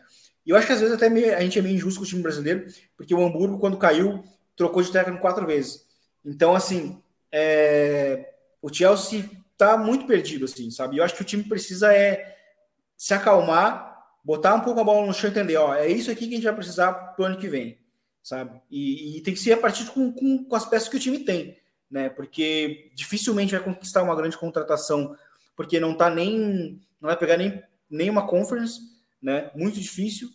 E 0.45 0.49
eu 0.49 0.55
acho 0.55 0.65
que 0.65 0.73
às 0.73 0.79
vezes 0.79 0.95
até 0.95 1.09
meio, 1.09 1.35
a 1.35 1.41
gente 1.41 1.59
é 1.59 1.61
meio 1.61 1.75
injusto 1.75 1.99
com 1.99 2.05
o 2.05 2.09
time 2.09 2.23
brasileiro, 2.23 2.65
porque 2.97 3.13
o 3.13 3.23
Hamburgo, 3.23 3.59
quando 3.59 3.77
caiu, 3.77 4.23
trocou 4.55 4.81
de 4.81 4.91
técnico 4.91 5.21
quatro 5.21 5.45
vezes. 5.45 5.90
Então, 6.25 6.55
assim, 6.55 7.01
é, 7.31 8.33
o 8.61 8.71
Chelsea 8.71 9.29
tá 9.57 9.77
muito 9.77 10.05
perdido, 10.05 10.45
assim, 10.45 10.69
sabe? 10.71 10.97
Eu 10.97 11.03
acho 11.03 11.15
que 11.15 11.21
o 11.21 11.25
time 11.25 11.43
precisa 11.43 11.93
é 11.93 12.35
se 12.97 13.13
acalmar, 13.13 13.95
botar 14.23 14.55
um 14.55 14.61
pouco 14.61 14.79
a 14.79 14.83
bola 14.83 15.05
no 15.05 15.13
chão 15.13 15.29
e 15.29 15.31
entender, 15.31 15.57
ó, 15.57 15.73
é 15.73 15.87
isso 15.87 16.11
aqui 16.11 16.27
que 16.27 16.33
a 16.33 16.35
gente 16.35 16.43
vai 16.43 16.55
precisar 16.55 16.93
pro 16.93 17.25
ano 17.25 17.37
que 17.37 17.47
vem, 17.47 17.79
sabe? 18.21 18.61
E, 18.69 19.17
e 19.17 19.21
tem 19.21 19.33
que 19.33 19.39
ser 19.39 19.53
a 19.53 19.57
partir 19.57 19.85
com, 19.87 20.11
com, 20.11 20.45
com, 20.45 20.55
as 20.55 20.65
peças 20.65 20.89
que 20.89 20.97
o 20.97 20.99
time 20.99 21.19
tem, 21.19 21.57
né? 21.89 22.09
Porque 22.09 22.91
dificilmente 22.93 23.55
vai 23.55 23.63
conquistar 23.63 24.03
uma 24.03 24.15
grande 24.15 24.37
contratação, 24.37 25.15
porque 25.55 25.79
não 25.79 25.95
tá 25.95 26.09
nem, 26.09 26.79
não 26.99 27.07
vai 27.07 27.17
pegar 27.17 27.37
nem, 27.37 27.63
nem 27.89 28.09
uma 28.09 28.27
conference, 28.27 28.79
né? 29.21 29.51
Muito 29.55 29.79
difícil. 29.79 30.29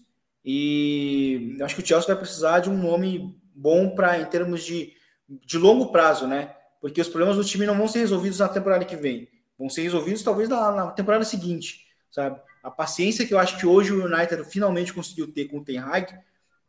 E 0.44 1.56
acho 1.60 1.74
que 1.74 1.82
o 1.82 1.86
Chelsea 1.86 2.06
vai 2.06 2.16
precisar 2.16 2.60
de 2.60 2.70
um 2.70 2.76
nome 2.76 3.36
bom 3.54 3.94
para 3.94 4.20
em 4.20 4.24
termos 4.26 4.64
de, 4.64 4.92
de 5.28 5.58
longo 5.58 5.90
prazo, 5.92 6.26
né? 6.26 6.54
porque 6.86 7.00
os 7.00 7.08
problemas 7.08 7.36
do 7.36 7.44
time 7.44 7.66
não 7.66 7.76
vão 7.76 7.88
ser 7.88 7.98
resolvidos 8.00 8.38
na 8.38 8.48
temporada 8.48 8.84
que 8.84 8.94
vem, 8.94 9.28
vão 9.58 9.68
ser 9.68 9.82
resolvidos 9.82 10.22
talvez 10.22 10.48
na, 10.48 10.70
na 10.70 10.90
temporada 10.92 11.24
seguinte, 11.24 11.86
sabe? 12.10 12.40
A 12.62 12.70
paciência 12.70 13.26
que 13.26 13.34
eu 13.34 13.38
acho 13.40 13.58
que 13.58 13.66
hoje 13.66 13.92
o 13.92 14.04
United 14.04 14.44
finalmente 14.44 14.92
conseguiu 14.92 15.26
ter 15.32 15.46
com 15.46 15.58
o 15.58 15.64
Ten 15.64 15.78
Hag 15.78 16.14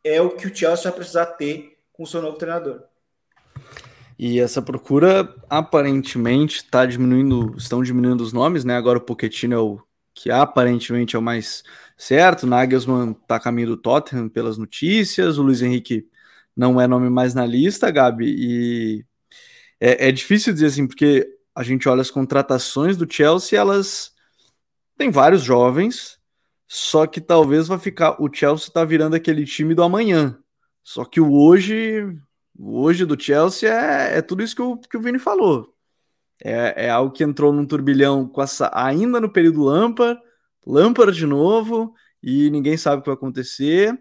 é 0.02 0.20
o 0.20 0.30
que 0.30 0.46
o 0.46 0.54
Chelsea 0.54 0.90
vai 0.90 0.92
precisar 0.92 1.26
ter 1.26 1.78
com 1.92 2.02
o 2.02 2.06
seu 2.06 2.22
novo 2.22 2.36
treinador. 2.36 2.82
E 4.18 4.40
essa 4.40 4.60
procura 4.60 5.32
aparentemente 5.48 6.56
está 6.56 6.84
diminuindo, 6.84 7.54
estão 7.56 7.82
diminuindo 7.82 8.20
os 8.20 8.32
nomes, 8.32 8.64
né? 8.64 8.76
Agora 8.76 8.98
o 8.98 9.00
Pochettino 9.00 9.54
é 9.54 9.58
o 9.58 9.80
que 10.14 10.32
aparentemente 10.32 11.14
é 11.14 11.18
o 11.18 11.22
mais 11.22 11.62
certo. 11.96 12.44
Nagelsmann 12.44 13.12
está 13.12 13.38
caminho 13.38 13.68
do 13.68 13.76
Tottenham 13.76 14.28
pelas 14.28 14.58
notícias. 14.58 15.38
O 15.38 15.42
Luiz 15.42 15.62
Henrique 15.62 16.08
não 16.58 16.80
é 16.80 16.88
nome 16.88 17.08
mais 17.08 17.34
na 17.34 17.46
lista, 17.46 17.88
Gabi. 17.88 18.34
E 18.36 19.06
é, 19.80 20.08
é 20.08 20.12
difícil 20.12 20.52
dizer 20.52 20.66
assim, 20.66 20.88
porque 20.88 21.24
a 21.54 21.62
gente 21.62 21.88
olha 21.88 22.00
as 22.00 22.10
contratações 22.10 22.96
do 22.96 23.10
Chelsea, 23.10 23.58
elas 23.58 24.12
têm 24.96 25.08
vários 25.08 25.42
jovens, 25.42 26.18
só 26.66 27.06
que 27.06 27.20
talvez 27.20 27.68
vai 27.68 27.78
ficar. 27.78 28.20
O 28.20 28.28
Chelsea 28.32 28.72
tá 28.72 28.84
virando 28.84 29.14
aquele 29.14 29.44
time 29.44 29.72
do 29.72 29.84
amanhã. 29.84 30.36
Só 30.82 31.04
que 31.04 31.20
o 31.20 31.32
hoje, 31.32 32.02
o 32.58 32.80
hoje 32.82 33.04
do 33.06 33.20
Chelsea 33.20 33.72
é, 33.72 34.18
é 34.18 34.22
tudo 34.22 34.42
isso 34.42 34.56
que 34.56 34.62
o, 34.62 34.76
que 34.76 34.96
o 34.96 35.00
Vini 35.00 35.18
falou. 35.20 35.72
É, 36.42 36.86
é 36.86 36.90
algo 36.90 37.12
que 37.12 37.22
entrou 37.22 37.52
num 37.52 37.66
turbilhão 37.66 38.26
com 38.28 38.42
essa, 38.42 38.70
ainda 38.74 39.20
no 39.20 39.32
período 39.32 39.62
Lampard, 39.62 40.20
Lampard 40.66 41.16
de 41.16 41.26
novo, 41.26 41.94
e 42.22 42.50
ninguém 42.50 42.76
sabe 42.76 42.98
o 42.98 43.02
que 43.02 43.08
vai 43.08 43.16
acontecer. 43.16 43.96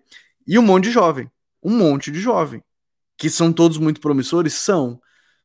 E 0.47 0.57
um 0.57 0.63
monte 0.63 0.85
de 0.85 0.91
jovem. 0.91 1.29
Um 1.67 1.77
monte 1.77 2.11
de 2.11 2.19
jovem. 2.19 2.63
Que 3.17 3.29
são 3.29 3.51
todos 3.51 3.77
muito 3.77 3.99
promissores? 3.99 4.53
São 4.53 5.01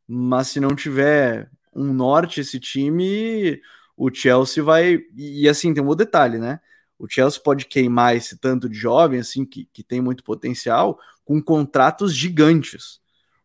mas 0.06 0.48
se 0.48 0.60
não 0.60 0.74
tiver 0.74 1.50
um 1.74 1.92
norte 1.92 2.40
esse 2.40 2.60
time, 2.60 3.60
o 3.96 4.12
Chelsea 4.12 4.62
vai. 4.62 5.00
E 5.16 5.48
assim, 5.48 5.72
tem 5.72 5.82
um 5.82 5.86
outro 5.86 6.04
detalhe, 6.04 6.38
né? 6.38 6.60
O 6.98 7.08
Chelsea 7.08 7.40
pode 7.42 7.66
queimar 7.66 8.14
esse 8.14 8.36
tanto 8.36 8.68
de 8.68 8.76
jovem, 8.76 9.20
assim, 9.20 9.44
que, 9.44 9.66
que 9.72 9.82
tem 9.82 10.00
muito 10.00 10.22
potencial, 10.22 10.98
com 11.24 11.42
contratos 11.42 12.14
gigantes. 12.14 13.00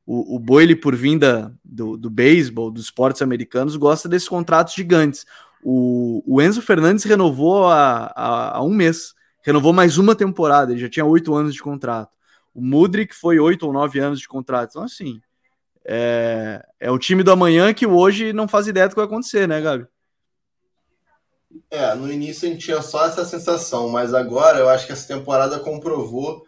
O, 0.06 0.36
o 0.36 0.40
Boyle, 0.40 0.76
por 0.76 0.96
vinda 0.96 1.58
do, 1.64 1.98
do 1.98 2.10
beisebol, 2.10 2.70
dos 2.70 2.86
esportes 2.86 3.22
americanos, 3.22 3.76
gosta 3.76 4.08
desses 4.08 4.28
contratos 4.28 4.74
gigantes. 4.74 5.26
O, 5.64 6.22
o 6.26 6.42
Enzo 6.42 6.62
Fernandes 6.62 7.04
renovou 7.04 7.66
há, 7.68 8.14
há, 8.16 8.64
um 8.64 8.74
mês, 8.74 9.14
renovou 9.44 9.74
mais 9.74 9.98
uma 9.98 10.16
temporada, 10.16 10.72
ele 10.72 10.82
já 10.82 10.90
tinha 10.90 11.06
oito 11.06 11.34
anos 11.34 11.54
de 11.54 11.62
contrato. 11.62 12.12
O 12.58 12.62
Mudrik 12.62 13.14
foi 13.14 13.38
oito 13.38 13.68
ou 13.68 13.72
nove 13.72 14.00
anos 14.00 14.20
de 14.20 14.28
contrato. 14.28 14.72
Então, 14.72 14.84
assim, 14.84 15.22
é, 15.86 16.66
é 16.80 16.90
o 16.90 16.98
time 16.98 17.22
do 17.22 17.32
amanhã 17.32 17.72
que 17.72 17.86
hoje 17.86 18.34
não 18.34 18.48
faz 18.48 18.66
ideia 18.66 18.88
do 18.88 18.90
que 18.90 18.96
vai 18.96 19.06
acontecer, 19.06 19.48
né, 19.48 19.62
Gabi? 19.62 19.86
É, 21.70 21.94
no 21.94 22.12
início 22.12 22.48
a 22.48 22.52
gente 22.52 22.66
tinha 22.66 22.82
só 22.82 23.06
essa 23.06 23.24
sensação, 23.24 23.90
mas 23.90 24.12
agora 24.12 24.58
eu 24.58 24.70
acho 24.70 24.88
que 24.88 24.92
essa 24.92 25.08
temporada 25.08 25.60
comprovou 25.60 26.44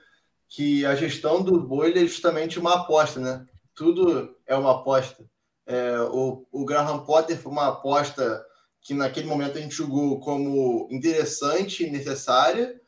que 0.47 0.84
a 0.84 0.95
gestão 0.95 1.43
do 1.43 1.62
Boile 1.62 1.99
é 1.99 2.07
justamente 2.07 2.57
uma 2.57 2.74
aposta, 2.74 3.20
né? 3.20 3.45
Tudo 3.76 4.36
é 4.47 4.55
uma 4.55 4.72
aposta. 4.72 5.24
É, 5.68 5.99
o, 6.12 6.43
o 6.51 6.66
Graham 6.66 7.05
Potter 7.05 7.38
foi 7.38 7.51
uma 7.51 7.68
aposta 7.68 8.43
que 8.82 8.95
naquele 8.95 9.28
momento 9.28 9.60
a 9.60 9.62
gente 9.62 9.76
julgou 9.76 10.20
como 10.20 10.88
interessante 10.89 11.84
e 11.84 11.91
necessária, 11.91 12.82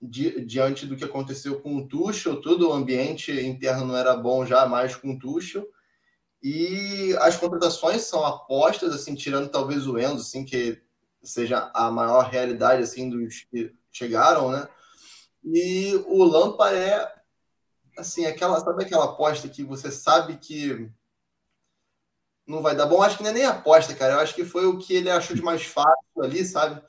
di, 0.00 0.44
diante 0.44 0.86
do 0.86 0.96
que 0.96 1.04
aconteceu 1.04 1.60
com 1.60 1.76
o 1.76 1.88
Tuchel, 1.88 2.40
todo 2.40 2.68
o 2.68 2.72
ambiente 2.72 3.32
interno 3.32 3.86
não 3.86 3.96
era 3.96 4.16
bom 4.16 4.46
já 4.46 4.66
mais 4.66 4.94
com 4.94 5.12
o 5.12 5.18
Tuchel. 5.18 5.66
E 6.42 7.16
as 7.20 7.36
contratações 7.36 8.02
são 8.02 8.24
apostas, 8.24 8.94
assim, 8.94 9.14
tirando 9.14 9.48
talvez 9.48 9.86
o 9.86 9.98
Enzo, 9.98 10.22
assim, 10.22 10.44
que 10.44 10.80
seja 11.22 11.70
a 11.74 11.90
maior 11.90 12.30
realidade, 12.30 12.82
assim, 12.82 13.10
dos 13.10 13.40
que 13.50 13.74
chegaram, 13.90 14.50
né? 14.50 14.68
E 15.44 15.94
o 16.06 16.22
Lampard 16.24 16.76
é, 16.76 17.12
assim, 17.96 18.26
aquela, 18.26 18.60
sabe 18.60 18.84
aquela 18.84 19.06
aposta 19.06 19.48
que 19.48 19.64
você 19.64 19.90
sabe 19.90 20.36
que 20.36 20.88
não 22.46 22.62
vai 22.62 22.76
dar 22.76 22.86
bom? 22.86 23.02
Acho 23.02 23.16
que 23.16 23.22
não 23.22 23.30
é 23.30 23.34
nem 23.34 23.44
aposta, 23.44 23.94
cara. 23.94 24.14
Eu 24.14 24.20
acho 24.20 24.34
que 24.34 24.44
foi 24.44 24.64
o 24.66 24.78
que 24.78 24.94
ele 24.94 25.10
achou 25.10 25.34
de 25.34 25.42
mais 25.42 25.64
fácil 25.64 26.22
ali, 26.22 26.44
sabe? 26.44 26.80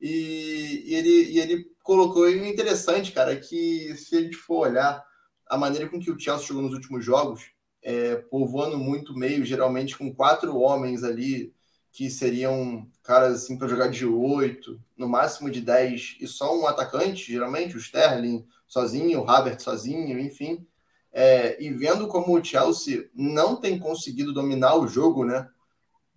E, 0.00 0.82
e 0.86 0.94
ele, 0.94 1.30
e 1.30 1.38
ele 1.38 1.73
colocou 1.84 2.28
e 2.28 2.50
interessante, 2.50 3.12
cara, 3.12 3.36
que 3.36 3.94
se 3.96 4.16
a 4.16 4.20
gente 4.22 4.36
for 4.36 4.66
olhar 4.66 5.04
a 5.46 5.56
maneira 5.56 5.86
com 5.86 6.00
que 6.00 6.10
o 6.10 6.18
Chelsea 6.18 6.46
jogou 6.46 6.62
nos 6.62 6.72
últimos 6.72 7.04
jogos, 7.04 7.42
é, 7.82 8.16
povoando 8.16 8.78
muito 8.78 9.14
meio, 9.14 9.44
geralmente 9.44 9.96
com 9.96 10.12
quatro 10.12 10.58
homens 10.58 11.04
ali 11.04 11.54
que 11.92 12.10
seriam 12.10 12.90
caras 13.02 13.34
assim 13.34 13.58
para 13.58 13.68
jogar 13.68 13.88
de 13.88 14.06
oito, 14.06 14.80
no 14.96 15.06
máximo 15.06 15.50
de 15.50 15.60
dez, 15.60 16.16
e 16.18 16.26
só 16.26 16.58
um 16.58 16.66
atacante, 16.66 17.30
geralmente 17.30 17.76
o 17.76 17.78
Sterling 17.78 18.44
sozinho, 18.66 19.20
o 19.20 19.30
Havertz 19.30 19.62
sozinho, 19.62 20.18
enfim. 20.18 20.66
É, 21.12 21.62
e 21.62 21.70
vendo 21.70 22.08
como 22.08 22.34
o 22.34 22.42
Chelsea 22.42 23.08
não 23.14 23.56
tem 23.56 23.78
conseguido 23.78 24.32
dominar 24.32 24.74
o 24.74 24.88
jogo, 24.88 25.24
né? 25.24 25.48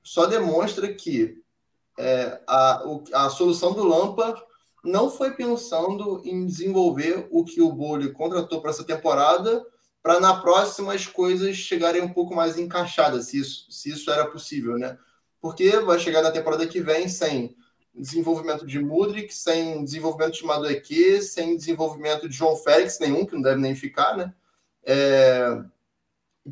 Só 0.01 0.25
demonstra 0.25 0.91
que 0.93 1.43
é, 1.99 2.41
a, 2.47 2.81
a 3.13 3.29
solução 3.29 3.73
do 3.73 3.83
Lampard 3.83 4.41
não 4.87 5.09
foi 5.09 5.31
pensando 5.31 6.21
em 6.23 6.45
desenvolver 6.45 7.27
o 7.29 7.43
que 7.43 7.61
o 7.61 7.71
Bolli 7.71 8.11
contratou 8.13 8.61
para 8.61 8.71
essa 8.71 8.83
temporada, 8.83 9.65
para 10.01 10.19
na 10.19 10.39
próxima 10.39 10.93
as 10.93 11.05
coisas 11.05 11.55
chegarem 11.57 12.01
um 12.01 12.13
pouco 12.13 12.33
mais 12.33 12.57
encaixadas, 12.57 13.25
se 13.25 13.39
isso, 13.39 13.65
se 13.69 13.89
isso 13.91 14.09
era 14.09 14.25
possível, 14.25 14.77
né? 14.77 14.97
Porque 15.41 15.79
vai 15.79 15.99
chegar 15.99 16.21
na 16.21 16.31
temporada 16.31 16.65
que 16.65 16.79
vem 16.79 17.09
sem 17.09 17.55
desenvolvimento 17.93 18.65
de 18.65 18.79
Mudrik, 18.79 19.33
sem 19.33 19.83
desenvolvimento 19.83 20.35
de 20.35 20.45
Madueque, 20.45 21.21
sem 21.21 21.57
desenvolvimento 21.57 22.29
de 22.29 22.35
João 22.35 22.55
Félix, 22.55 22.99
nenhum, 22.99 23.25
que 23.25 23.33
não 23.33 23.41
deve 23.41 23.59
nem 23.59 23.75
ficar, 23.75 24.15
né? 24.15 24.33
É... 24.85 25.61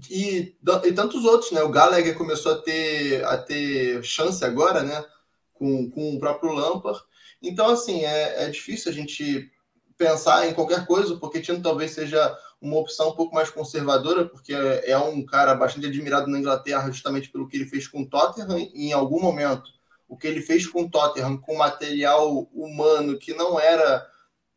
E, 0.10 0.54
e 0.84 0.92
tantos 0.92 1.24
outros, 1.24 1.52
né? 1.52 1.64
O 1.64 1.70
Gallagher 1.70 2.18
começou 2.18 2.52
a 2.52 2.62
ter, 2.62 3.24
a 3.24 3.38
ter 3.38 4.04
chance 4.04 4.44
agora, 4.44 4.84
né? 4.84 5.06
Com, 5.54 5.90
com 5.90 6.16
o 6.16 6.20
próprio 6.20 6.52
Lampard. 6.52 7.00
Então, 7.42 7.70
assim, 7.70 8.04
é, 8.04 8.46
é 8.46 8.50
difícil 8.50 8.92
a 8.92 8.94
gente 8.94 9.52
pensar 9.98 10.48
em 10.48 10.54
qualquer 10.54 10.86
coisa, 10.86 11.14
o 11.14 11.20
Pochettino 11.20 11.62
talvez 11.62 11.92
seja 11.92 12.38
uma 12.62 12.78
opção 12.78 13.10
um 13.10 13.16
pouco 13.16 13.34
mais 13.34 13.50
conservadora, 13.50 14.26
porque 14.26 14.54
é 14.54 14.98
um 14.98 15.26
cara 15.26 15.54
bastante 15.56 15.88
admirado 15.88 16.30
na 16.30 16.40
Inglaterra 16.40 16.92
justamente 16.92 17.30
pelo 17.30 17.48
que 17.48 17.56
ele 17.58 17.66
fez 17.66 17.88
com 17.88 18.02
o 18.02 18.10
Tottenham 18.10 18.58
em 18.74 18.92
algum 18.92 19.22
momento 19.22 19.76
o 20.08 20.18
que 20.18 20.28
ele 20.28 20.42
fez 20.42 20.68
com 20.68 20.84
o 20.84 20.90
Tottenham 20.90 21.38
com 21.38 21.56
material 21.56 22.50
humano 22.54 23.18
que 23.18 23.34
não 23.34 23.60
era 23.60 24.08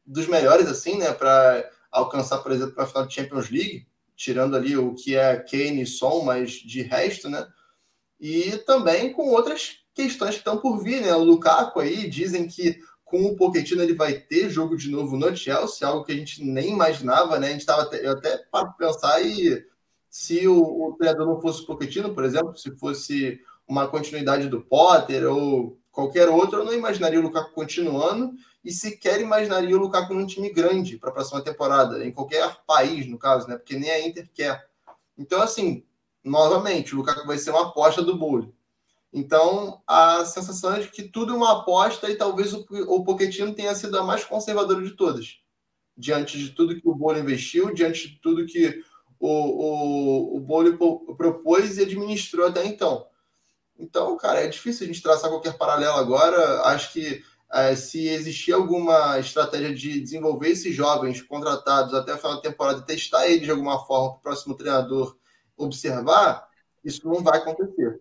dos 0.04 0.26
melhores 0.26 0.68
assim, 0.68 0.96
né, 0.98 1.12
para 1.12 1.68
alcançar, 1.90 2.38
por 2.38 2.52
exemplo, 2.52 2.80
a 2.80 2.86
final 2.86 3.06
de 3.06 3.14
Champions 3.14 3.50
League, 3.50 3.86
tirando 4.16 4.56
ali 4.56 4.76
o 4.76 4.94
que 4.94 5.16
é 5.16 5.36
Kane 5.36 5.82
e 5.82 5.86
Son, 5.86 6.22
mas 6.22 6.52
de 6.52 6.82
resto, 6.82 7.28
né? 7.28 7.46
E 8.20 8.58
também 8.58 9.12
com 9.12 9.28
outras 9.28 9.77
questões 9.98 10.34
que 10.34 10.38
estão 10.38 10.58
por 10.58 10.78
vir, 10.78 11.02
né? 11.02 11.12
O 11.12 11.24
Lukaku 11.24 11.80
aí 11.80 12.08
dizem 12.08 12.46
que 12.46 12.78
com 13.04 13.24
o 13.24 13.34
Pochettino 13.34 13.82
ele 13.82 13.94
vai 13.94 14.14
ter 14.14 14.48
jogo 14.48 14.76
de 14.76 14.88
novo 14.88 15.16
no 15.16 15.34
Chelsea, 15.34 15.86
algo 15.88 16.04
que 16.04 16.12
a 16.12 16.14
gente 16.14 16.44
nem 16.44 16.70
imaginava, 16.70 17.36
né? 17.38 17.48
A 17.48 17.50
gente 17.50 17.60
estava 17.60 17.82
até, 17.82 18.06
eu 18.06 18.12
até 18.12 18.38
para 18.50 18.66
pensar 18.66 19.20
e 19.20 19.66
se 20.08 20.46
o, 20.46 20.62
o 20.62 20.94
treinador 20.96 21.26
não 21.26 21.40
fosse 21.40 21.62
o 21.62 21.66
Pochettino, 21.66 22.14
por 22.14 22.24
exemplo, 22.24 22.56
se 22.56 22.70
fosse 22.76 23.40
uma 23.66 23.88
continuidade 23.88 24.48
do 24.48 24.60
Potter 24.60 25.26
ou 25.26 25.76
qualquer 25.90 26.28
outro, 26.28 26.60
eu 26.60 26.64
não 26.64 26.72
imaginaria 26.72 27.18
o 27.18 27.22
Lukaku 27.22 27.52
continuando 27.52 28.34
e 28.64 28.70
sequer 28.70 29.20
imaginaria 29.20 29.74
o 29.74 29.80
Lukaku 29.80 30.14
num 30.14 30.26
time 30.26 30.52
grande 30.52 30.96
para 30.96 31.10
a 31.10 31.12
próxima 31.12 31.42
temporada, 31.42 32.06
em 32.06 32.12
qualquer 32.12 32.56
país, 32.66 33.08
no 33.08 33.18
caso, 33.18 33.48
né? 33.48 33.56
Porque 33.56 33.76
nem 33.76 33.90
a 33.90 34.06
Inter 34.06 34.30
quer. 34.32 34.64
Então, 35.16 35.42
assim, 35.42 35.84
novamente, 36.22 36.94
o 36.94 36.98
Lukaku 36.98 37.26
vai 37.26 37.36
ser 37.36 37.50
uma 37.50 37.68
aposta 37.68 38.00
do 38.00 38.16
Bully. 38.16 38.56
Então, 39.12 39.82
a 39.86 40.24
sensação 40.24 40.74
é 40.74 40.80
de 40.80 40.88
que 40.88 41.02
tudo 41.02 41.32
é 41.32 41.36
uma 41.36 41.60
aposta 41.60 42.10
e 42.10 42.16
talvez 42.16 42.52
o, 42.52 42.66
o 42.88 43.04
Pochettino 43.04 43.54
tenha 43.54 43.74
sido 43.74 43.98
a 43.98 44.02
mais 44.02 44.24
conservadora 44.24 44.82
de 44.82 44.90
todas. 44.90 45.38
Diante 45.96 46.38
de 46.38 46.50
tudo 46.50 46.78
que 46.80 46.88
o 46.88 46.94
Bolo 46.94 47.18
investiu, 47.18 47.72
diante 47.74 48.08
de 48.08 48.20
tudo 48.20 48.46
que 48.46 48.82
o, 49.18 49.28
o, 49.28 50.36
o 50.36 50.40
Bolo 50.40 50.76
propôs 51.16 51.78
e 51.78 51.82
administrou 51.82 52.46
até 52.46 52.64
então. 52.66 53.06
Então, 53.78 54.16
cara, 54.16 54.40
é 54.40 54.46
difícil 54.48 54.84
a 54.84 54.86
gente 54.86 55.02
traçar 55.02 55.30
qualquer 55.30 55.56
paralelo 55.56 55.96
agora. 55.96 56.62
Acho 56.62 56.92
que 56.92 57.22
é, 57.52 57.74
se 57.74 58.08
existir 58.08 58.52
alguma 58.52 59.18
estratégia 59.18 59.74
de 59.74 60.00
desenvolver 60.00 60.50
esses 60.50 60.74
jovens 60.74 61.22
contratados 61.22 61.94
até 61.94 62.12
a 62.12 62.18
final 62.18 62.36
da 62.36 62.42
temporada, 62.42 62.82
testar 62.82 63.26
eles 63.26 63.44
de 63.44 63.50
alguma 63.50 63.84
forma 63.86 64.10
para 64.10 64.18
o 64.18 64.22
próximo 64.22 64.54
treinador 64.54 65.16
observar, 65.56 66.46
isso 66.84 67.08
não 67.08 67.22
vai 67.22 67.38
acontecer. 67.38 68.00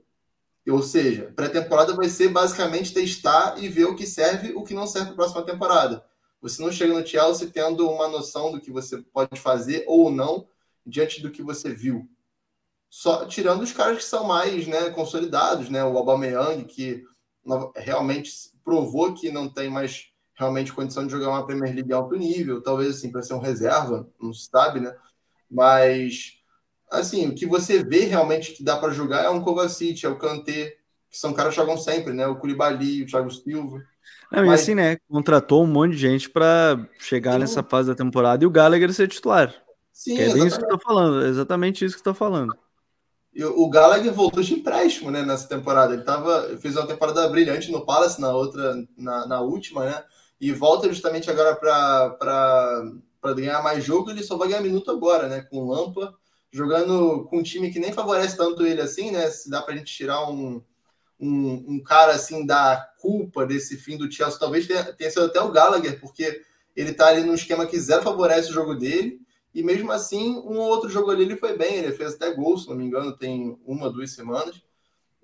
Ou 0.70 0.84
seja, 0.84 1.32
pré-temporada 1.36 1.94
vai 1.94 2.10
ser 2.10 2.30
basicamente 2.30 2.94
testar 2.94 3.56
e 3.58 3.70
ver 3.70 3.86
o 3.86 3.96
que 3.96 4.06
serve 4.06 4.54
o 4.54 4.64
que 4.64 4.74
não 4.74 4.86
serve 4.86 5.08
para 5.08 5.14
a 5.14 5.18
próxima 5.18 5.46
temporada. 5.46 6.04
Você 6.42 6.62
não 6.62 6.72
chega 6.72 6.94
no 6.94 7.06
Chelsea 7.06 7.50
tendo 7.52 7.90
uma 7.90 8.08
noção 8.08 8.52
do 8.52 8.60
que 8.60 8.72
você 8.72 8.98
pode 9.14 9.40
fazer 9.40 9.84
ou 9.88 10.12
não 10.12 10.48
diante 10.86 11.22
do 11.22 11.32
que 11.32 11.42
você 11.42 11.74
viu. 11.74 12.10
Só 12.90 13.26
tirando 13.26 13.62
os 13.62 13.72
caras 13.72 13.98
que 13.98 14.04
são 14.04 14.24
mais 14.24 14.68
né, 14.68 14.90
consolidados, 14.92 15.70
né? 15.70 15.84
O 15.84 15.98
Aubameyang, 15.98 16.64
que 16.66 17.04
realmente 17.76 18.32
provou 18.64 19.14
que 19.14 19.32
não 19.32 19.50
tem 19.50 19.70
mais 19.70 20.12
realmente 20.36 20.74
condição 20.74 21.06
de 21.06 21.12
jogar 21.12 21.30
uma 21.30 21.46
Premier 21.46 21.74
League 21.74 21.92
alto 21.92 22.16
nível, 22.16 22.62
talvez 22.62 22.96
assim 22.96 23.12
para 23.12 23.24
ser 23.24 23.34
um 23.34 23.40
reserva, 23.40 24.08
não 24.22 24.32
se 24.32 24.48
sabe, 24.50 24.80
né? 24.80 24.96
Mas 25.50 26.37
assim, 26.92 27.28
o 27.28 27.36
que 27.36 27.46
você 27.46 27.84
vê 27.84 28.06
realmente 28.06 28.54
que 28.54 28.64
dá 28.64 28.78
para 28.78 28.94
jogar 28.94 29.24
é 29.24 29.30
um 29.30 29.42
Kovacic, 29.42 30.06
é 30.06 30.10
o 30.10 30.18
Kanté, 30.18 30.76
que 31.10 31.18
são 31.18 31.34
caras 31.34 31.54
que 31.54 31.60
jogam 31.60 31.78
sempre, 31.78 32.14
né? 32.14 32.28
O 32.28 32.36
Koulibaly, 32.36 33.04
o 33.04 33.06
Thiago 33.06 33.32
Silva. 33.32 33.82
Não, 34.32 34.46
Mas... 34.46 34.62
Assim, 34.62 34.76
né? 34.76 34.98
Contratou 35.10 35.64
um 35.64 35.68
monte 35.68 35.94
de 35.94 35.98
gente 35.98 36.30
para 36.30 36.88
chegar 37.00 37.34
Sim. 37.34 37.40
nessa 37.40 37.64
fase 37.64 37.90
da 37.90 37.96
temporada 37.96 38.44
e 38.44 38.48
o 38.48 38.52
Gallagher 38.52 38.94
ser 38.94 39.08
titular. 39.08 39.54
Sim, 39.92 40.16
que 40.16 40.22
é 40.22 40.28
isso 40.28 40.60
que 40.60 40.66
eu 40.66 40.70
tô 40.70 40.80
falando, 40.80 41.26
é 41.26 41.30
exatamente 41.30 41.84
isso 41.84 41.96
que 41.96 42.02
eu 42.02 42.14
tô 42.14 42.14
falando. 42.14 42.56
O 43.56 43.70
Gallagher 43.70 44.12
voltou 44.14 44.42
de 44.42 44.54
empréstimo, 44.54 45.12
né, 45.12 45.22
nessa 45.22 45.48
temporada. 45.48 45.94
Ele 45.94 46.04
tava, 46.04 46.58
fez 46.58 46.76
uma 46.76 46.88
temporada 46.88 47.28
brilhante 47.28 47.72
no 47.72 47.86
Palace, 47.86 48.20
na 48.20 48.32
outra, 48.32 48.76
na, 48.98 49.28
na 49.28 49.42
última, 49.42 49.86
né? 49.86 50.04
E 50.42 50.52
volta 50.52 50.88
justamente 50.88 51.30
agora 51.30 51.56
para 51.56 53.34
ganhar 53.36 53.62
mais 53.62 53.84
jogo. 53.84 54.10
Ele 54.10 54.24
só 54.24 54.38
vai 54.38 54.48
ganhar 54.48 54.62
minuto 54.62 54.90
agora, 54.90 55.28
né? 55.28 55.42
Com 55.42 55.68
Lampa 55.68 56.16
jogando 56.52 57.26
com 57.26 57.40
um 57.40 57.44
time 57.44 57.72
que 57.72 57.80
nem 57.80 57.92
favorece 57.92 58.38
tanto 58.38 58.66
ele 58.66 58.82
assim, 58.82 59.12
né? 59.12 59.30
Se 59.30 59.50
dá 59.50 59.62
para 59.62 59.74
a 59.74 59.78
gente 59.78 59.94
tirar 59.94 60.30
um, 60.30 60.62
um, 61.20 61.66
um, 61.68 61.84
cara 61.84 62.14
assim 62.14 62.46
da 62.46 62.90
culpa 63.00 63.46
desse 63.46 63.78
fim 63.78 63.98
do 63.98 64.12
Chelsea, 64.12 64.40
talvez 64.40 64.68
tenha, 64.68 64.84
tenha 64.94 65.10
sido 65.10 65.26
até 65.26 65.42
o 65.42 65.52
Gallagher, 65.52 66.00
porque 66.00 66.42
ele 66.76 66.94
tá 66.94 67.08
ali 67.08 67.24
num 67.24 67.34
esquema 67.34 67.66
que 67.66 67.80
zero 67.80 68.04
favorece 68.04 68.50
o 68.50 68.54
jogo 68.54 68.76
dele, 68.76 69.20
e 69.54 69.64
mesmo 69.64 69.92
assim, 69.92 70.36
um 70.46 70.60
outro 70.60 70.90
jogo 70.90 71.10
ali 71.10 71.24
ele 71.24 71.36
foi 71.36 71.58
bem, 71.58 71.76
ele 71.76 71.92
fez 71.92 72.14
até 72.14 72.34
gol, 72.34 72.58
se 72.58 72.70
não 72.70 72.76
me 72.76 72.86
engano, 72.86 73.18
tem 73.18 73.58
uma, 73.66 73.90
duas 73.90 74.12
semanas. 74.12 74.62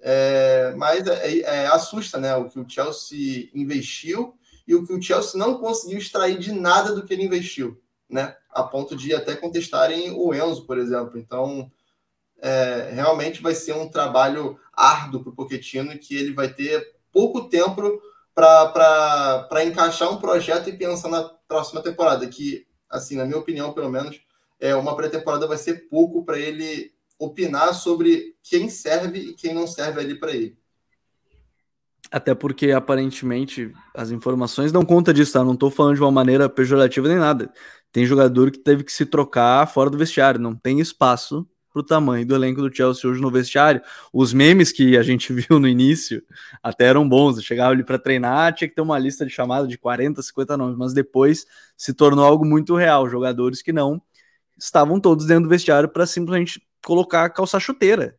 É, 0.02 0.74
mas 0.76 1.08
é, 1.08 1.40
é, 1.40 1.68
assusta 1.68 2.20
né, 2.20 2.36
o 2.36 2.50
que 2.50 2.60
o 2.60 2.68
Chelsea 2.68 3.50
investiu 3.54 4.36
e 4.68 4.76
o 4.76 4.86
que 4.86 4.92
o 4.92 5.02
Chelsea 5.02 5.40
não 5.40 5.60
conseguiu 5.60 5.98
extrair 5.98 6.38
de 6.38 6.52
nada 6.52 6.94
do 6.94 7.06
que 7.06 7.14
ele 7.14 7.24
investiu 7.24 7.82
né? 8.14 8.36
A 8.54 8.64
ponto 8.64 8.96
de 8.96 9.14
até 9.14 9.36
contestarem 9.36 10.12
o 10.12 10.34
Enzo, 10.34 10.66
por 10.66 10.78
exemplo. 10.78 11.18
Então, 11.18 11.72
é, 12.42 12.92
realmente 12.94 13.42
vai 13.42 13.56
ser 13.56 13.74
um 13.74 13.90
trabalho 13.90 14.60
árduo 14.74 15.24
para 15.24 15.32
o 15.32 15.36
Pochettino, 15.36 15.98
que 15.98 16.16
ele 16.16 16.34
vai 16.34 16.54
ter 16.54 16.96
pouco 17.12 17.48
tempo 17.48 18.02
para 18.36 19.64
encaixar 19.64 20.12
um 20.12 20.18
projeto 20.18 20.70
e 20.70 20.78
pensar 20.78 21.10
na 21.10 21.24
próxima 21.48 21.82
temporada, 21.82 22.28
que, 22.28 22.66
assim, 22.90 23.16
na 23.16 23.26
minha 23.26 23.38
opinião, 23.38 23.74
pelo 23.74 23.90
menos, 23.90 24.20
é 24.60 24.76
uma 24.76 24.96
pré-temporada 24.96 25.48
vai 25.48 25.58
ser 25.58 25.88
pouco 25.90 26.26
para 26.26 26.40
ele 26.40 26.92
opinar 27.20 27.74
sobre 27.74 28.36
quem 28.44 28.70
serve 28.70 29.20
e 29.20 29.34
quem 29.34 29.54
não 29.54 29.68
serve 29.68 30.00
ali 30.00 30.16
para 30.16 30.32
ele. 30.32 30.58
Até 32.12 32.36
porque, 32.36 32.72
aparentemente, 32.72 33.74
as 33.94 34.12
informações 34.12 34.72
dão 34.72 34.86
conta 34.86 35.14
disso, 35.14 35.34
tá? 35.34 35.44
Não 35.44 35.54
estou 35.54 35.72
falando 35.72 35.96
de 35.96 36.02
uma 36.02 36.12
maneira 36.12 36.48
pejorativa 36.48 37.08
nem 37.08 37.18
nada. 37.18 37.52
Tem 37.94 38.06
jogador 38.08 38.52
que 38.52 38.58
teve 38.58 38.84
que 38.84 38.92
se 38.92 39.06
trocar 39.06 39.66
fora 39.68 39.90
do 39.90 39.98
vestiário, 39.98 40.42
não 40.42 40.56
tem 40.56 40.80
espaço 40.80 41.48
para 41.72 41.80
o 41.80 41.84
tamanho 41.84 42.26
do 42.26 42.36
elenco 42.36 42.60
do 42.60 42.76
Chelsea 42.76 43.10
hoje 43.10 43.22
no 43.22 43.30
vestiário. 43.30 43.82
Os 44.12 44.34
memes 44.34 44.72
que 44.72 44.98
a 44.98 45.04
gente 45.04 45.32
viu 45.34 45.60
no 45.60 45.68
início 45.68 46.24
até 46.62 46.86
eram 46.86 47.08
bons. 47.08 47.42
Chegava 47.44 47.72
ali 47.72 47.84
para 47.84 48.00
treinar, 48.00 48.54
tinha 48.54 48.68
que 48.68 48.76
ter 48.76 48.82
uma 48.82 48.98
lista 48.98 49.24
de 49.26 49.32
chamada 49.32 49.68
de 49.68 49.78
40, 49.78 50.22
50 50.24 50.58
nomes, 50.58 50.76
mas 50.76 50.92
depois 50.92 51.46
se 51.78 51.94
tornou 51.94 52.26
algo 52.26 52.44
muito 52.44 52.76
real. 52.76 53.08
Jogadores 53.08 53.62
que 53.62 53.72
não 53.72 54.02
estavam 54.58 55.00
todos 55.00 55.28
dentro 55.28 55.44
do 55.44 55.50
vestiário 55.50 55.88
para 55.88 56.08
simplesmente 56.08 56.62
colocar 56.84 57.30
calçar 57.30 57.60
chuteira. 57.60 58.18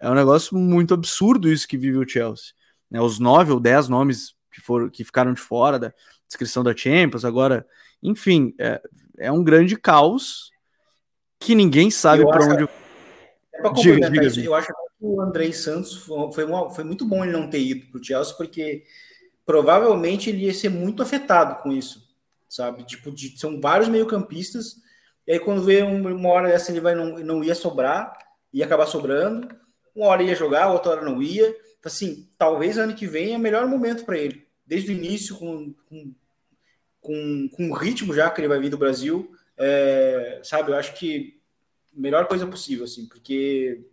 É 0.00 0.10
um 0.10 0.14
negócio 0.14 0.56
muito 0.56 0.94
absurdo 0.94 1.52
isso 1.52 1.68
que 1.68 1.76
vive 1.76 1.98
o 1.98 2.08
Chelsea. 2.08 2.54
Né, 2.90 3.00
os 3.00 3.18
nove 3.18 3.52
ou 3.52 3.60
dez 3.60 3.86
nomes 3.86 4.34
que, 4.50 4.62
foram, 4.62 4.88
que 4.88 5.04
ficaram 5.04 5.34
de 5.34 5.40
fora 5.40 5.78
da 5.78 5.92
descrição 6.26 6.64
da 6.64 6.74
Champions, 6.74 7.24
agora, 7.24 7.66
enfim, 8.02 8.54
é, 8.58 8.80
é 9.20 9.30
um 9.30 9.44
grande 9.44 9.76
caos 9.76 10.50
que 11.38 11.54
ninguém 11.54 11.90
sabe 11.90 12.24
para 12.24 12.44
onde. 12.44 12.64
É 13.54 13.60
para 13.60 13.70
complementar 13.70 14.10
diga, 14.10 14.26
isso, 14.26 14.40
eu 14.40 14.54
acho 14.54 14.68
que 14.68 14.74
o 15.00 15.20
Andrei 15.20 15.52
Santos 15.52 15.96
foi, 16.32 16.44
uma, 16.44 16.70
foi 16.70 16.82
muito 16.82 17.06
bom 17.06 17.22
ele 17.22 17.32
não 17.32 17.48
ter 17.48 17.60
ido 17.60 17.86
para 17.90 18.00
o 18.00 18.04
Chelsea, 18.04 18.34
porque 18.34 18.84
provavelmente 19.44 20.30
ele 20.30 20.46
ia 20.46 20.54
ser 20.54 20.70
muito 20.70 21.02
afetado 21.02 21.62
com 21.62 21.70
isso, 21.70 22.02
sabe? 22.48 22.84
Tipo, 22.84 23.10
de, 23.10 23.38
são 23.38 23.60
vários 23.60 23.88
meio-campistas, 23.88 24.76
e 25.26 25.32
aí 25.32 25.38
quando 25.38 25.62
vê 25.62 25.82
uma 25.82 26.28
hora 26.30 26.48
dessa 26.48 26.72
ele 26.72 26.80
vai 26.80 26.94
não, 26.94 27.18
não 27.18 27.44
ia 27.44 27.54
sobrar, 27.54 28.16
ia 28.52 28.64
acabar 28.64 28.86
sobrando, 28.86 29.48
uma 29.94 30.06
hora 30.06 30.22
ia 30.22 30.34
jogar, 30.34 30.68
outra 30.68 30.92
hora 30.92 31.04
não 31.04 31.22
ia. 31.22 31.48
Então, 31.78 31.90
assim, 31.90 32.28
talvez 32.38 32.78
ano 32.78 32.94
que 32.94 33.06
vem 33.06 33.34
é 33.34 33.36
o 33.36 33.40
melhor 33.40 33.66
momento 33.66 34.04
para 34.04 34.18
ele. 34.18 34.46
Desde 34.66 34.92
o 34.92 34.94
início, 34.94 35.36
com, 35.36 35.74
com 35.88 36.14
com, 37.00 37.48
com 37.48 37.70
o 37.70 37.74
ritmo 37.74 38.14
já 38.14 38.30
que 38.30 38.40
ele 38.40 38.48
vai 38.48 38.58
vir 38.58 38.70
do 38.70 38.78
Brasil, 38.78 39.34
é, 39.56 40.40
sabe? 40.42 40.70
Eu 40.70 40.76
acho 40.76 40.94
que 40.94 41.40
melhor 41.92 42.26
coisa 42.26 42.46
possível, 42.46 42.84
assim, 42.84 43.06
porque 43.06 43.84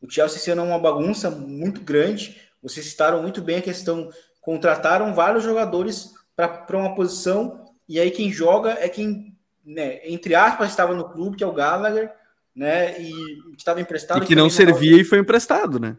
o 0.00 0.10
Chelsea 0.10 0.52
ano 0.52 0.62
é 0.62 0.64
uma 0.64 0.78
bagunça 0.78 1.30
muito 1.30 1.80
grande. 1.80 2.40
Vocês 2.62 2.86
citaram 2.86 3.22
muito 3.22 3.40
bem 3.40 3.58
a 3.58 3.62
questão, 3.62 4.10
contrataram 4.40 5.14
vários 5.14 5.44
jogadores 5.44 6.12
para 6.34 6.76
uma 6.76 6.94
posição 6.94 7.64
e 7.88 8.00
aí 8.00 8.10
quem 8.10 8.32
joga 8.32 8.70
é 8.80 8.88
quem, 8.88 9.36
né, 9.64 10.00
entre 10.04 10.34
aspas, 10.34 10.70
estava 10.70 10.94
no 10.94 11.10
clube, 11.10 11.36
que 11.36 11.44
é 11.44 11.46
o 11.46 11.52
Gallagher, 11.52 12.10
né, 12.54 13.00
e 13.00 13.12
que 13.52 13.58
estava 13.58 13.80
emprestado. 13.80 14.22
E 14.22 14.26
que, 14.26 14.34
não 14.34 14.50
servia 14.50 15.00
e 15.00 15.04
foi 15.04 15.18
emprestado, 15.18 15.78
né? 15.78 15.96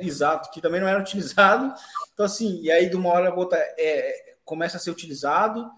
Exato, 0.00 0.50
que 0.50 0.60
também 0.60 0.80
não 0.80 0.88
era 0.88 1.00
utilizado. 1.02 1.72
Então, 2.12 2.26
assim, 2.26 2.60
e 2.62 2.70
aí 2.70 2.88
de 2.88 2.96
uma 2.96 3.10
hora 3.10 3.34
outra 3.34 3.58
é, 3.78 4.33
começa 4.44 4.76
a 4.76 4.80
ser 4.80 4.90
utilizado. 4.90 5.70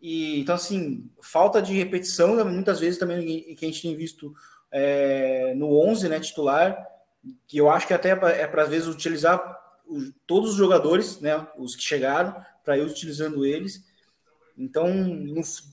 E, 0.00 0.40
então, 0.40 0.54
assim, 0.54 1.10
falta 1.20 1.60
de 1.60 1.74
repetição, 1.74 2.36
né, 2.36 2.44
muitas 2.44 2.80
vezes 2.80 2.98
também 2.98 3.54
que 3.54 3.64
a 3.64 3.68
gente 3.68 3.82
tem 3.82 3.96
visto 3.96 4.34
é, 4.70 5.54
no 5.56 5.78
11, 5.78 6.08
né, 6.08 6.20
titular, 6.20 6.76
que 7.46 7.58
eu 7.58 7.70
acho 7.70 7.86
que 7.86 7.94
até 7.94 8.10
é 8.10 8.46
para, 8.46 8.62
às 8.62 8.68
vezes, 8.68 8.86
utilizar 8.86 9.62
todos 10.26 10.50
os 10.50 10.56
jogadores, 10.56 11.20
né, 11.20 11.46
os 11.56 11.74
que 11.74 11.82
chegaram, 11.82 12.34
para 12.62 12.78
ir 12.78 12.82
utilizando 12.82 13.44
eles. 13.44 13.84
Então, 14.56 14.88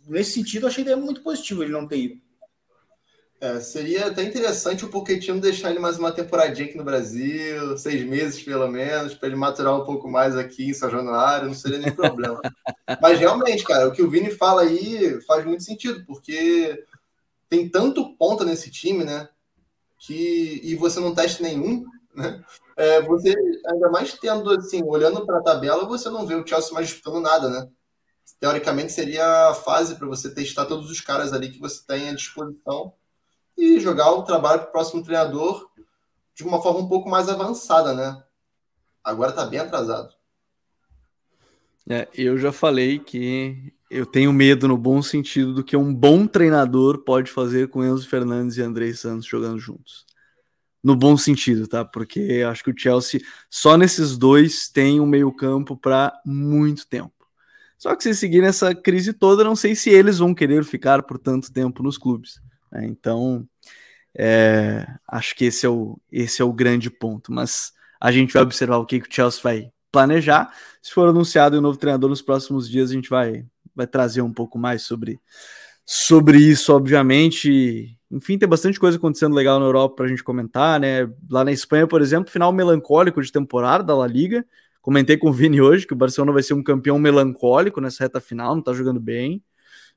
nesse 0.08 0.32
sentido, 0.32 0.68
achei 0.68 0.84
que 0.84 0.90
é 0.90 0.96
muito 0.96 1.22
positivo 1.22 1.64
ele 1.64 1.72
não 1.72 1.88
ter 1.88 1.98
ido. 1.98 2.22
É, 3.42 3.60
seria 3.60 4.06
até 4.06 4.22
interessante 4.22 4.86
o 4.86 4.88
Pochettino 4.88 5.42
deixar 5.42 5.72
ele 5.72 5.80
mais 5.80 5.98
uma 5.98 6.12
temporadinha 6.12 6.68
aqui 6.68 6.78
no 6.78 6.84
Brasil, 6.84 7.76
seis 7.76 8.06
meses 8.06 8.44
pelo 8.44 8.68
menos, 8.68 9.16
para 9.16 9.28
ele 9.28 9.36
maturar 9.36 9.76
um 9.76 9.84
pouco 9.84 10.08
mais 10.08 10.38
aqui 10.38 10.70
em 10.70 10.74
São 10.76 10.92
Januário, 10.92 11.48
não 11.48 11.56
seria 11.56 11.80
nem 11.80 11.92
problema. 11.92 12.40
Mas 13.02 13.20
realmente, 13.20 13.64
cara, 13.64 13.88
o 13.88 13.92
que 13.92 14.04
o 14.04 14.10
Vini 14.12 14.30
fala 14.30 14.62
aí 14.62 15.20
faz 15.26 15.44
muito 15.44 15.64
sentido, 15.64 16.06
porque 16.06 16.86
tem 17.50 17.68
tanto 17.68 18.16
ponta 18.16 18.46
nesse 18.46 18.70
time, 18.70 19.04
né? 19.04 19.28
Que, 19.98 20.62
e 20.64 20.76
você 20.76 21.00
não 21.00 21.16
testa 21.16 21.42
nenhum, 21.42 21.84
né? 22.14 22.44
É, 22.78 23.02
você, 23.02 23.34
ainda 23.66 23.90
mais 23.90 24.14
tendo, 24.14 24.52
assim, 24.52 24.84
olhando 24.84 25.26
para 25.26 25.40
a 25.40 25.44
tabela, 25.44 25.88
você 25.88 26.12
não 26.12 26.28
vê 26.28 26.36
o 26.36 26.46
Chelsea 26.46 26.74
mais 26.74 26.90
disputando 26.90 27.20
nada, 27.24 27.50
né? 27.50 27.68
Teoricamente 28.40 28.92
seria 28.92 29.50
a 29.50 29.56
fase 29.56 29.96
para 29.96 30.08
você 30.08 30.30
testar 30.30 30.68
todos 30.68 30.92
os 30.92 31.02
caras 31.02 31.34
ali 31.34 31.50
que 31.50 31.60
você 31.60 31.82
tem 31.88 32.08
à 32.08 32.14
disposição 32.14 32.94
e 33.58 33.80
jogar 33.80 34.12
o 34.12 34.24
trabalho 34.24 34.62
para 34.62 34.70
o 34.70 34.72
próximo 34.72 35.04
treinador 35.04 35.70
de 36.36 36.44
uma 36.44 36.62
forma 36.62 36.80
um 36.80 36.88
pouco 36.88 37.10
mais 37.10 37.30
avançada, 37.30 37.94
né? 37.94 38.24
Agora 39.04 39.32
está 39.32 39.46
bem 39.46 39.60
atrasado. 39.60 40.14
É, 41.90 42.08
eu 42.14 42.38
já 42.38 42.52
falei 42.52 43.00
que 43.00 43.74
eu 43.90 44.06
tenho 44.06 44.32
medo 44.32 44.68
no 44.68 44.78
bom 44.78 45.02
sentido 45.02 45.54
do 45.54 45.64
que 45.64 45.76
um 45.76 45.94
bom 45.94 46.26
treinador 46.26 47.00
pode 47.00 47.30
fazer 47.30 47.68
com 47.68 47.84
Enzo 47.84 48.08
Fernandes 48.08 48.58
e 48.58 48.62
Andrei 48.62 48.94
Santos 48.94 49.26
jogando 49.26 49.60
juntos. 49.60 50.06
No 50.84 50.96
bom 50.96 51.18
sentido, 51.18 51.68
tá? 51.68 51.84
Porque 51.84 52.44
acho 52.48 52.64
que 52.64 52.72
o 52.72 52.78
Chelsea 52.78 53.22
só 53.50 53.78
nesses 53.78 54.18
dois 54.18 54.70
tem 54.70 55.00
um 55.00 55.06
meio-campo 55.06 55.76
para 55.76 56.14
muito 56.26 56.88
tempo. 56.88 57.14
Só 57.78 57.96
que 57.96 58.04
se 58.04 58.16
seguir 58.16 58.42
nessa 58.42 58.74
crise 58.74 59.12
toda, 59.12 59.44
não 59.44 59.56
sei 59.56 59.76
se 59.76 59.90
eles 59.90 60.20
vão 60.20 60.34
querer 60.34 60.64
ficar 60.64 61.04
por 61.04 61.18
tanto 61.18 61.52
tempo 61.52 61.84
nos 61.84 61.98
clubes. 61.98 62.40
Né? 62.72 62.86
Então, 62.86 63.48
é, 64.18 64.86
acho 65.08 65.36
que 65.36 65.46
esse 65.46 65.66
é, 65.66 65.70
o, 65.70 66.00
esse 66.12 66.42
é 66.42 66.46
o 66.46 66.54
grande 66.54 66.90
ponto. 66.90 67.32
Mas 67.32 67.74
a 68.00 68.12
gente 68.12 68.34
vai 68.34 68.44
observar 68.44 68.78
o 68.78 68.86
que, 68.86 69.00
que 69.00 69.10
o 69.10 69.14
Chelsea 69.14 69.42
vai 69.44 69.72
planejar. 69.92 70.54
Se 70.82 70.92
for 70.92 71.10
anunciado 71.10 71.58
um 71.58 71.62
novo 71.62 71.78
treinador 71.78 72.10
nos 72.10 72.22
próximos 72.22 72.70
dias, 72.70 72.92
a 72.92 72.94
gente 72.94 73.10
vai, 73.10 73.46
vai 73.76 73.86
trazer 73.86 74.22
um 74.22 74.34
pouco 74.34 74.58
mais 74.58 74.84
sobre, 74.84 75.20
sobre 75.86 76.38
isso, 76.40 76.74
obviamente. 76.74 77.98
Enfim, 78.10 78.38
tem 78.38 78.48
bastante 78.48 78.80
coisa 78.80 78.98
acontecendo 78.98 79.36
legal 79.36 79.60
na 79.60 79.66
Europa 79.66 79.98
para 79.98 80.06
a 80.06 80.10
gente 80.10 80.24
comentar, 80.24 80.80
né? 80.80 81.10
Lá 81.30 81.44
na 81.44 81.52
Espanha, 81.52 81.88
por 81.88 82.02
exemplo, 82.02 82.32
final 82.32 82.52
melancólico 82.52 83.22
de 83.22 83.32
temporada 83.32 83.84
da 83.84 83.96
La 83.96 84.08
Liga. 84.08 84.46
Comentei 84.82 85.16
com 85.16 85.30
o 85.30 85.34
Vini 85.34 85.62
hoje 85.62 85.86
que 85.86 85.94
o 85.94 85.96
Barcelona 85.96 86.32
vai 86.32 86.42
ser 86.42 86.56
um 86.56 86.64
campeão 86.64 86.98
melancólico 86.98 87.80
nessa 87.80 88.04
reta 88.04 88.20
final, 88.20 88.54
não 88.54 88.62
está 88.62 88.74
jogando 88.74 89.00
bem. 89.00 89.44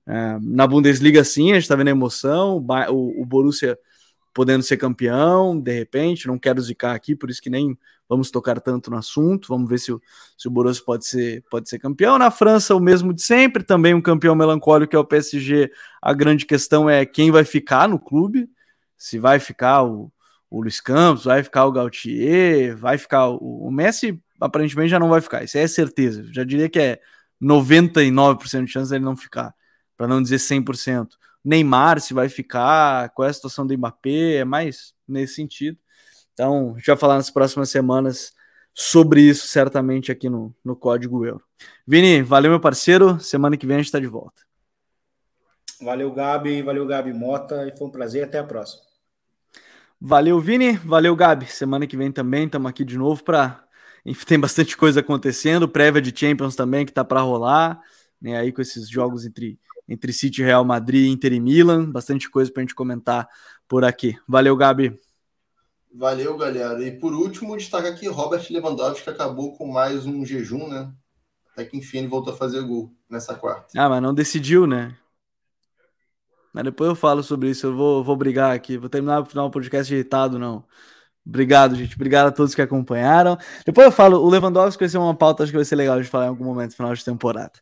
É, 0.07 0.39
na 0.41 0.67
Bundesliga, 0.67 1.25
sim, 1.25 1.51
a 1.51 1.55
gente 1.55 1.63
está 1.63 1.77
vendo 1.77 1.89
a 1.89 1.93
emoção, 1.93 2.65
o, 2.91 3.23
o, 3.23 3.25
Borussia 3.25 3.79
podendo 4.35 4.63
ser 4.63 4.77
campeão, 4.77 5.59
de 5.59 5.73
repente, 5.73 6.27
não 6.27 6.39
quero 6.39 6.61
zicar 6.61 6.95
aqui, 6.95 7.17
por 7.17 7.31
isso 7.31 7.41
que 7.41 7.49
nem 7.49 7.79
vamos 8.09 8.31
tocar 8.31 8.61
tanto 8.61 8.91
no 8.91 8.99
assunto, 8.99 9.49
vamos 9.49 9.69
ver 9.69 9.79
se 9.79 9.93
o, 9.93 10.03
se 10.37 10.47
o 10.47 10.51
Borussia 10.51 10.85
pode 10.85 11.07
ser, 11.07 11.43
pode 11.51 11.69
ser 11.69 11.79
campeão. 11.79 12.19
Na 12.19 12.31
França, 12.31 12.75
o 12.75 12.81
mesmo 12.81 13.15
de 13.15 13.23
sempre, 13.23 13.63
também 13.63 13.95
um 13.95 14.03
campeão 14.03 14.35
melancólico 14.35 14.91
que 14.91 14.97
é 14.97 14.99
o 14.99 15.05
PSG, 15.05 15.71
a 16.03 16.13
grande 16.13 16.45
questão 16.45 16.91
é 16.91 17.07
quem 17.07 17.31
vai 17.31 17.45
ficar 17.45 17.89
no 17.89 17.99
clube, 17.99 18.51
se 18.99 19.19
vai 19.19 19.39
ficar 19.39 19.85
o, 19.85 20.13
o 20.51 20.61
Luiz 20.61 20.81
Campos, 20.81 21.25
vai 21.25 21.43
ficar 21.43 21.65
o 21.65 21.73
Gautier, 21.73 22.77
vai 22.77 22.99
ficar 22.99 23.29
o, 23.29 23.69
o 23.69 23.71
Messi, 23.71 24.21
aparentemente 24.39 24.91
já 24.91 24.99
não 24.99 25.09
vai 25.09 25.23
ficar, 25.23 25.45
isso 25.45 25.57
é 25.57 25.67
certeza, 25.67 26.27
já 26.31 26.45
diria 26.45 26.69
que 26.69 26.79
é 26.79 27.01
99% 27.41 28.65
de 28.65 28.71
chance 28.71 28.91
dele 28.91 29.05
não 29.05 29.17
ficar 29.17 29.55
para 29.97 30.09
não 30.09 30.23
dizer 30.23 30.37
100%. 30.37 31.09
Neymar, 31.45 32.01
se 32.01 32.15
vai 32.15 32.29
ficar, 32.29 33.11
qual 33.11 33.27
é 33.27 33.31
a 33.31 33.35
situação 33.35 33.67
do 33.67 33.77
Mbappé, 33.77 34.37
é 34.37 34.45
mais 34.45 34.95
nesse 35.07 35.35
sentido. 35.35 35.79
Então, 36.33 36.73
a 36.73 36.79
gente 36.79 36.87
vai 36.87 36.97
falar 36.97 37.17
nas 37.17 37.31
próximas 37.31 37.71
semanas 37.71 38.33
sobre 38.75 39.21
isso, 39.21 39.47
certamente, 39.47 40.11
aqui 40.11 40.29
no, 40.29 40.55
no 40.65 40.75
Código 40.75 41.25
Euro. 41.25 41.43
Vini, 41.87 42.23
valeu, 42.23 42.51
meu 42.51 42.61
parceiro. 42.61 43.21
Semana 43.21 43.57
que 43.57 43.67
vem 43.67 43.77
a 43.77 43.79
gente 43.79 43.87
está 43.87 44.01
de 44.01 44.07
volta. 44.07 44.43
Valeu, 45.81 46.13
Gabi. 46.13 46.63
Valeu, 46.63 46.87
Gabi 46.87 47.13
Mota. 47.13 47.69
E 47.69 47.77
foi 47.77 47.87
um 47.87 47.91
prazer. 47.91 48.25
Até 48.25 48.39
a 48.39 48.45
próxima. 48.45 48.83
Valeu, 50.01 50.41
Vini. 50.41 50.73
Valeu, 50.79 51.15
Gabi. 51.15 51.47
Semana 51.47 51.87
que 51.87 51.97
vem 51.97 52.11
também 52.11 52.47
estamos 52.47 52.69
aqui 52.69 52.85
de 52.85 52.99
novo 52.99 53.23
para. 53.23 53.63
Tem 54.27 54.39
bastante 54.39 54.77
coisa 54.77 55.01
acontecendo. 55.01 55.69
Prévia 55.69 56.03
de 56.03 56.19
Champions 56.19 56.57
também 56.57 56.85
que 56.85 56.91
está 56.91 57.05
para 57.05 57.21
rolar. 57.21 57.81
Né, 58.21 58.37
aí 58.39 58.53
com 58.53 58.63
esses 58.63 58.89
jogos 58.89 59.27
entre 59.27 59.59
entre 59.89 60.13
City, 60.13 60.43
Real 60.43 60.65
Madrid, 60.65 61.11
Inter 61.11 61.33
e 61.33 61.41
Milan. 61.41 61.91
Bastante 61.91 62.31
coisa 62.31 62.51
para 62.51 62.63
a 62.63 62.65
gente 62.65 62.75
comentar 62.75 63.29
por 63.69 63.85
aqui. 63.85 64.17
Valeu, 64.27 64.57
Gabi. 64.57 64.99
Valeu, 65.97 66.37
galera. 66.37 66.83
E 66.83 66.91
por 66.91 67.15
último, 67.15 67.57
destaca 67.57 67.89
aqui 67.89 68.09
Robert 68.09 68.45
Lewandowski, 68.51 69.05
que 69.05 69.11
acabou 69.11 69.57
com 69.57 69.71
mais 69.71 70.07
um 70.07 70.25
jejum, 70.25 70.69
né? 70.69 70.93
Até 71.53 71.65
que 71.65 71.77
enfim 71.77 71.99
ele 71.99 72.09
voltou 72.09 72.35
a 72.35 72.37
fazer 72.37 72.63
gol 72.63 72.93
nessa 73.09 73.35
quarta. 73.35 73.69
Ah, 73.77 73.89
mas 73.89 74.03
não 74.03 74.13
decidiu, 74.13 74.67
né? 74.67 74.97
Mas 76.53 76.65
depois 76.65 76.89
eu 76.89 76.97
falo 76.97 77.23
sobre 77.23 77.51
isso. 77.51 77.67
Eu 77.67 77.77
vou, 77.77 78.03
vou 78.03 78.17
brigar 78.17 78.55
aqui. 78.55 78.77
Vou 78.77 78.89
terminar 78.89 79.21
o 79.21 79.25
final 79.25 79.49
do 79.49 79.53
podcast 79.53 79.93
irritado, 79.95 80.37
não. 80.37 80.65
Obrigado, 81.27 81.77
gente. 81.77 81.95
Obrigado 81.95 82.29
a 82.29 82.33
todos 82.33 82.55
que 82.55 82.63
acompanharam. 82.63 83.39
Depois 83.65 83.87
eu 83.87 83.93
falo, 83.93 84.19
o 84.19 84.29
Lewandowski 84.29 84.81
vai 84.81 84.89
ser 84.89 84.99
uma 84.99 85.15
pauta, 85.15 85.43
acho 85.43 85.53
que 85.53 85.59
vai 85.59 85.65
ser 85.65 85.77
legal 85.77 86.01
de 86.01 86.09
falar 86.09 86.27
em 86.27 86.29
algum 86.29 86.45
momento 86.45 86.71
no 86.71 86.77
final 86.77 86.95
de 86.95 87.05
temporada. 87.05 87.53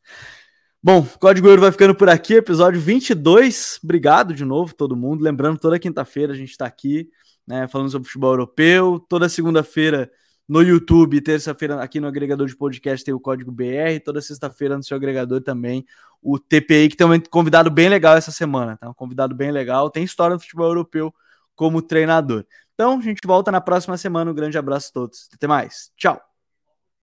Bom, 0.84 1.06
Código 1.20 1.46
Euro 1.46 1.60
vai 1.60 1.70
ficando 1.70 1.94
por 1.94 2.08
aqui, 2.08 2.34
episódio 2.34 2.80
22. 2.80 3.78
Obrigado 3.84 4.34
de 4.34 4.44
novo, 4.44 4.74
todo 4.74 4.96
mundo. 4.96 5.22
Lembrando, 5.22 5.56
toda 5.60 5.78
quinta-feira 5.78 6.32
a 6.32 6.36
gente 6.36 6.50
está 6.50 6.66
aqui, 6.66 7.08
né, 7.46 7.68
falando 7.68 7.88
sobre 7.88 8.08
futebol 8.08 8.32
europeu. 8.32 8.98
Toda 9.08 9.28
segunda-feira 9.28 10.10
no 10.48 10.60
YouTube, 10.60 11.20
terça-feira 11.20 11.80
aqui 11.80 12.00
no 12.00 12.08
agregador 12.08 12.48
de 12.48 12.56
podcast 12.56 13.04
tem 13.04 13.14
o 13.14 13.20
Código 13.20 13.52
BR. 13.52 14.00
Toda 14.04 14.20
sexta-feira 14.20 14.76
no 14.76 14.82
seu 14.82 14.96
agregador 14.96 15.40
também 15.40 15.86
o 16.20 16.36
TPI, 16.36 16.88
que 16.88 16.96
tem 16.96 17.06
um 17.06 17.20
convidado 17.30 17.70
bem 17.70 17.88
legal 17.88 18.16
essa 18.16 18.32
semana, 18.32 18.76
tá? 18.76 18.90
Um 18.90 18.94
convidado 18.94 19.36
bem 19.36 19.52
legal. 19.52 19.88
Tem 19.88 20.02
história 20.02 20.34
no 20.34 20.40
futebol 20.40 20.66
europeu 20.66 21.14
como 21.54 21.80
treinador. 21.80 22.44
Então, 22.74 22.98
a 22.98 23.00
gente 23.00 23.20
volta 23.24 23.52
na 23.52 23.60
próxima 23.60 23.96
semana. 23.96 24.32
Um 24.32 24.34
grande 24.34 24.58
abraço 24.58 24.88
a 24.90 24.92
todos. 24.94 25.28
Até 25.32 25.46
mais. 25.46 25.92
Tchau. 25.96 26.31